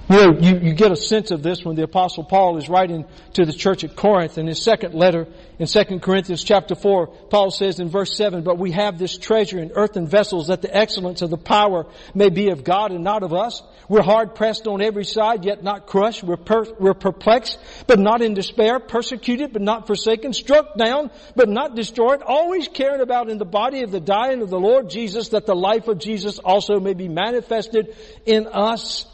you 0.09 0.17
know, 0.17 0.37
you, 0.37 0.59
you 0.59 0.73
get 0.73 0.91
a 0.91 0.97
sense 0.97 1.31
of 1.31 1.43
this 1.43 1.63
when 1.63 1.77
the 1.77 1.83
apostle 1.83 2.25
Paul 2.25 2.57
is 2.57 2.67
writing 2.67 3.05
to 3.33 3.45
the 3.45 3.53
church 3.53 3.85
at 3.85 3.95
Corinth 3.95 4.37
in 4.37 4.47
his 4.47 4.61
second 4.61 4.93
letter 4.93 5.27
in 5.59 5.67
2 5.67 5.99
Corinthians 5.99 6.43
chapter 6.43 6.75
4. 6.75 7.07
Paul 7.29 7.51
says 7.51 7.79
in 7.79 7.87
verse 7.87 8.17
7, 8.17 8.43
but 8.43 8.57
we 8.57 8.71
have 8.71 8.99
this 8.99 9.17
treasure 9.17 9.59
in 9.59 9.71
earthen 9.75 10.05
vessels 10.05 10.47
that 10.47 10.61
the 10.61 10.75
excellence 10.75 11.21
of 11.21 11.29
the 11.29 11.37
power 11.37 11.85
may 12.13 12.29
be 12.29 12.49
of 12.49 12.65
God 12.65 12.91
and 12.91 13.03
not 13.03 13.23
of 13.23 13.33
us. 13.33 13.63
We're 13.87 14.01
hard 14.01 14.35
pressed 14.35 14.67
on 14.67 14.81
every 14.81 15.05
side, 15.05 15.45
yet 15.45 15.63
not 15.63 15.87
crushed. 15.87 16.21
We're, 16.21 16.35
per, 16.35 16.65
we're 16.79 16.93
perplexed, 16.93 17.57
but 17.87 17.97
not 17.97 18.21
in 18.21 18.33
despair. 18.33 18.79
Persecuted, 18.79 19.53
but 19.53 19.61
not 19.61 19.87
forsaken. 19.87 20.33
Struck 20.33 20.75
down, 20.77 21.11
but 21.35 21.47
not 21.47 21.75
destroyed. 21.75 22.21
Always 22.21 22.67
carried 22.67 23.01
about 23.01 23.29
in 23.29 23.37
the 23.37 23.45
body 23.45 23.83
of 23.83 23.91
the 23.91 24.01
dying 24.01 24.41
of 24.41 24.49
the 24.49 24.59
Lord 24.59 24.89
Jesus 24.89 25.29
that 25.29 25.45
the 25.45 25.55
life 25.55 25.87
of 25.87 25.99
Jesus 25.99 26.39
also 26.39 26.79
may 26.81 26.93
be 26.93 27.07
manifested 27.07 27.95
in 28.25 28.47
us. 28.47 29.05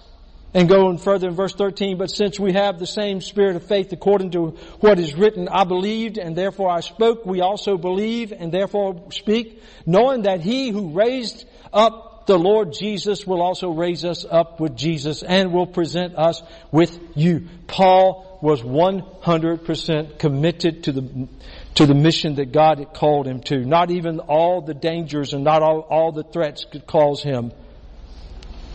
And 0.54 0.68
going 0.68 0.98
further 0.98 1.28
in 1.28 1.36
verse 1.36 1.54
13, 1.54 1.98
but 1.98 2.10
since 2.10 2.40
we 2.40 2.54
have 2.54 2.80
the 2.80 2.88
same 2.88 3.22
spirit 3.22 3.56
of 3.56 3.68
faith 3.68 3.94
according 3.94 4.32
to 4.32 4.58
what 4.80 4.98
is 4.98 5.14
written, 5.14 5.48
I 5.48 5.64
believed 5.64 6.18
and 6.18 6.36
therefore 6.36 6.72
I 6.72 6.80
spoke, 6.80 7.24
we 7.26 7.42
also 7.42 7.78
believe 7.78 8.32
and 8.32 8.52
therefore 8.52 9.12
speak, 9.12 9.62
knowing 9.86 10.24
that 10.24 10.42
he 10.42 10.70
who 10.70 10.90
raised 10.90 11.46
up 11.72 12.26
the 12.26 12.38
Lord 12.38 12.74
Jesus 12.74 13.26
will 13.26 13.42
also 13.42 13.72
raise 13.72 14.06
us 14.06 14.24
up 14.24 14.60
with 14.60 14.76
Jesus 14.76 15.24
and 15.24 15.52
will 15.52 15.66
present 15.66 16.16
us 16.16 16.44
with 16.72 17.00
you. 17.16 17.48
Paul 17.66 18.40
was 18.42 18.62
100% 18.62 20.20
committed 20.20 20.84
to 20.84 20.92
the, 20.92 21.28
to 21.76 21.88
the 21.88 21.96
mission 21.96 22.36
that 22.36 22.52
God 22.52 22.78
had 22.78 22.94
called 22.94 23.28
him 23.28 23.42
to. 23.42 23.66
Not 23.66 23.90
even 23.90 24.20
all 24.20 24.62
the 24.62 24.76
dangers 24.76 25.34
and 25.34 25.44
not 25.44 25.64
all, 25.64 25.80
all 25.80 26.12
the 26.12 26.24
threats 26.24 26.66
could 26.66 26.86
cause 26.86 27.24
him 27.24 27.52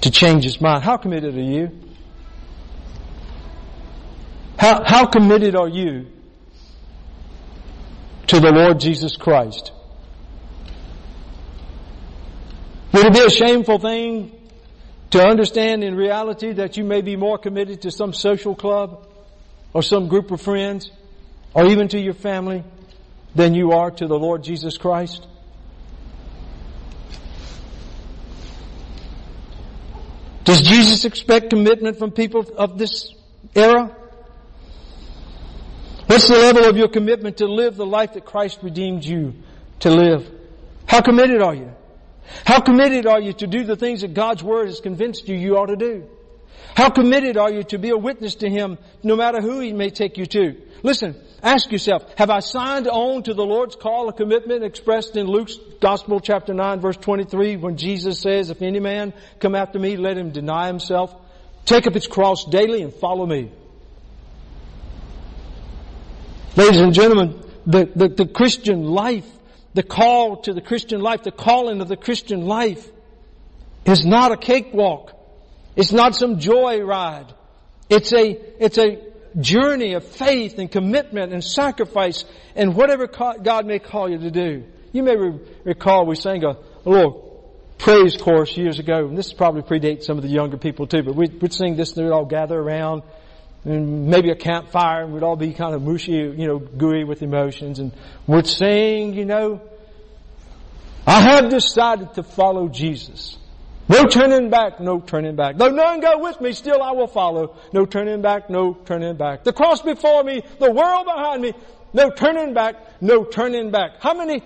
to 0.05 0.11
change 0.11 0.45
his 0.45 0.61
mind. 0.61 0.85
How 0.85 0.99
committed 0.99 1.35
are 1.35 1.41
you? 1.41 1.71
How, 4.59 4.85
how 4.85 5.07
committed 5.07 5.57
are 5.57 5.67
you 5.67 6.09
to 8.27 8.39
the 8.39 8.53
Lord 8.53 8.81
Jesus 8.81 9.17
Christ? 9.17 9.73
Would 12.93 13.07
it 13.07 13.13
be 13.15 13.21
a 13.21 13.31
shameful 13.31 13.79
thing 13.79 14.39
to 15.13 15.27
understand 15.27 15.83
in 15.83 15.95
reality 15.95 16.53
that 16.53 16.77
you 16.77 16.85
may 16.85 17.01
be 17.01 17.17
more 17.17 17.39
committed 17.39 17.81
to 17.83 17.91
some 17.91 18.13
social 18.13 18.55
club 18.55 19.09
or 19.73 19.83
some 19.83 20.09
group 20.09 20.31
of 20.31 20.43
friends 20.43 20.91
or 21.55 21.65
even 21.65 21.89
to 21.89 21.99
your 21.99 22.13
family 22.13 22.63
than 23.35 23.55
you 23.55 23.73
are 23.73 23.91
to 23.91 24.07
the 24.07 24.19
Lord 24.19 24.45
Jesus 24.45 24.77
Christ? 24.77 25.27
Does 30.45 30.61
Jesus 30.61 31.05
expect 31.05 31.51
commitment 31.51 31.99
from 31.99 32.11
people 32.11 32.47
of 32.57 32.79
this 32.79 33.13
era? 33.55 33.97
What's 36.07 36.29
the 36.29 36.35
level 36.35 36.65
of 36.65 36.77
your 36.77 36.89
commitment 36.89 37.39
to 37.39 37.47
live 37.47 37.77
the 37.77 37.87
life 37.87 38.13
that 38.13 38.27
Christ 38.27 38.59
redeemed 38.63 39.05
you 39.05 39.35
to 39.81 39.91
live? 39.91 40.31
How 40.87 41.01
committed 41.01 41.41
are 41.41 41.55
you? 41.55 41.73
How 42.45 42.61
committed 42.61 43.07
are 43.07 43.21
you 43.21 43.33
to 43.35 43.47
do 43.47 43.65
the 43.65 43.77
things 43.77 44.03
that 44.03 44.13
God's 44.13 44.43
Word 44.43 44.67
has 44.67 44.81
convinced 44.81 45.29
you 45.29 45.37
you 45.37 45.57
ought 45.57 45.67
to 45.67 45.77
do? 45.77 46.07
How 46.75 46.91
committed 46.91 47.37
are 47.39 47.51
you 47.51 47.63
to 47.65 47.79
be 47.79 47.91
a 47.91 47.97
witness 47.97 48.35
to 48.37 48.51
Him 48.51 48.79
no 49.03 49.17
matter 49.17 49.41
who 49.41 49.61
He 49.61 49.73
may 49.73 49.91
take 49.91 50.19
you 50.19 50.27
to? 50.27 50.61
Listen, 50.83 51.17
ask 51.45 51.71
yourself, 51.71 52.05
have 52.17 52.31
I 52.31 52.41
signed 52.41 52.89
on 52.89 53.23
to 53.25 53.35
the 53.35 53.45
Lord's 53.45 53.77
call, 53.77 54.09
a 54.09 54.13
commitment 54.13 54.65
expressed 54.65 55.17
in 55.17 55.27
Luke's 55.27 55.57
Gospel 55.79 56.19
chapter 56.19 56.55
9 56.55 56.81
verse 56.81 56.97
23 56.97 57.57
when 57.57 57.77
Jesus 57.77 58.21
says, 58.21 58.51
if 58.51 58.63
any 58.63 58.81
man 58.81 59.13
come 59.39 59.55
after 59.55 59.79
me, 59.79 59.97
let 59.97 60.17
him 60.17 60.31
deny 60.31 60.67
himself, 60.67 61.15
take 61.67 61.87
up 61.87 61.95
his 61.95 62.07
cross 62.07 62.47
daily 62.47 62.83
and 62.83 62.93
follow 62.95 63.27
me. 63.27 63.53
Ladies 66.57 66.81
and 66.81 66.95
gentlemen, 66.95 67.43
the, 67.67 67.91
the, 67.95 68.09
the 68.09 68.27
Christian 68.27 68.85
life, 68.85 69.27
the 69.75 69.83
call 69.83 70.39
to 70.43 70.55
the 70.55 70.63
Christian 70.63 71.01
life, 71.01 71.25
the 71.25 71.33
calling 71.33 71.81
of 71.81 71.89
the 71.89 71.97
Christian 71.97 72.47
life 72.47 72.91
is 73.85 74.07
not 74.07 74.33
a 74.33 74.37
cakewalk. 74.37 75.13
It's 75.77 75.93
not 75.93 76.15
some 76.15 76.39
joy 76.39 76.81
ride. 76.81 77.35
It's 77.91 78.13
a, 78.13 78.39
it's 78.65 78.79
a 78.79 79.14
journey 79.41 79.95
of 79.95 80.05
faith 80.05 80.59
and 80.59 80.71
commitment 80.71 81.33
and 81.33 81.43
sacrifice 81.43 82.25
and 82.55 82.75
whatever 82.75 83.07
God 83.07 83.67
may 83.67 83.79
call 83.79 84.09
you 84.09 84.19
to 84.19 84.31
do. 84.31 84.65
You 84.93 85.03
may 85.03 85.17
re- 85.17 85.39
recall 85.65 86.07
we 86.07 86.17
sang 86.17 86.45
a, 86.45 86.51
a, 86.51 86.89
little 86.89 87.55
praise 87.79 88.17
chorus 88.17 88.57
years 88.57 88.79
ago, 88.79 89.07
and 89.07 89.19
this 89.19 89.33
probably 89.33 89.63
predates 89.63 90.05
some 90.05 90.17
of 90.17 90.23
the 90.23 90.31
younger 90.31 90.57
people 90.57 90.87
too, 90.87 91.03
but 91.03 91.17
we'd, 91.17 91.43
we'd 91.43 91.53
sing 91.53 91.77
this 91.77 91.97
and 91.97 92.07
we'd 92.07 92.13
all 92.13 92.27
gather 92.27 92.59
around 92.59 93.03
and 93.65 94.07
maybe 94.07 94.31
a 94.31 94.37
campfire 94.37 95.05
and 95.05 95.13
we'd 95.13 95.23
all 95.23 95.37
be 95.37 95.53
kind 95.53 95.75
of 95.75 95.83
mushy, 95.83 96.13
you 96.13 96.47
know, 96.47 96.59
gooey 96.59 97.05
with 97.05 97.23
emotions 97.23 97.79
and 97.79 97.93
we'd 98.27 98.47
sing, 98.47 99.15
you 99.15 99.25
know, 99.25 99.61
I 101.07 101.21
have 101.21 101.49
decided 101.51 102.15
to 102.15 102.23
follow 102.23 102.69
Jesus. 102.69 103.37
No 103.89 104.07
turning 104.07 104.49
back, 104.49 104.81
no 104.81 105.01
turning 105.01 105.37
back. 105.37 105.59
Though 105.59 105.69
none 105.69 106.01
go 106.01 106.19
with 106.19 106.41
me, 106.41 106.53
still 106.53 106.83
I 106.83 106.93
will 106.93 107.07
follow. 107.07 107.57
No 107.73 107.85
turning 107.85 108.23
back, 108.23 108.49
no 108.49 108.73
turning 108.73 109.17
back. 109.17 109.45
The 109.45 109.53
cross 109.53 109.83
before 109.83 110.25
me, 110.25 110.43
the 110.59 110.71
world 110.71 111.05
behind 111.05 111.43
me, 111.43 111.53
no 111.93 112.11
turning 112.11 112.55
back, 112.55 112.77
no 113.03 113.25
turning 113.25 113.71
back. 113.71 114.01
How 114.01 114.15
many 114.15 114.43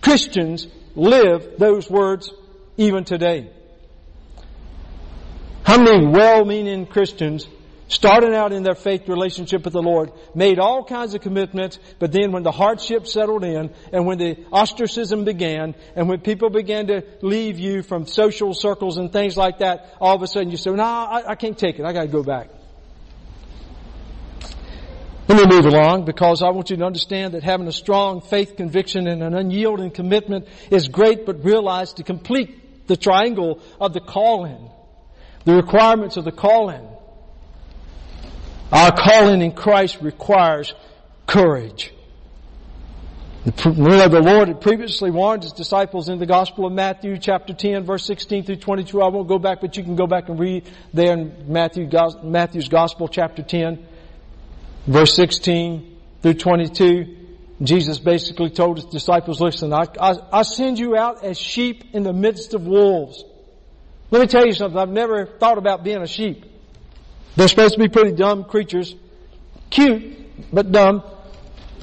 Christians 0.00 0.66
live 0.96 1.58
those 1.58 1.88
words 1.88 2.32
even 2.76 3.04
today? 3.04 3.50
How 5.62 5.78
many 5.78 6.06
well-meaning 6.06 6.86
Christians 6.86 7.46
starting 7.88 8.34
out 8.34 8.52
in 8.52 8.62
their 8.62 8.74
faith 8.74 9.08
relationship 9.08 9.64
with 9.64 9.72
the 9.72 9.82
Lord, 9.82 10.12
made 10.34 10.58
all 10.58 10.84
kinds 10.84 11.14
of 11.14 11.22
commitments, 11.22 11.78
but 11.98 12.12
then 12.12 12.32
when 12.32 12.42
the 12.42 12.52
hardship 12.52 13.06
settled 13.06 13.44
in, 13.44 13.70
and 13.92 14.06
when 14.06 14.18
the 14.18 14.44
ostracism 14.52 15.24
began, 15.24 15.74
and 15.96 16.08
when 16.08 16.20
people 16.20 16.50
began 16.50 16.86
to 16.86 17.02
leave 17.22 17.58
you 17.58 17.82
from 17.82 18.06
social 18.06 18.54
circles 18.54 18.98
and 18.98 19.12
things 19.12 19.36
like 19.36 19.58
that, 19.58 19.96
all 20.00 20.14
of 20.14 20.22
a 20.22 20.26
sudden 20.26 20.50
you 20.50 20.56
say, 20.56 20.70
no, 20.70 20.84
I, 20.84 21.30
I 21.30 21.34
can't 21.34 21.58
take 21.58 21.78
it. 21.78 21.84
I 21.84 21.92
gotta 21.92 22.08
go 22.08 22.22
back. 22.22 22.50
Let 25.28 25.46
me 25.46 25.56
move 25.56 25.66
along 25.66 26.06
because 26.06 26.42
I 26.42 26.48
want 26.50 26.70
you 26.70 26.76
to 26.78 26.84
understand 26.84 27.34
that 27.34 27.42
having 27.42 27.68
a 27.68 27.72
strong 27.72 28.22
faith 28.22 28.56
conviction 28.56 29.06
and 29.06 29.22
an 29.22 29.34
unyielding 29.34 29.90
commitment 29.90 30.48
is 30.70 30.88
great, 30.88 31.26
but 31.26 31.44
realize 31.44 31.92
to 31.94 32.02
complete 32.02 32.86
the 32.86 32.96
triangle 32.96 33.60
of 33.78 33.92
the 33.92 34.00
calling, 34.00 34.70
the 35.44 35.54
requirements 35.54 36.16
of 36.16 36.24
the 36.24 36.32
calling, 36.32 36.88
our 38.72 38.92
calling 38.92 39.42
in 39.42 39.52
Christ 39.52 39.98
requires 40.00 40.74
courage. 41.26 41.92
The 43.44 44.20
Lord 44.20 44.48
had 44.48 44.60
previously 44.60 45.10
warned 45.10 45.42
His 45.42 45.52
disciples 45.52 46.08
in 46.08 46.18
the 46.18 46.26
Gospel 46.26 46.66
of 46.66 46.72
Matthew 46.72 47.16
chapter 47.18 47.54
10 47.54 47.84
verse 47.84 48.04
16 48.04 48.44
through 48.44 48.56
22. 48.56 49.00
I 49.00 49.08
won't 49.08 49.28
go 49.28 49.38
back, 49.38 49.60
but 49.60 49.76
you 49.76 49.82
can 49.82 49.96
go 49.96 50.06
back 50.06 50.28
and 50.28 50.38
read 50.38 50.68
there 50.92 51.12
in 51.14 51.50
Matthew, 51.50 51.88
Matthew's 52.22 52.68
Gospel 52.68 53.08
chapter 53.08 53.42
10 53.42 53.86
verse 54.86 55.14
16 55.14 55.96
through 56.22 56.34
22. 56.34 57.16
Jesus 57.62 57.98
basically 57.98 58.50
told 58.50 58.76
His 58.76 58.86
disciples, 58.86 59.40
listen, 59.40 59.72
I, 59.72 59.86
I, 59.98 60.14
I 60.32 60.42
send 60.42 60.78
you 60.78 60.96
out 60.96 61.24
as 61.24 61.38
sheep 61.38 61.94
in 61.94 62.02
the 62.02 62.12
midst 62.12 62.54
of 62.54 62.66
wolves. 62.66 63.24
Let 64.10 64.20
me 64.20 64.26
tell 64.26 64.46
you 64.46 64.52
something. 64.52 64.78
I've 64.78 64.90
never 64.90 65.26
thought 65.26 65.58
about 65.58 65.84
being 65.84 66.02
a 66.02 66.06
sheep. 66.06 66.44
They're 67.38 67.46
supposed 67.46 67.74
to 67.74 67.78
be 67.78 67.88
pretty 67.88 68.16
dumb 68.16 68.42
creatures. 68.42 68.96
Cute, 69.70 70.52
but 70.52 70.72
dumb. 70.72 71.04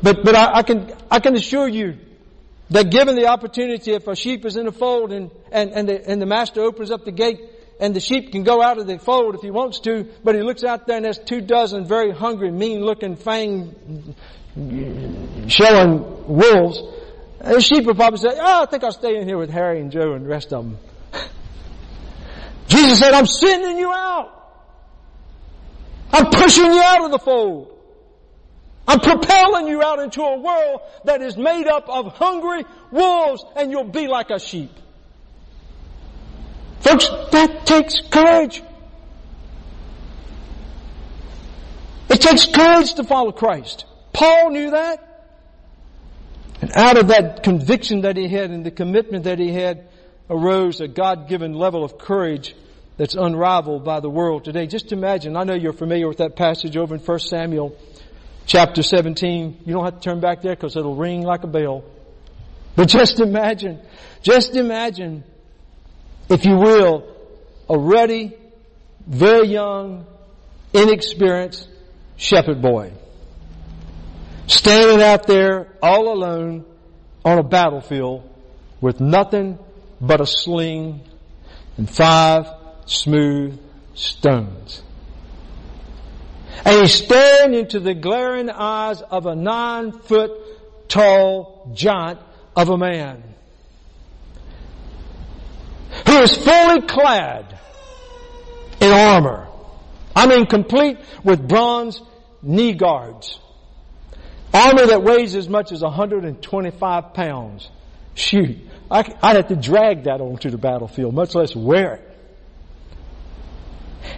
But, 0.04 0.26
but 0.26 0.36
I, 0.36 0.56
I 0.56 0.64
can, 0.64 0.94
I 1.10 1.22
can 1.22 1.34
assure 1.34 1.66
you 1.66 1.98
that 2.72 2.90
given 2.90 3.16
the 3.16 3.28
opportunity, 3.28 3.94
if 3.94 4.06
a 4.06 4.18
sheep 4.18 4.46
is 4.46 4.58
in 4.58 4.68
a 4.68 4.74
fold 4.74 5.14
and, 5.14 5.32
and, 5.54 5.72
and, 5.72 5.88
the, 5.88 6.10
and 6.10 6.22
the 6.22 6.26
master 6.26 6.62
opens 6.62 6.92
up 6.92 7.06
the 7.06 7.14
gate 7.14 7.40
and 7.80 7.96
the 7.96 8.02
sheep 8.02 8.34
can 8.34 8.44
go 8.44 8.62
out 8.62 8.80
of 8.80 8.86
the 8.86 9.00
fold 9.00 9.36
if 9.36 9.42
he 9.42 9.50
wants 9.50 9.80
to, 9.80 10.06
but 10.26 10.36
he 10.36 10.42
looks 10.42 10.66
out 10.66 10.88
there 10.88 10.98
and 10.98 11.06
there's 11.06 11.20
two 11.20 11.40
dozen 11.40 11.86
very 11.86 12.12
hungry, 12.12 12.52
mean 12.52 12.82
looking 12.82 13.16
fang 13.16 14.14
showing 15.48 16.28
wolves, 16.28 16.82
the 17.40 17.62
sheep 17.62 17.86
would 17.86 17.96
probably 17.96 18.20
say, 18.20 18.38
oh, 18.38 18.64
I 18.64 18.66
think 18.66 18.84
I'll 18.84 18.92
stay 18.92 19.16
in 19.16 19.26
here 19.26 19.38
with 19.38 19.52
Harry 19.52 19.80
and 19.80 19.90
Joe 19.90 20.16
and 20.16 20.26
the 20.26 20.30
rest 20.30 20.52
of 20.52 20.66
them. 20.66 20.78
Jesus 22.68 23.00
said, 23.00 23.14
I'm 23.14 23.26
sending 23.26 23.78
you 23.78 23.94
out. 23.94 24.36
I'm 26.16 26.32
pushing 26.32 26.72
you 26.72 26.80
out 26.82 27.04
of 27.04 27.12
the 27.12 27.20
fold. 27.20 27.78
I'm 28.88 29.02
propelling 29.02 29.68
you 29.68 29.84
out 29.84 30.00
into 30.00 30.22
a 30.22 30.40
world 30.40 30.80
that 31.04 31.22
is 31.22 31.36
made 31.36 31.68
up 31.68 31.90
of 31.90 32.14
hungry 32.14 32.64
wolves 32.90 33.44
and 33.58 33.70
you'll 33.70 33.84
be 33.84 34.08
like 34.08 34.30
a 34.30 34.40
sheep. 34.40 34.72
Folks, 36.80 37.10
that 37.32 37.66
takes 37.66 38.00
courage. 38.10 38.64
It 42.10 42.22
takes 42.22 42.46
courage 42.46 42.94
to 42.94 43.04
follow 43.04 43.34
Christ. 43.34 43.84
Paul 44.14 44.52
knew 44.52 44.72
that. 44.72 45.28
And 46.62 46.72
out 46.78 46.98
of 46.98 47.10
that 47.10 47.44
conviction 47.44 48.02
that 48.02 48.16
he 48.16 48.30
had 48.30 48.52
and 48.52 48.66
the 48.66 48.72
commitment 48.72 49.26
that 49.26 49.38
he 49.38 49.52
had 49.52 49.90
arose 50.30 50.80
a 50.80 50.88
God-given 50.88 51.56
level 51.56 51.84
of 51.84 51.98
courage 51.98 52.56
that's 52.98 53.16
unrivaled 53.16 53.84
by 53.84 54.00
the 54.00 54.10
world 54.10 54.46
today. 54.46 54.68
Just 54.68 54.92
imagine, 54.92 55.36
I 55.36 55.44
know 55.44 55.54
you're 55.54 55.74
familiar 55.74 56.08
with 56.08 56.18
that 56.18 56.36
passage 56.36 56.78
over 56.78 56.96
in 56.96 57.02
1 57.02 57.20
Samuel 57.20 57.76
chapter 58.46 58.84
17. 58.84 59.64
You 59.66 59.74
don't 59.74 59.84
have 59.84 59.96
to 59.96 60.00
turn 60.00 60.20
back 60.20 60.42
there 60.42 60.56
because 60.56 60.76
it'll 60.76 60.96
ring 60.96 61.24
like 61.24 61.44
a 61.44 61.48
bell. 61.48 61.84
But 62.76 62.88
just 62.90 63.20
imagine, 63.20 63.82
just 64.22 64.56
imagine, 64.56 65.24
if 66.30 66.46
you 66.46 66.56
will, 66.56 67.14
a 67.70 67.78
ruddy, 67.78 68.36
very 69.06 69.48
young, 69.48 70.06
inexperienced 70.74 71.68
shepherd 72.16 72.62
boy. 72.62 72.94
Standing 74.48 75.02
out 75.02 75.26
there 75.28 75.68
all 75.82 76.14
alone 76.14 76.66
on 77.26 77.40
a 77.40 77.44
battlefield 77.44 78.30
with 78.80 79.02
nothing 79.02 79.58
but 80.00 80.22
a 80.22 80.26
sling 80.26 81.02
and 81.78 81.90
five 81.90 82.46
smooth 82.86 83.60
stones. 83.94 84.82
And 86.64 86.82
he's 86.82 86.94
staring 86.94 87.54
into 87.54 87.80
the 87.80 87.94
glaring 87.94 88.50
eyes 88.50 89.02
of 89.02 89.26
a 89.26 89.36
nine 89.36 89.92
foot 89.92 90.32
tall 90.88 91.72
giant 91.74 92.20
of 92.56 92.70
a 92.70 92.78
man 92.78 93.24
who 96.08 96.18
is 96.20 96.36
fully 96.36 96.82
clad 96.82 97.58
in 98.80 98.92
armor. 98.92 99.48
I 100.16 100.28
mean 100.28 100.46
complete 100.46 100.98
with 101.24 101.48
bronze 101.48 102.02
knee 102.42 102.74
guards. 102.74 103.40
Armor 104.54 104.86
that 104.88 105.04
weighs 105.04 105.36
as 105.36 105.50
much 105.50 105.72
as 105.72 105.82
125 105.82 107.14
pounds. 107.14 107.70
Shoot, 108.14 108.58
I, 108.90 109.02
would 109.02 109.36
have 109.36 109.48
to 109.50 109.56
drag 109.58 110.06
that 110.06 110.22
onto 110.22 110.50
the 110.50 110.58
battlefield, 110.58 111.14
much 111.14 111.36
less 111.36 111.54
wear 111.54 111.96
it. 111.96 112.15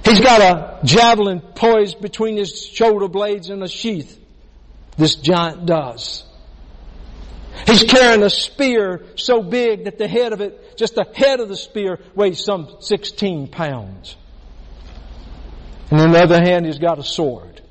He's 0.03 0.19
got 0.19 0.41
a 0.41 0.79
javelin 0.85 1.41
poised 1.41 2.01
between 2.01 2.37
his 2.37 2.65
shoulder 2.65 3.07
blades 3.07 3.49
in 3.49 3.61
a 3.61 3.67
sheath. 3.67 4.19
This 4.97 5.15
giant 5.15 5.65
does. 5.65 6.23
He's 7.65 7.83
carrying 7.83 8.23
a 8.23 8.29
spear 8.29 9.05
so 9.15 9.41
big 9.41 9.85
that 9.85 9.97
the 9.97 10.07
head 10.07 10.33
of 10.33 10.41
it, 10.41 10.77
just 10.77 10.95
the 10.95 11.05
head 11.15 11.39
of 11.39 11.49
the 11.49 11.57
spear 11.57 11.99
weighs 12.15 12.43
some 12.43 12.77
16 12.79 13.47
pounds. 13.47 14.15
And 15.89 15.99
on 15.99 16.11
the 16.11 16.21
other 16.21 16.41
hand, 16.41 16.65
he's 16.65 16.79
got 16.79 16.99
a 16.99 17.03
sword. 17.03 17.61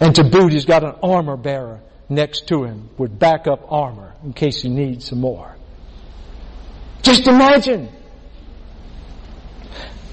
And 0.00 0.14
to 0.16 0.24
boot, 0.24 0.52
he's 0.52 0.64
got 0.64 0.82
an 0.84 0.94
armor 1.02 1.36
bearer 1.36 1.80
next 2.08 2.48
to 2.48 2.64
him 2.64 2.90
with 2.98 3.18
backup 3.18 3.70
armor 3.70 4.14
in 4.24 4.32
case 4.32 4.62
he 4.62 4.68
needs 4.68 5.08
some 5.08 5.20
more. 5.20 5.56
Just 7.02 7.26
imagine 7.26 7.88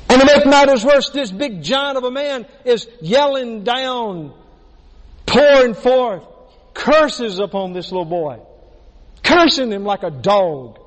and 0.10 0.20
to 0.20 0.26
make 0.26 0.46
matters 0.48 0.84
worse, 0.84 1.12
this 1.12 1.32
big 1.32 1.62
giant 1.62 1.98
of 1.98 2.04
a 2.04 2.10
man 2.10 2.48
is 2.66 2.88
yelling 3.00 3.64
down, 3.64 4.34
pouring 5.28 5.76
forth 5.76 6.24
curses 6.74 7.40
upon 7.40 7.74
this 7.74 7.92
little 7.92 8.06
boy. 8.06 8.40
Cursing 9.24 9.72
him 9.72 9.84
like 9.84 10.02
a 10.02 10.10
dog. 10.10 10.80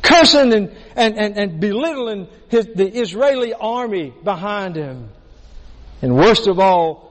Cursing 0.00 0.54
and, 0.54 0.76
and, 0.96 1.18
and, 1.18 1.36
and 1.36 1.60
belittling 1.60 2.28
his, 2.48 2.66
the 2.74 2.88
Israeli 2.88 3.52
army 3.52 4.14
behind 4.24 4.74
him. 4.74 5.10
And 6.00 6.16
worst 6.16 6.46
of 6.46 6.58
all, 6.58 7.08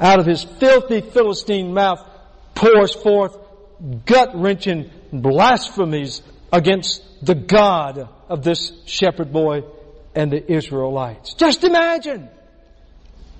out 0.00 0.18
of 0.18 0.24
his 0.24 0.44
filthy 0.44 1.02
Philistine 1.02 1.74
mouth 1.74 2.02
pours 2.54 2.94
forth 2.94 3.36
gut-wrenching 4.06 4.90
blasphemies 5.12 6.22
against 6.50 7.02
the 7.22 7.34
God 7.34 8.08
of 8.30 8.42
this 8.42 8.72
shepherd 8.86 9.30
boy 9.30 9.62
and 10.16 10.32
the 10.32 10.52
Israelites. 10.52 11.34
Just 11.34 11.62
imagine. 11.62 12.28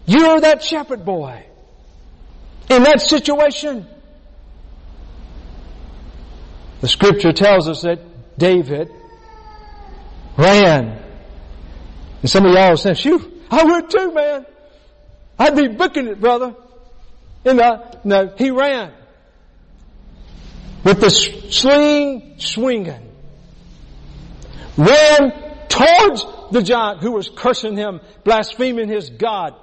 You're 0.07 0.41
that 0.43 0.63
shepherd 0.63 1.05
boy. 1.05 1.45
In 2.71 2.85
that 2.85 3.01
situation. 3.01 3.87
The 6.83 6.89
scripture 6.89 7.33
tells 7.33 7.69
us 7.69 7.83
that 7.83 8.01
David 8.39 8.93
ran. 10.37 11.03
And 12.21 12.31
some 12.31 12.45
of 12.45 12.53
y'all 12.53 12.75
are 12.75 12.77
saying, 12.77 12.97
"Shoo, 12.97 13.33
I 13.51 13.65
would 13.65 13.91
too, 13.91 14.13
man. 14.13 14.47
I'd 15.39 15.57
be 15.57 15.69
booking 15.69 16.09
it, 16.09 16.21
brother. 16.21 16.55
And 17.45 17.61
uh, 17.61 17.93
no, 18.05 18.35
he 18.37 18.51
ran. 18.51 18.93
With 20.85 21.01
the 21.01 21.11
sling 21.11 22.35
swinging. 22.39 23.03
Ran 24.77 25.33
towards 25.69 26.25
the 26.51 26.63
giant 26.63 27.03
who 27.03 27.13
was 27.13 27.29
cursing 27.29 27.77
him, 27.77 28.01
blaspheming 28.25 28.89
his 28.89 29.11
God. 29.11 29.55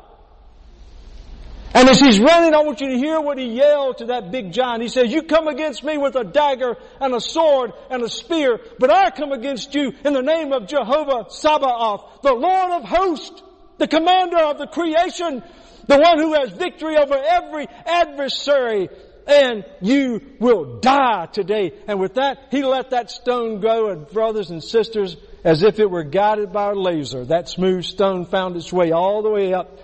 And 1.76 1.90
as 1.90 2.00
he's 2.00 2.20
running, 2.20 2.54
I 2.54 2.62
want 2.62 2.82
you 2.82 2.90
to 2.90 2.98
hear 2.98 3.20
what 3.20 3.40
he 3.40 3.46
yelled 3.46 3.98
to 3.98 4.06
that 4.06 4.32
big 4.32 4.52
giant. 4.52 4.84
He 4.84 4.90
says, 4.90 5.12
you 5.12 5.24
come 5.24 5.48
against 5.48 5.84
me 5.84 5.98
with 5.98 6.16
a 6.16 6.24
dagger 6.24 6.78
and 7.02 7.16
a 7.16 7.20
sword 7.20 7.74
and 7.90 8.04
a 8.04 8.10
spear, 8.10 8.60
but 8.78 8.92
I 8.92 9.10
come 9.10 9.32
against 9.32 9.74
you 9.74 9.94
in 10.06 10.14
the 10.14 10.22
name 10.22 10.54
of 10.54 10.68
Jehovah 10.68 11.26
Sabaoth, 11.30 12.22
the 12.22 12.34
Lord 12.34 12.72
of 12.74 12.84
hosts, 12.84 13.42
the 13.80 13.88
commander 13.88 14.38
of 14.38 14.60
the 14.60 14.68
creation, 14.68 15.44
the 15.88 15.98
one 15.98 16.20
who 16.20 16.34
has 16.34 16.52
victory 16.52 16.96
over 16.96 17.16
every 17.16 17.68
adversary 17.86 18.90
and 19.26 19.66
you 19.82 20.22
will 20.40 20.80
die 20.80 21.28
today. 21.28 21.74
And 21.88 22.00
with 22.00 22.16
that, 22.16 22.50
he 22.52 22.64
let 22.64 22.92
that 22.92 23.10
stone 23.10 23.62
go 23.62 23.90
and 23.90 24.08
brothers 24.08 24.52
and 24.52 24.64
sisters, 24.64 25.16
as 25.44 25.64
if 25.64 25.80
it 25.80 25.90
were 25.90 26.04
guided 26.04 26.54
by 26.54 26.72
a 26.72 26.76
laser, 26.76 27.26
that 27.26 27.50
smooth 27.50 27.84
stone 27.84 28.26
found 28.26 28.56
its 28.56 28.72
way 28.72 28.92
all 28.92 29.22
the 29.22 29.30
way 29.30 29.54
up 29.54 29.80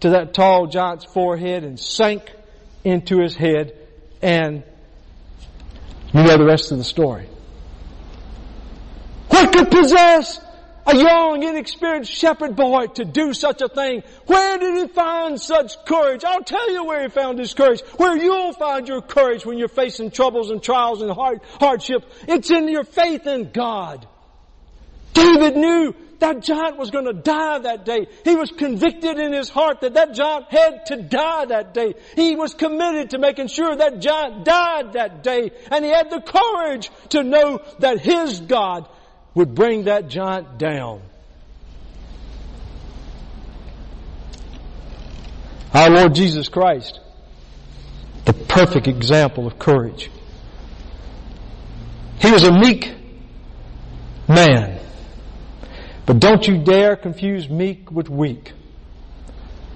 to 0.00 0.10
that 0.10 0.34
tall 0.34 0.66
giant's 0.66 1.04
forehead 1.04 1.64
and 1.64 1.78
sank 1.78 2.32
into 2.84 3.20
his 3.20 3.34
head 3.34 3.76
and 4.22 4.62
you 6.12 6.22
know 6.22 6.36
the 6.36 6.44
rest 6.44 6.72
of 6.72 6.78
the 6.78 6.84
story. 6.84 7.28
What 9.28 9.52
could 9.52 9.70
possess 9.70 10.40
a 10.86 10.96
young, 10.96 11.42
inexperienced 11.42 12.12
shepherd 12.12 12.56
boy 12.56 12.86
to 12.88 13.04
do 13.04 13.32
such 13.32 13.62
a 13.62 13.68
thing. 13.68 14.02
Where 14.26 14.58
did 14.58 14.76
he 14.76 14.88
find 14.88 15.40
such 15.40 15.82
courage? 15.86 16.24
I'll 16.24 16.44
tell 16.44 16.70
you 16.70 16.84
where 16.84 17.02
he 17.02 17.08
found 17.08 17.38
his 17.38 17.54
courage. 17.54 17.80
Where 17.96 18.16
you'll 18.16 18.52
find 18.52 18.86
your 18.86 19.00
courage 19.00 19.46
when 19.46 19.58
you're 19.58 19.68
facing 19.68 20.10
troubles 20.10 20.50
and 20.50 20.62
trials 20.62 21.00
and 21.00 21.10
hard, 21.10 21.40
hardship. 21.58 22.04
It's 22.28 22.50
in 22.50 22.68
your 22.68 22.84
faith 22.84 23.26
in 23.26 23.50
God. 23.50 24.06
David 25.14 25.56
knew 25.56 25.94
that 26.18 26.42
giant 26.42 26.76
was 26.76 26.90
going 26.90 27.06
to 27.06 27.12
die 27.12 27.58
that 27.60 27.84
day. 27.84 28.06
He 28.24 28.34
was 28.34 28.50
convicted 28.50 29.18
in 29.18 29.32
his 29.32 29.48
heart 29.48 29.80
that 29.80 29.94
that 29.94 30.14
giant 30.14 30.46
had 30.50 30.86
to 30.86 30.96
die 30.96 31.46
that 31.46 31.72
day. 31.72 31.94
He 32.16 32.36
was 32.36 32.54
committed 32.54 33.10
to 33.10 33.18
making 33.18 33.48
sure 33.48 33.74
that 33.74 34.00
giant 34.00 34.44
died 34.44 34.94
that 34.94 35.22
day. 35.22 35.50
And 35.70 35.84
he 35.84 35.90
had 35.90 36.10
the 36.10 36.20
courage 36.20 36.90
to 37.10 37.22
know 37.22 37.62
that 37.78 38.00
his 38.00 38.40
God 38.40 38.88
would 39.34 39.54
bring 39.54 39.84
that 39.84 40.08
giant 40.08 40.58
down. 40.58 41.02
Our 45.72 45.90
Lord 45.90 46.14
Jesus 46.14 46.48
Christ, 46.48 47.00
the 48.24 48.32
perfect 48.32 48.86
example 48.86 49.46
of 49.46 49.58
courage. 49.58 50.08
He 52.20 52.30
was 52.30 52.44
a 52.44 52.52
meek 52.52 52.94
man. 54.28 54.73
But 56.06 56.18
don't 56.20 56.46
you 56.46 56.58
dare 56.58 56.96
confuse 56.96 57.48
meek 57.48 57.90
with 57.90 58.10
weak. 58.10 58.52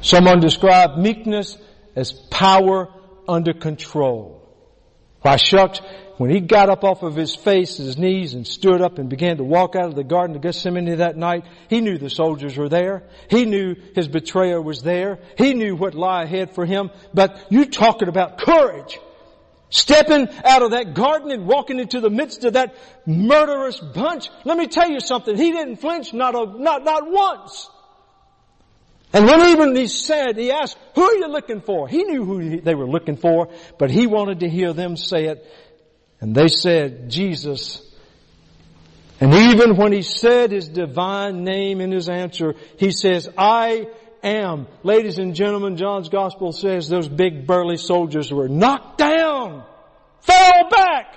Someone 0.01 0.41
described 0.41 0.99
meekness 0.99 1.57
as 1.97 2.13
power 2.13 2.89
under 3.27 3.53
control. 3.53 4.39
Why 5.23 5.37
shucks, 5.37 5.81
when 6.19 6.31
he 6.31 6.41
got 6.41 6.69
up 6.69 6.85
off 6.85 7.03
of 7.03 7.17
his 7.17 7.35
face, 7.35 7.79
his 7.79 7.97
knees, 7.97 8.35
and 8.35 8.47
stood 8.47 8.81
up 8.81 8.99
and 8.99 9.09
began 9.09 9.39
to 9.39 9.45
walk 9.45 9.75
out 9.75 9.87
of 9.87 9.95
the 9.95 10.05
Garden 10.05 10.37
of 10.37 10.43
Gethsemane 10.43 10.97
that 10.99 11.17
night, 11.17 11.45
he 11.69 11.81
knew 11.81 11.99
the 11.99 12.11
soldiers 12.11 12.57
were 12.57 12.69
there. 12.69 13.05
He 13.29 13.45
knew 13.45 13.75
his 13.95 14.07
betrayer 14.07 14.61
was 14.61 14.83
there. 14.83 15.19
He 15.37 15.55
knew 15.55 15.77
what 15.77 15.95
lie 15.95 16.25
ahead 16.25 16.55
for 16.55 16.67
him. 16.67 16.91
But 17.15 17.47
you 17.51 17.65
talking 17.67 18.09
about 18.09 18.39
courage. 18.39 18.99
Stepping 19.71 20.29
out 20.45 20.63
of 20.63 20.71
that 20.71 20.95
garden 20.95 21.31
and 21.31 21.47
walking 21.47 21.79
into 21.79 22.01
the 22.01 22.09
midst 22.09 22.45
of 22.45 22.55
that 22.55 22.75
murderous 23.07 23.79
bunch. 23.79 24.31
Let 24.45 24.57
me 24.57 24.67
tell 24.67 24.89
you 24.89 25.01
something. 25.01 25.37
He 25.37 25.53
didn't 25.53 25.77
flinch 25.77 26.15
not, 26.15 26.35
a, 26.35 26.47
not, 26.59 26.85
not 26.85 27.11
once. 27.11 27.69
And 29.13 29.27
when 29.27 29.41
even 29.49 29.75
he 29.75 29.87
said, 29.87 30.37
he 30.37 30.51
asked, 30.51 30.77
who 30.95 31.03
are 31.03 31.15
you 31.15 31.29
looking 31.29 31.61
for? 31.61 31.89
He 31.89 32.05
knew 32.05 32.25
who 32.25 32.61
they 32.61 32.75
were 32.75 32.89
looking 32.89 33.17
for, 33.17 33.49
but 33.79 33.91
he 33.91 34.07
wanted 34.07 34.41
to 34.41 34.49
hear 34.49 34.73
them 34.73 34.97
say 34.97 35.27
it. 35.27 35.47
And 36.21 36.35
they 36.35 36.49
said, 36.49 37.11
Jesus. 37.11 37.83
And 39.21 39.33
even 39.35 39.77
when 39.77 39.93
he 39.93 40.03
said 40.03 40.53
his 40.53 40.69
divine 40.69 41.43
name 41.43 41.81
in 41.81 41.91
his 41.91 42.09
answer, 42.09 42.55
he 42.77 42.91
says, 42.91 43.29
I 43.37 43.89
am. 44.23 44.67
Ladies 44.83 45.19
and 45.19 45.35
gentlemen, 45.35 45.77
John's 45.77 46.09
gospel 46.09 46.53
says 46.53 46.89
those 46.89 47.09
big 47.09 47.47
burly 47.47 47.77
soldiers 47.77 48.33
were 48.33 48.49
knocked 48.49 48.99
down, 48.99 49.65
fell 50.21 50.69
back. 50.71 51.15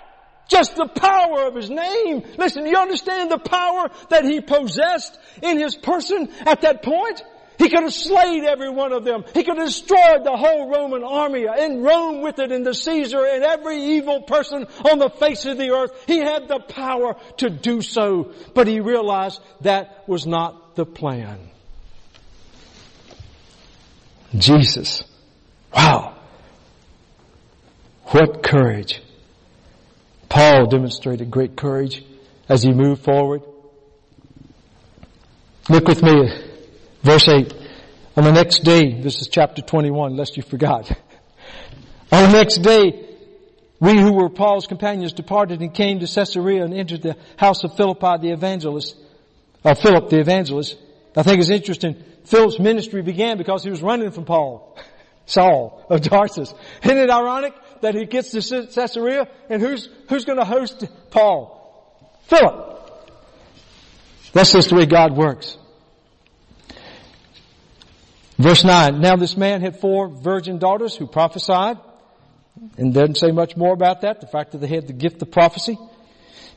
Just 0.48 0.76
the 0.76 0.88
power 0.88 1.48
of 1.48 1.56
his 1.56 1.70
name. 1.70 2.24
Listen, 2.38 2.66
you 2.66 2.76
understand 2.76 3.32
the 3.32 3.38
power 3.38 3.90
that 4.10 4.26
he 4.26 4.42
possessed 4.42 5.18
in 5.42 5.58
his 5.58 5.78
person 5.78 6.30
at 6.46 6.62
that 6.62 6.84
point? 6.84 7.24
He 7.62 7.70
could 7.70 7.84
have 7.84 7.94
slayed 7.94 8.44
every 8.44 8.72
one 8.72 8.92
of 8.92 9.04
them. 9.04 9.24
He 9.36 9.44
could 9.44 9.58
have 9.58 9.68
destroyed 9.68 10.24
the 10.24 10.36
whole 10.36 10.68
Roman 10.68 11.04
army 11.04 11.46
and 11.46 11.84
Rome 11.84 12.22
with 12.22 12.40
it 12.40 12.52
and 12.52 12.66
the 12.66 12.74
Caesar 12.74 13.24
and 13.24 13.44
every 13.44 13.78
evil 13.98 14.24
person 14.24 14.66
on 14.92 14.98
the 14.98 15.12
face 15.12 15.46
of 15.46 15.60
the 15.60 15.70
earth. 15.70 15.92
He 16.08 16.18
had 16.18 16.48
the 16.48 16.60
power 16.60 17.18
to 17.38 17.52
do 17.52 17.84
so, 17.84 18.34
but 18.56 18.68
he 18.68 18.80
realized 18.80 19.40
that 19.62 20.04
was 20.08 20.26
not 20.26 20.76
the 20.76 20.88
plan. 20.88 21.51
Jesus. 24.36 25.04
Wow. 25.76 26.16
What 28.06 28.44
courage. 28.44 29.02
Paul 30.30 30.68
demonstrated 30.68 31.30
great 31.32 31.56
courage 31.56 32.04
as 32.48 32.64
he 32.64 32.72
moved 32.72 33.04
forward. 33.04 33.42
Look 35.70 35.88
with 35.88 36.02
me 36.04 36.52
Verse 37.04 37.28
8. 37.28 37.54
On 38.18 38.24
the 38.24 38.32
next 38.32 38.64
day, 38.64 39.02
this 39.02 39.22
is 39.22 39.28
chapter 39.28 39.62
21, 39.62 40.16
lest 40.16 40.38
you 40.38 40.44
forgot. 40.44 40.92
On 42.12 42.24
the 42.24 42.38
next 42.38 42.58
day, 42.58 43.08
we 43.80 44.00
who 44.00 44.14
were 44.14 44.30
Paul's 44.30 44.68
companions 44.68 45.14
departed 45.14 45.62
and 45.62 45.74
came 45.74 46.00
to 46.00 46.08
Caesarea 46.08 46.64
and 46.64 46.74
entered 46.74 47.02
the 47.02 47.18
house 47.38 47.64
of 47.64 47.76
Philippi 47.76 48.18
the 48.22 48.34
evangelist, 48.34 48.96
or 49.64 49.76
Philip 49.76 50.10
the 50.10 50.20
evangelist. 50.20 50.78
I 51.16 51.24
think 51.24 51.40
it's 51.40 51.50
interesting. 51.50 52.02
Philip's 52.26 52.60
ministry 52.60 53.02
began 53.02 53.38
because 53.38 53.64
he 53.64 53.70
was 53.70 53.82
running 53.82 54.12
from 54.12 54.26
Paul, 54.26 54.78
Saul 55.26 55.86
of 55.90 56.02
Tarsus. 56.02 56.54
Isn't 56.84 56.98
it 56.98 57.10
ironic 57.10 57.54
that 57.82 57.96
he 57.96 58.06
gets 58.06 58.32
to 58.32 58.68
Caesarea 58.68 59.28
and 59.50 59.62
who's, 59.62 59.90
who's 60.10 60.26
going 60.26 60.40
to 60.40 60.46
host 60.46 60.86
Paul? 61.10 62.20
Philip. 62.24 62.80
That's 64.34 64.54
just 64.54 64.70
the 64.70 64.76
way 64.76 64.86
God 64.86 65.16
works. 65.18 65.58
Verse 68.38 68.64
9, 68.64 69.02
now 69.02 69.18
this 69.18 69.38
man 69.38 69.62
had 69.62 69.80
four 69.80 70.08
virgin 70.08 70.58
daughters 70.58 70.96
who 70.96 71.06
prophesied, 71.06 71.78
and 72.78 72.94
doesn't 72.94 73.18
say 73.18 73.32
much 73.32 73.56
more 73.56 73.74
about 73.74 74.02
that, 74.02 74.22
the 74.22 74.28
fact 74.28 74.54
that 74.54 74.60
they 74.60 74.68
had 74.68 74.88
the 74.88 74.94
gift 74.94 75.22
of 75.22 75.32
prophecy. 75.32 75.78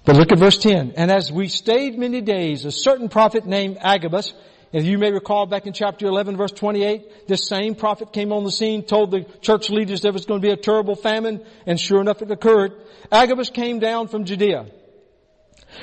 But 0.04 0.16
look 0.16 0.32
at 0.32 0.38
verse 0.38 0.58
10. 0.58 0.94
And 0.96 1.10
as 1.10 1.32
we 1.32 1.48
stayed 1.48 1.98
many 1.98 2.20
days, 2.20 2.64
a 2.64 2.70
certain 2.70 3.08
prophet 3.08 3.46
named 3.46 3.78
Agabus, 3.80 4.34
and 4.72 4.84
you 4.84 4.98
may 4.98 5.12
recall 5.12 5.46
back 5.46 5.66
in 5.66 5.72
chapter 5.72 6.06
11 6.06 6.36
verse 6.36 6.52
28, 6.52 7.28
this 7.28 7.48
same 7.48 7.74
prophet 7.74 8.12
came 8.12 8.32
on 8.32 8.44
the 8.44 8.50
scene, 8.50 8.84
told 8.84 9.10
the 9.10 9.24
church 9.40 9.70
leaders 9.70 10.02
there 10.02 10.12
was 10.12 10.26
going 10.26 10.40
to 10.40 10.46
be 10.46 10.52
a 10.52 10.56
terrible 10.56 10.96
famine, 10.96 11.44
and 11.66 11.80
sure 11.80 12.00
enough 12.00 12.22
it 12.22 12.30
occurred. 12.30 12.72
Agabus 13.10 13.50
came 13.50 13.78
down 13.78 14.08
from 14.08 14.24
Judea. 14.24 14.66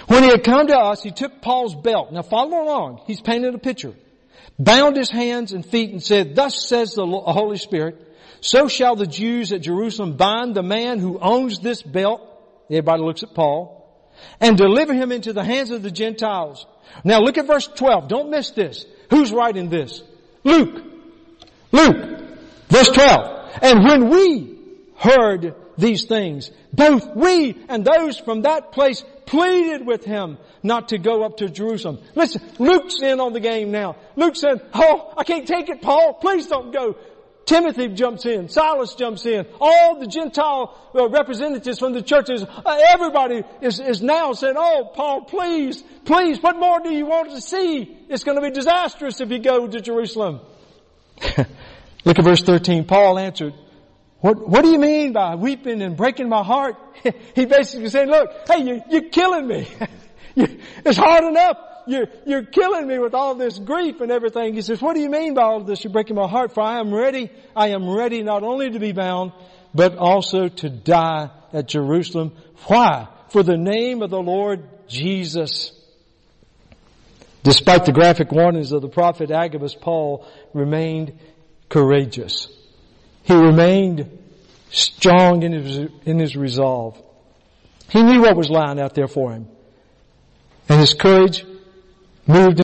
When 0.07 0.23
he 0.23 0.29
had 0.29 0.43
come 0.43 0.67
to 0.67 0.77
us, 0.77 1.01
he 1.01 1.11
took 1.11 1.41
Paul's 1.41 1.75
belt. 1.75 2.11
Now 2.11 2.21
follow 2.21 2.63
along. 2.63 3.01
He's 3.07 3.21
painted 3.21 3.55
a 3.55 3.57
picture 3.57 3.95
bound 4.63 4.95
his 4.95 5.09
hands 5.09 5.53
and 5.53 5.65
feet 5.65 5.91
and 5.91 6.03
said, 6.03 6.35
thus 6.35 6.67
says 6.67 6.93
the 6.93 7.05
Holy 7.05 7.57
Spirit, 7.57 8.07
so 8.41 8.67
shall 8.67 8.95
the 8.95 9.07
Jews 9.07 9.51
at 9.51 9.61
Jerusalem 9.61 10.17
bind 10.17 10.55
the 10.55 10.63
man 10.63 10.99
who 10.99 11.19
owns 11.19 11.59
this 11.59 11.81
belt. 11.81 12.21
Everybody 12.69 13.03
looks 13.03 13.23
at 13.23 13.33
Paul. 13.33 13.80
And 14.39 14.57
deliver 14.57 14.93
him 14.93 15.11
into 15.11 15.33
the 15.33 15.43
hands 15.43 15.71
of 15.71 15.83
the 15.83 15.91
Gentiles. 15.91 16.65
Now 17.03 17.19
look 17.19 17.37
at 17.37 17.47
verse 17.47 17.67
12. 17.67 18.07
Don't 18.07 18.29
miss 18.29 18.51
this. 18.51 18.85
Who's 19.09 19.31
writing 19.31 19.69
this? 19.69 20.01
Luke. 20.43 20.83
Luke. 21.71 22.19
Verse 22.69 22.89
12. 22.89 23.59
And 23.61 23.83
when 23.83 24.09
we 24.09 24.57
heard 24.97 25.55
these 25.77 26.05
things, 26.05 26.51
both 26.73 27.15
we 27.15 27.57
and 27.67 27.83
those 27.83 28.17
from 28.17 28.43
that 28.43 28.71
place 28.71 29.03
pleaded 29.25 29.85
with 29.85 30.03
him 30.03 30.37
not 30.63 30.89
to 30.89 30.97
go 30.97 31.23
up 31.23 31.37
to 31.37 31.49
Jerusalem. 31.49 31.99
Listen, 32.15 32.41
Luke's 32.59 33.01
in 33.01 33.19
on 33.19 33.33
the 33.33 33.39
game 33.39 33.71
now. 33.71 33.95
Luke 34.15 34.35
said, 34.35 34.61
oh, 34.73 35.13
I 35.17 35.23
can't 35.23 35.47
take 35.47 35.69
it, 35.69 35.81
Paul. 35.81 36.13
Please 36.15 36.47
don't 36.47 36.71
go. 36.71 36.95
Timothy 37.45 37.89
jumps 37.89 38.25
in. 38.25 38.49
Silas 38.49 38.95
jumps 38.95 39.25
in. 39.25 39.45
All 39.59 39.99
the 39.99 40.07
Gentile 40.07 40.77
uh, 40.95 41.09
representatives 41.09 41.79
from 41.79 41.93
the 41.93 42.01
churches, 42.01 42.43
uh, 42.43 42.79
everybody 42.89 43.43
is, 43.61 43.79
is 43.79 44.01
now 44.01 44.33
saying, 44.33 44.55
oh, 44.57 44.91
Paul, 44.93 45.25
please, 45.25 45.83
please, 46.05 46.41
what 46.41 46.57
more 46.57 46.79
do 46.79 46.93
you 46.93 47.05
want 47.05 47.31
to 47.31 47.41
see? 47.41 47.97
It's 48.09 48.23
going 48.23 48.37
to 48.37 48.41
be 48.41 48.51
disastrous 48.51 49.19
if 49.21 49.31
you 49.31 49.39
go 49.39 49.67
to 49.67 49.81
Jerusalem. 49.81 50.41
Look 52.05 52.19
at 52.19 52.23
verse 52.23 52.41
13. 52.41 52.85
Paul 52.85 53.19
answered, 53.19 53.53
what, 54.21 54.47
what 54.47 54.63
do 54.63 54.69
you 54.69 54.79
mean 54.79 55.13
by 55.13 55.35
weeping 55.35 55.81
and 55.81 55.97
breaking 55.97 56.29
my 56.29 56.43
heart? 56.43 56.75
he 57.35 57.45
basically 57.45 57.89
said, 57.89 58.07
look, 58.07 58.29
hey, 58.47 58.63
you, 58.63 58.81
you're 58.89 59.09
killing 59.09 59.47
me. 59.47 59.67
it's 60.35 60.97
hard 60.97 61.23
enough. 61.23 61.57
You're, 61.91 62.07
you're 62.25 62.43
killing 62.45 62.87
me 62.87 62.99
with 62.99 63.13
all 63.13 63.35
this 63.35 63.59
grief 63.59 63.99
and 63.99 64.13
everything. 64.13 64.53
He 64.53 64.61
says, 64.61 64.81
what 64.81 64.93
do 64.93 65.01
you 65.01 65.09
mean 65.09 65.33
by 65.33 65.41
all 65.41 65.61
this? 65.61 65.83
You're 65.83 65.91
breaking 65.91 66.15
my 66.15 66.27
heart 66.27 66.53
for 66.53 66.61
I 66.61 66.79
am 66.79 66.93
ready. 66.93 67.29
I 67.53 67.69
am 67.69 67.89
ready 67.89 68.23
not 68.23 68.43
only 68.43 68.71
to 68.71 68.79
be 68.79 68.93
bound, 68.93 69.33
but 69.75 69.97
also 69.97 70.47
to 70.47 70.69
die 70.69 71.29
at 71.51 71.67
Jerusalem. 71.67 72.31
Why? 72.67 73.09
For 73.27 73.43
the 73.43 73.57
name 73.57 74.01
of 74.01 74.09
the 74.09 74.21
Lord 74.21 74.63
Jesus. 74.87 75.73
Despite 77.43 77.83
the 77.83 77.91
graphic 77.91 78.31
warnings 78.31 78.71
of 78.71 78.81
the 78.81 78.87
prophet 78.87 79.29
Agabus, 79.29 79.75
Paul 79.75 80.25
remained 80.53 81.19
courageous. 81.67 82.47
He 83.23 83.33
remained 83.33 84.17
strong 84.69 85.43
in 85.43 85.51
his, 85.51 85.89
in 86.05 86.19
his 86.19 86.37
resolve. 86.37 87.01
He 87.89 88.01
knew 88.01 88.21
what 88.21 88.37
was 88.37 88.49
lying 88.49 88.79
out 88.79 88.95
there 88.95 89.09
for 89.09 89.33
him. 89.33 89.49
And 90.69 90.79
his 90.79 90.93
courage 90.93 91.45
moved 92.31 92.59